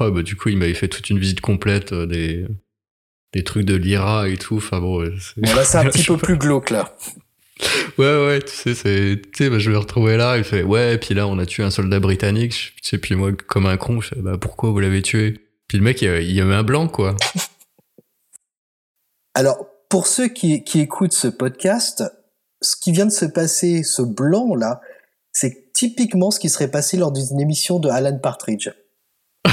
[0.00, 2.46] Ah bah du coup il m'avait fait toute une visite complète euh, des
[3.32, 4.56] des trucs de l'IRA et tout.
[4.56, 5.00] Enfin bon,
[5.36, 6.96] là, c'est un petit peu plus glauque là.
[7.96, 10.98] Ouais ouais, tu sais c'est tu sais bah, je me retrouvais là, il fait ouais,
[10.98, 14.00] puis là on a tué un soldat britannique, tu sais puis moi comme un con,
[14.00, 15.38] je fais bah pourquoi vous l'avez tué?
[15.68, 17.14] Puis le mec il, y avait un blanc quoi.
[19.34, 22.04] Alors, pour ceux qui, qui écoutent ce podcast,
[22.60, 24.80] ce qui vient de se passer, ce blanc là,
[25.32, 28.70] c'est typiquement ce qui serait passé lors d'une émission de Alan Partridge.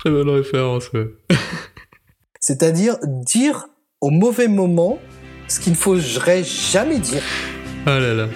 [0.00, 0.90] Très bonne référence.
[0.92, 1.08] Ouais.
[2.40, 3.66] C'est-à-dire dire
[4.00, 4.98] au mauvais moment
[5.46, 7.20] ce qu'il ne faudrait jamais dire.
[7.84, 8.28] Ah là là.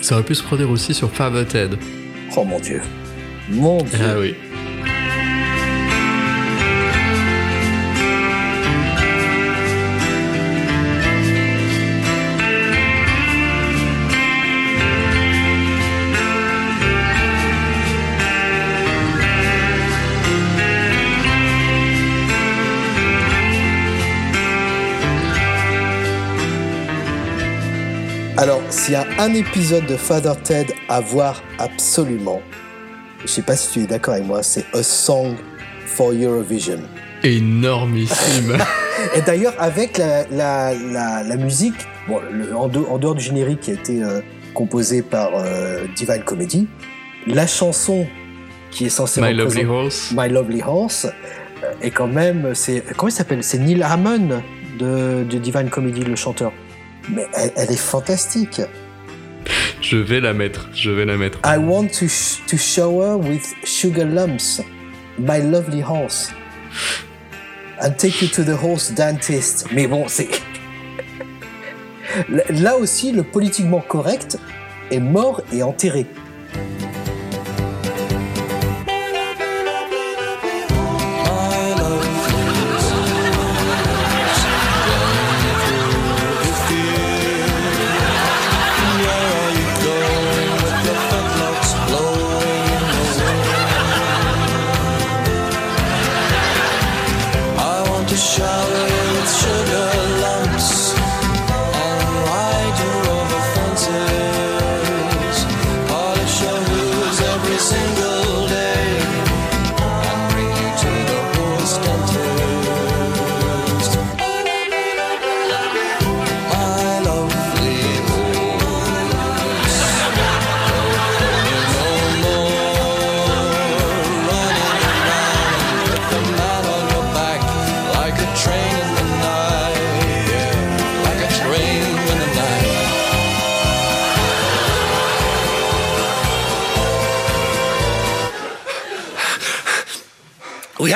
[0.00, 1.76] Ça aurait pu se produire aussi sur Father Ted.
[2.36, 2.82] Oh mon dieu.
[3.50, 3.98] Mon dieu.
[4.00, 4.36] Ah oui.
[28.36, 32.40] Alors, s'il y a un épisode de Father Ted à voir absolument,
[33.22, 35.34] je sais pas si tu es d'accord avec moi, c'est A Song
[35.86, 36.80] for Eurovision.
[37.22, 38.56] Énormissime.
[39.16, 41.74] Et d'ailleurs, avec la, la, la, la musique,
[42.08, 44.20] bon, le- en, dehors, en dehors du générique qui a été euh,
[44.52, 46.66] composé par euh, Divine Comedy,
[47.26, 48.06] la chanson
[48.70, 50.12] qui est censée My Lovely Horse.
[50.16, 51.06] My Lovely Horse
[51.62, 53.42] euh, est quand même, c'est comment il s'appelle?
[53.44, 54.42] C'est Neil Hammond
[54.78, 56.52] de, de Divine Comedy, le chanteur.
[57.08, 58.60] Mais elle, elle est fantastique.
[59.80, 61.38] Je vais la mettre, je vais la mettre.
[61.44, 64.62] I want to, sh- to shower with sugar lumps,
[65.18, 66.30] my lovely horse.
[67.82, 69.66] And take you to the horse dentist.
[69.72, 70.28] Mais bon, c'est.
[72.48, 74.38] Là aussi, le politiquement correct
[74.90, 76.06] est mort et enterré.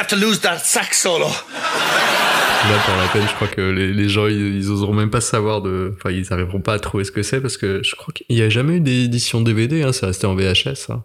[0.08, 1.26] To lose that sax solo.
[1.26, 5.20] Là, pour la peine, je crois que les, les gens, ils, ils oseront même pas
[5.20, 5.94] savoir de.
[5.96, 8.42] Enfin, ils arriveront pas à trouver ce que c'est parce que je crois qu'il y
[8.42, 10.90] a jamais eu d'édition DVD, hein, c'est resté en VHS.
[10.90, 11.04] hein.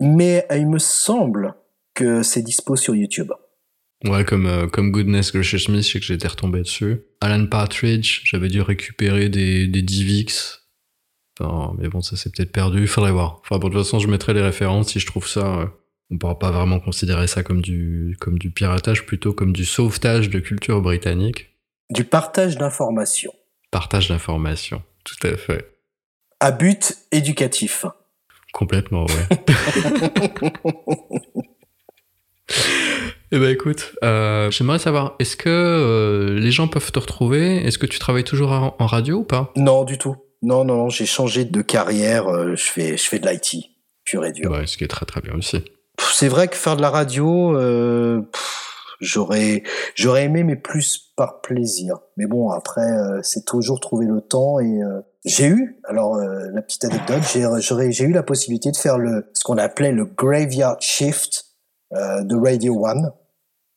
[0.00, 1.54] Mais euh, il me semble
[1.94, 3.32] que c'est dispo sur YouTube.
[4.04, 7.02] Ouais, comme, euh, comme Goodness Gracious Me, je sais que j'étais retombé dessus.
[7.20, 10.60] Alan Partridge, j'avais dû récupérer des, des DivX.
[11.38, 13.40] Enfin, mais bon, ça s'est peut-être perdu, faudrait voir.
[13.42, 15.58] Enfin, bon, de toute façon, je mettrai les références si je trouve ça.
[15.60, 15.66] euh,
[16.10, 20.28] on pourra pas vraiment considérer ça comme du, comme du piratage, plutôt comme du sauvetage
[20.30, 21.50] de culture britannique.
[21.90, 23.32] Du partage d'informations
[23.70, 25.76] Partage d'informations, tout à fait.
[26.40, 27.84] à but éducatif.
[28.52, 29.28] Complètement, ouais.
[33.32, 37.64] Eh ben écoute, euh, j'aimerais savoir, est-ce que euh, les gens peuvent te retrouver?
[37.64, 39.52] Est-ce que tu travailles toujours en, en radio ou pas?
[39.54, 40.16] Non, du tout.
[40.42, 42.26] Non, non, non, j'ai changé de carrière.
[42.26, 43.66] euh, Je fais, je fais de l'IT,
[44.04, 44.50] pur et dur.
[44.50, 45.62] Ouais, ce qui est très très bien aussi.
[46.12, 48.22] C'est vrai que faire de la radio, euh,
[49.00, 49.62] j'aurais,
[49.94, 51.98] j'aurais aimé, mais plus par plaisir.
[52.16, 55.80] Mais bon, après, euh, c'est toujours trouver le temps et euh, j'ai eu.
[55.84, 59.44] Alors, euh, la petite anecdote, j'ai, j'aurais, j'ai eu la possibilité de faire le, ce
[59.44, 61.44] qu'on appelait le graveyard shift
[61.94, 63.12] euh, de Radio One.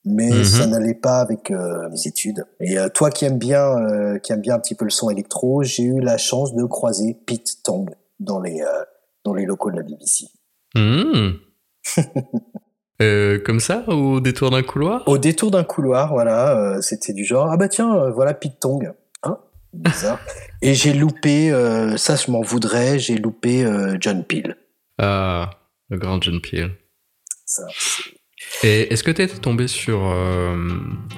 [0.06, 0.44] Mais Mhm.
[0.44, 2.44] ça n'allait pas avec euh, mes études.
[2.60, 5.10] Et euh, toi qui aimes bien, euh, qui aime bien un petit peu le son
[5.10, 7.90] électro, j'ai eu la chance de croiser Pete Tong
[8.20, 8.84] dans les euh,
[9.24, 10.26] dans les locaux de la BBC.
[10.76, 11.38] Mmh.
[13.02, 15.06] Euh, comme ça, au détour d'un couloir?
[15.08, 18.60] Au détour d'un couloir, voilà, euh, c'était du genre ah bah tiens, euh, voilà Pete
[18.60, 18.94] Tong,
[19.24, 19.38] hein,
[19.74, 20.20] bizarre.
[20.62, 21.50] Et j'ai loupé,
[21.98, 23.68] ça je m'en voudrais, j'ai loupé
[24.00, 24.56] John Peel.
[25.00, 25.50] Ah,
[25.90, 26.72] le grand John Peel.
[27.46, 27.64] Ça,
[28.64, 30.00] Et est-ce que t'es tombé sur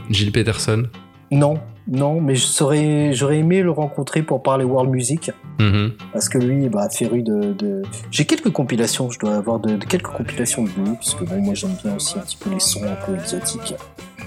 [0.09, 0.87] Gilles Peterson?
[1.29, 5.31] Non, non, mais je saurais- j'aurais aimé le rencontrer pour parler world music.
[5.59, 5.93] Mhm.
[6.11, 7.83] Parce que lui, bah, féru de, de...
[8.11, 11.53] J'ai quelques compilations, je dois avoir de, de quelques compilations de lui, puisque bon, moi
[11.53, 13.75] j'aime bien aussi un petit peu les sons un peu exotiques.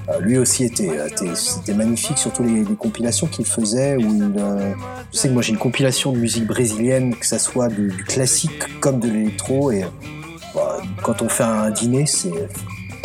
[0.08, 4.32] Euh, lui aussi était, était, c'était magnifique, surtout les, les compilations qu'il faisait, où il,
[4.38, 4.72] euh,
[5.12, 8.04] je sais que moi j'ai une compilation de musique brésilienne, que ça soit du, du
[8.04, 9.84] classique comme de l'électro, et
[10.54, 12.32] bah, quand on fait un dîner, c'est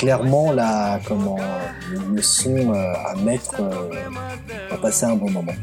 [0.03, 1.38] clairement la, comment,
[2.13, 3.89] le son euh, à mettre euh,
[4.69, 5.55] pour passer un bon moment.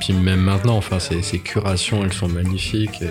[0.00, 3.00] Puis même maintenant, enfin, ces, curations, elles sont magnifiques.
[3.00, 3.10] Et...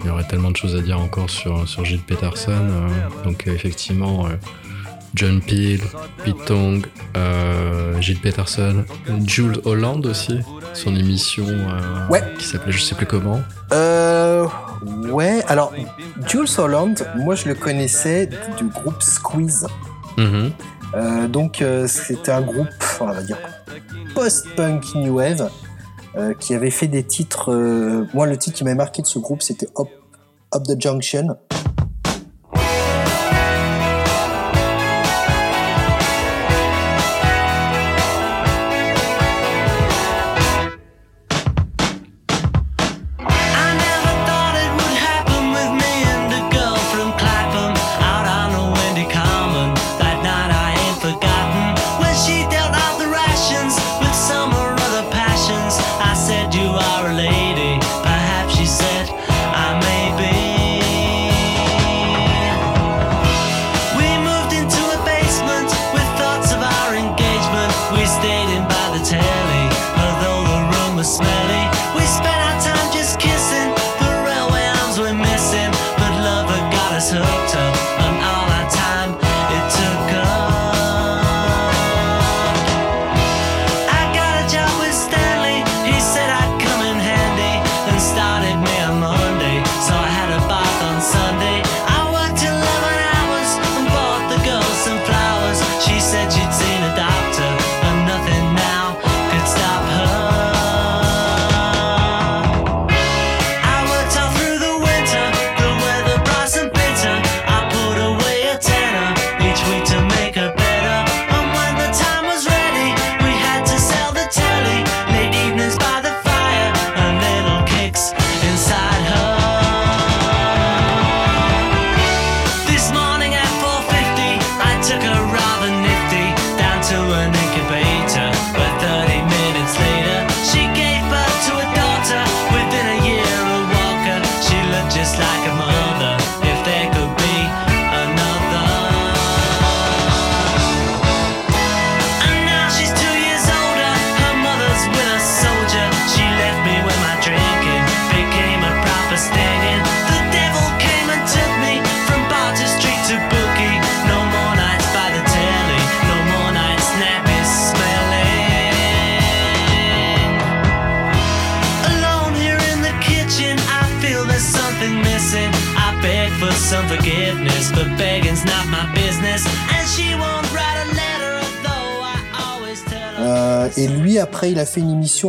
[0.00, 2.52] il y aurait tellement de choses à dire encore sur, sur Gilles Peterson.
[2.52, 2.88] euh,
[3.24, 4.30] donc euh, effectivement, euh,
[5.14, 5.80] John Peel,
[6.24, 8.84] Pete Tong, euh, Gilles Peterson,
[9.26, 10.38] Jules Holland aussi,
[10.74, 12.22] son émission euh, Ouais.
[12.38, 13.40] qui s'appelait je sais plus comment.
[13.72, 14.46] Euh,
[15.10, 15.72] ouais, alors
[16.26, 18.28] Jules Holland, moi je le connaissais
[18.58, 19.66] du, groupe Squeeze.
[20.16, 20.52] Mhm.
[20.94, 22.68] Euh, donc euh, c'était un groupe,
[23.00, 23.38] on va dire
[24.14, 25.48] post-punk new wave,
[26.40, 27.52] qui avait fait des titres.
[28.12, 29.88] moi, le titre qui m'a marqué de ce groupe, c'était Up,
[30.54, 31.36] Up the Junction.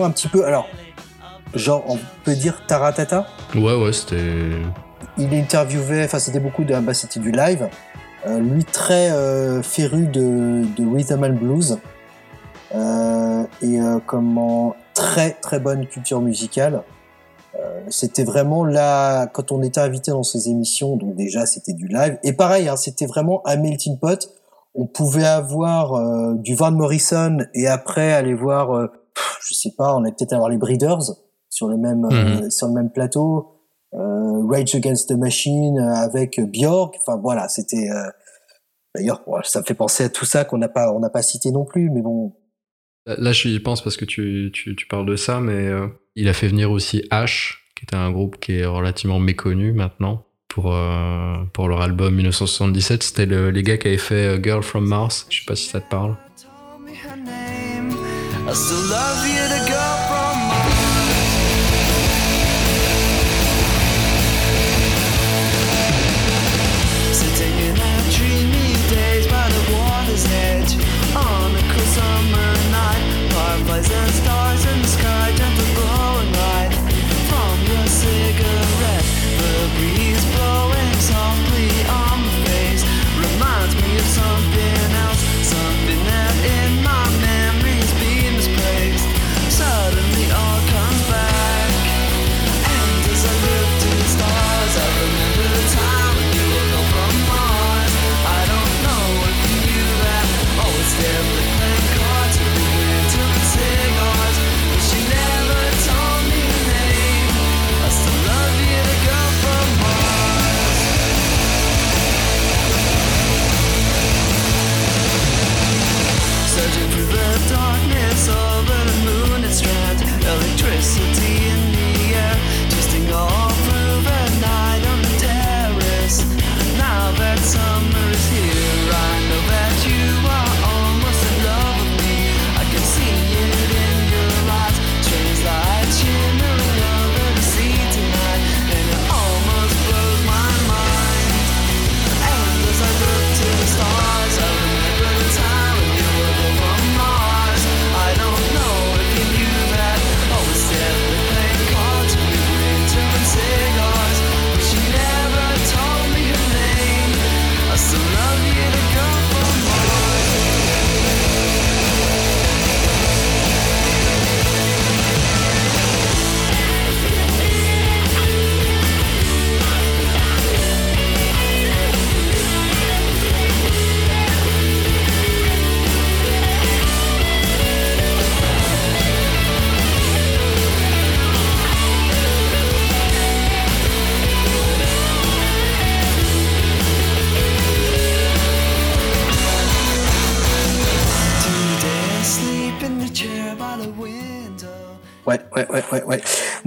[0.04, 0.46] Un petit peu.
[0.46, 0.68] Alors,
[1.54, 3.28] genre, on peut dire Taratata.
[3.56, 4.62] Ouais, ouais, c'était.
[5.18, 6.80] Il interviewait, enfin, c'était beaucoup de.
[6.80, 7.70] Bah, c'était du live.
[8.28, 11.78] Euh, lui, très euh, féru de, de rhythm and blues.
[12.76, 14.76] Euh, et euh, comment.
[14.94, 16.84] Très, très bonne culture musicale.
[17.56, 21.88] Euh, c'était vraiment là, quand on était invité dans ces émissions, donc déjà, c'était du
[21.88, 22.18] live.
[22.24, 24.30] Et pareil, hein, c'était vraiment un melting pot.
[24.76, 28.92] On pouvait avoir euh, du Van Morrison et après aller voir, euh,
[29.48, 31.02] je sais pas, on allait peut-être avoir les Breeders
[31.50, 33.60] sur le même euh, sur le même plateau,
[33.94, 36.96] euh, Rage Against the Machine euh, avec Björk.
[37.02, 37.90] Enfin voilà, c'était.
[37.90, 38.10] euh,
[38.94, 41.52] D'ailleurs, ça me fait penser à tout ça qu'on n'a pas on n'a pas cité
[41.52, 42.34] non plus, mais bon.
[43.06, 46.34] Là, j'y pense parce que tu, tu, tu parles de ça, mais euh, il a
[46.34, 51.38] fait venir aussi H, qui était un groupe qui est relativement méconnu maintenant, pour, euh,
[51.54, 53.02] pour leur album 1977.
[53.04, 55.26] C'était le- les gars qui avaient fait Girl from Mars.
[55.30, 56.16] Je sais pas si ça te parle.
[58.48, 59.71] I still love you,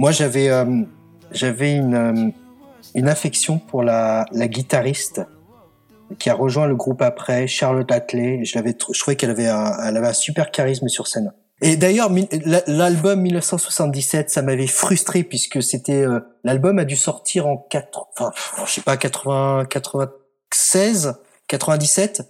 [0.05, 0.83] Moi, j'avais, euh,
[1.31, 2.29] j'avais une, euh,
[2.93, 5.21] une affection pour la, la guitariste
[6.19, 8.45] qui a rejoint le groupe après, Charlotte Atley.
[8.45, 11.33] Je l'avais, je trouvais qu'elle avait un, elle avait un super charisme sur scène.
[11.59, 12.11] Et d'ailleurs,
[12.67, 18.31] l'album 1977, ça m'avait frustré puisque c'était, euh, l'album a dû sortir en 4, enfin,
[18.63, 21.15] je sais pas, 80, 96,
[21.47, 22.29] 97.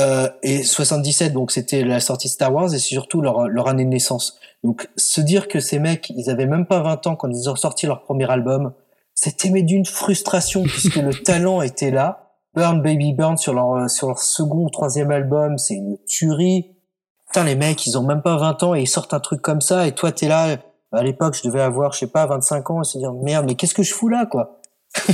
[0.00, 3.68] Euh, et 77, donc c'était la sortie de Star Wars et c'est surtout leur, leur
[3.68, 4.40] année de naissance.
[4.64, 7.56] Donc se dire que ces mecs, ils avaient même pas 20 ans quand ils ont
[7.56, 8.72] sorti leur premier album,
[9.14, 12.24] c'était mais d'une frustration puisque le talent était là.
[12.54, 16.74] Burn Baby Burn sur leur sur leur second ou troisième album, c'est une tuerie.
[17.28, 19.60] Putain les mecs, ils ont même pas 20 ans et ils sortent un truc comme
[19.60, 20.56] ça et toi t'es là.
[20.90, 23.54] À l'époque, je devais avoir, je sais pas, 25 ans et se dire merde, mais
[23.54, 24.60] qu'est-ce que je fous là quoi?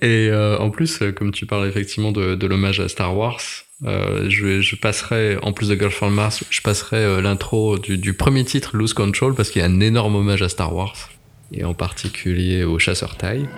[0.00, 3.40] Et euh, en plus, euh, comme tu parles effectivement de, de l'hommage à Star Wars,
[3.84, 8.14] euh, je, je passerai, en plus de Girl from Mars, je passerai euh, l'intro du,
[8.14, 11.10] premier titre, Lose Control, parce qu'il y a un énorme hommage à Star Wars,
[11.52, 13.48] et en particulier au chasseur taille.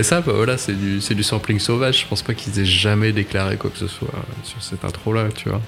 [0.00, 2.00] Bah ça, bah voilà, c'est du, du sampling sauvage.
[2.00, 5.28] Je pense pas qu'ils aient jamais déclaré quoi que ce soit euh, sur cette intro-là,
[5.36, 5.60] tu vois.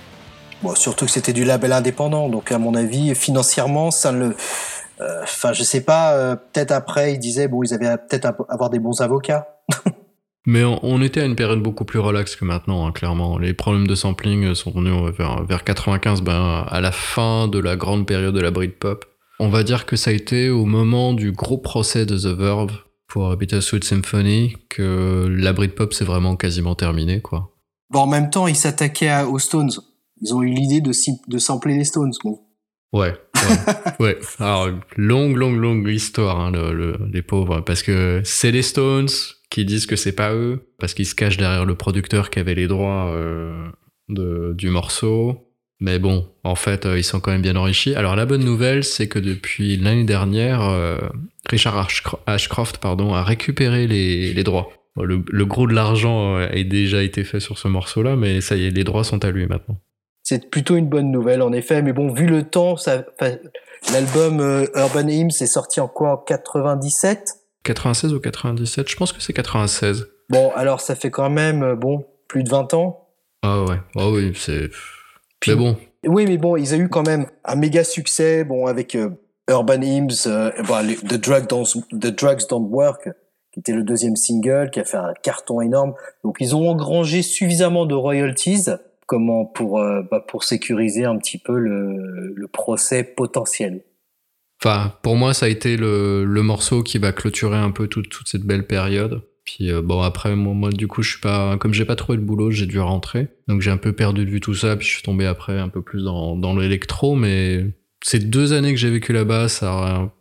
[0.62, 4.36] Bon, surtout que c'était du label indépendant, donc à mon avis, financièrement, ça ne le.
[5.02, 6.14] euh, Enfin, je sais pas.
[6.14, 9.48] euh, peut-être après, ils disaient bon, ils avaient peut-être à- avoir des bons avocats.
[10.46, 13.36] Mais on, on était à une période beaucoup plus relaxe que maintenant, hein, clairement.
[13.36, 17.48] Les problèmes de sampling euh, sont venus euh, vers, vers 95, ben, à la fin
[17.48, 19.04] de la grande période de la Britpop.
[19.40, 22.78] On va dire que ça a été au moment du gros procès de The Verve
[23.12, 27.55] pour Bittersweet Symphony que la Britpop s'est vraiment quasiment terminée, quoi.
[27.91, 29.70] Bon, en même temps, ils s'attaquaient aux Stones.
[30.23, 30.92] Ils ont eu l'idée de,
[31.28, 32.12] de sampler les Stones.
[32.24, 32.41] Bon.
[32.94, 34.18] Ouais, ouais, ouais.
[34.39, 37.60] Alors, longue, longue, longue histoire, hein, le- le- les pauvres.
[37.60, 39.08] Parce que c'est les Stones
[39.50, 42.55] qui disent que c'est pas eux, parce qu'ils se cachent derrière le producteur qui avait
[42.55, 43.68] les droits euh,
[44.08, 45.51] de, du morceau.
[45.84, 47.96] Mais bon, en fait, euh, ils sont quand même bien enrichis.
[47.96, 50.96] Alors, la bonne nouvelle, c'est que depuis l'année dernière, euh,
[51.50, 54.68] Richard Ashcro- Ashcroft pardon, a récupéré les, les droits.
[54.96, 58.54] Le, le gros de l'argent euh, a déjà été fait sur ce morceau-là, mais ça
[58.54, 59.76] y est, les droits sont à lui maintenant.
[60.22, 61.82] C'est plutôt une bonne nouvelle, en effet.
[61.82, 63.04] Mais bon, vu le temps, ça,
[63.92, 67.24] l'album euh, Urban Hymns est sorti en quoi En 97
[67.64, 70.06] 96 ou 97 Je pense que c'est 96.
[70.30, 73.08] Bon, alors ça fait quand même, euh, bon, plus de 20 ans.
[73.42, 74.70] Ah ouais, ah oui, c'est.
[75.48, 78.94] Mais bon, Oui, mais bon, ils ont eu quand même un méga succès, bon, avec
[78.94, 79.10] euh,
[79.50, 83.08] Urban Hymns, euh, bon, les- The, Drug Don't, The Drugs Don't Work,
[83.52, 85.94] qui était le deuxième single, qui a fait un carton énorme.
[86.24, 88.66] Donc, ils ont engrangé suffisamment de royalties,
[89.06, 93.82] comment pour euh, bah, pour sécuriser un petit peu le, le procès potentiel.
[94.62, 98.08] enfin, pour moi, ça a été le, le morceau qui va clôturer un peu toute,
[98.08, 99.22] toute cette belle période.
[99.44, 101.56] Puis euh, bon, après, moi, moi, du coup, je suis pas.
[101.58, 103.28] Comme j'ai pas trouvé le boulot, j'ai dû rentrer.
[103.48, 104.76] Donc, j'ai un peu perdu de vue tout ça.
[104.76, 107.16] Puis, je suis tombé après un peu plus dans, dans l'électro.
[107.16, 107.66] Mais
[108.04, 110.14] ces deux années que j'ai vécu là-bas, ça aura,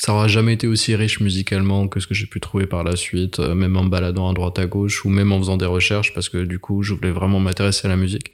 [0.00, 2.96] ça aura jamais été aussi riche musicalement que ce que j'ai pu trouver par la
[2.96, 6.14] suite, euh, même en baladant à droite à gauche ou même en faisant des recherches
[6.14, 8.32] parce que du coup, je voulais vraiment m'intéresser à la musique.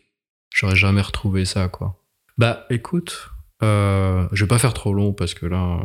[0.55, 2.03] J'aurais jamais retrouvé ça, quoi.
[2.39, 3.31] Bah, écoute,
[3.67, 5.81] euh, je vais pas faire trop long parce que là,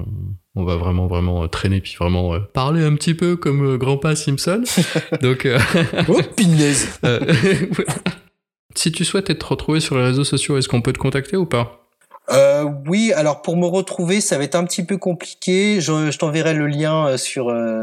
[0.56, 3.77] on va vraiment, vraiment euh, traîner puis vraiment euh, parler un petit peu comme euh,
[3.77, 4.64] Grandpa Simpson.
[5.22, 5.60] Donc, euh,
[6.08, 6.19] Oh,
[7.06, 7.34] euh,
[8.76, 11.45] si tu souhaites être retrouvé sur les réseaux sociaux, est-ce qu'on peut te contacter ou
[11.45, 11.88] pas?
[12.30, 15.82] Euh, oui, alors pour me retrouver, ça va être un petit peu compliqué.
[15.82, 17.76] Je, je t'enverrai le lien euh, sur euh,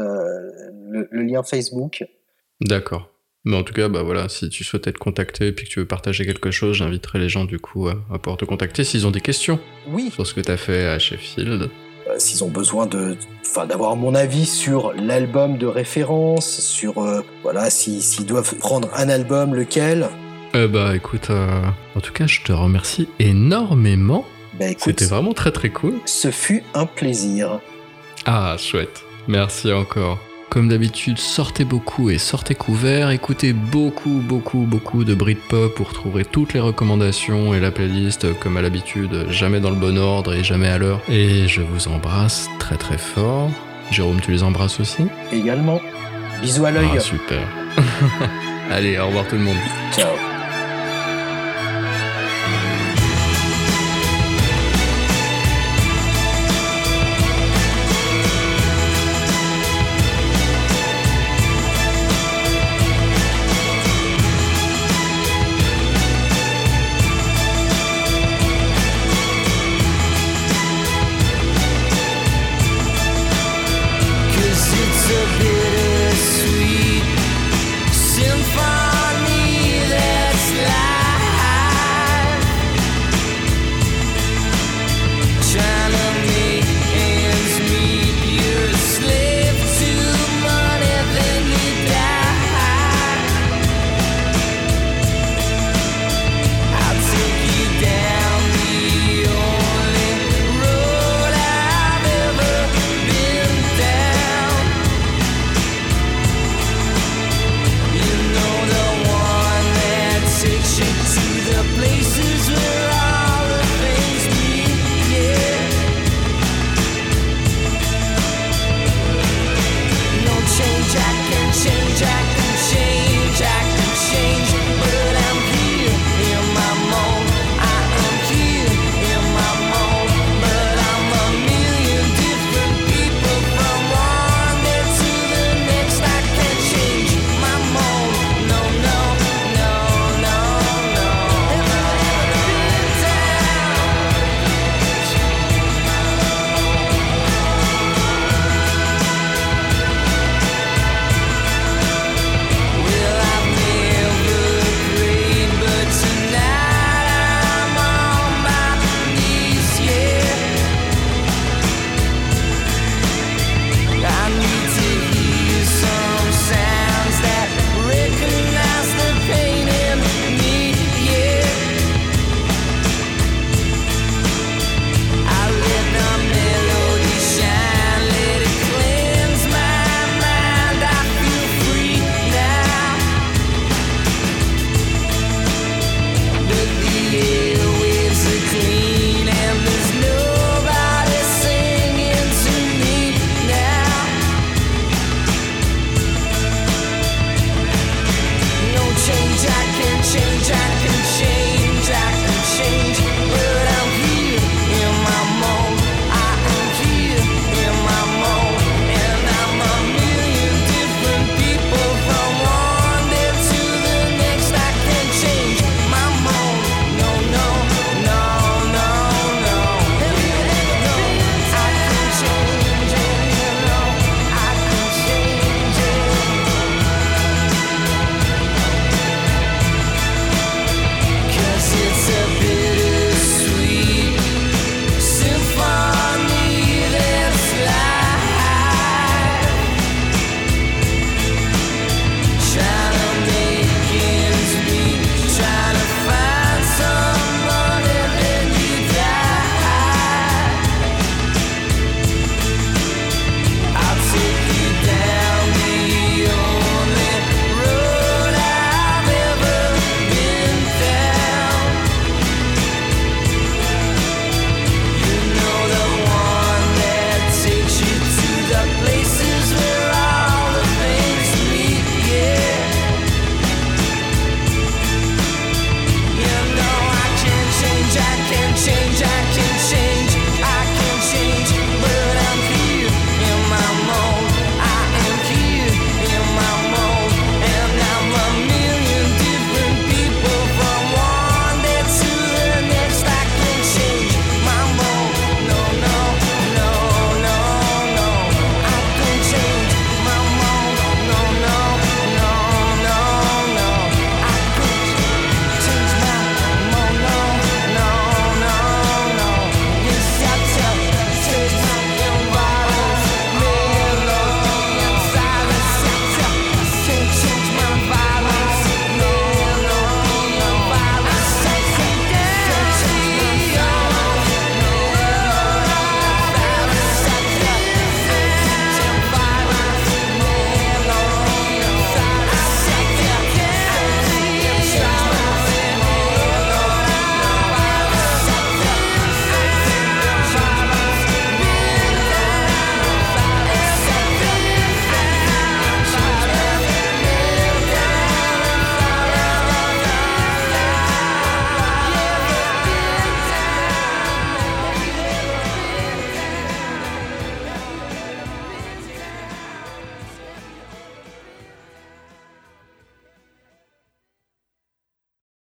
[0.89, 2.03] le, le lien Facebook.
[2.61, 3.08] D'accord.
[3.45, 5.85] Mais en tout cas, bah voilà, si tu souhaites être contacté et que tu veux
[5.85, 9.11] partager quelque chose, j'inviterai les gens du coup à, à pouvoir te contacter s'ils ont
[9.11, 10.11] des questions Oui.
[10.13, 11.69] sur ce que tu as fait à Sheffield.
[12.09, 13.15] Euh, S'ils ont besoin de,
[13.67, 19.07] d'avoir mon avis sur l'album de référence, sur euh, voilà, si- s'ils doivent prendre un
[19.09, 20.09] album, lequel.
[20.53, 21.47] Eh bah écoute, euh,
[21.95, 24.25] en tout cas, je te remercie énormément.
[24.59, 25.93] Bah C'était vraiment très très cool.
[26.05, 27.59] ce fut un plaisir.
[28.25, 29.03] Ah, chouette.
[29.27, 30.19] Merci encore.
[30.49, 33.11] Comme d'habitude, sortez beaucoup et sortez couverts.
[33.11, 35.77] Écoutez beaucoup, beaucoup, beaucoup de Britpop.
[35.77, 39.75] Vous retrouverez toutes les recommandations et la playlist, euh, comme à l'habitude, jamais dans le
[39.75, 41.01] bon ordre et jamais à l'heure.
[41.07, 43.51] Et je vous embrasse très très fort.
[43.91, 45.03] Jérôme, tu les embrasses aussi?
[45.31, 45.79] Également,
[46.41, 46.89] bisous à l'œil.
[46.95, 47.47] Ah, super.
[48.71, 49.57] Allez, au revoir tout le monde.
[49.95, 50.28] Ciao.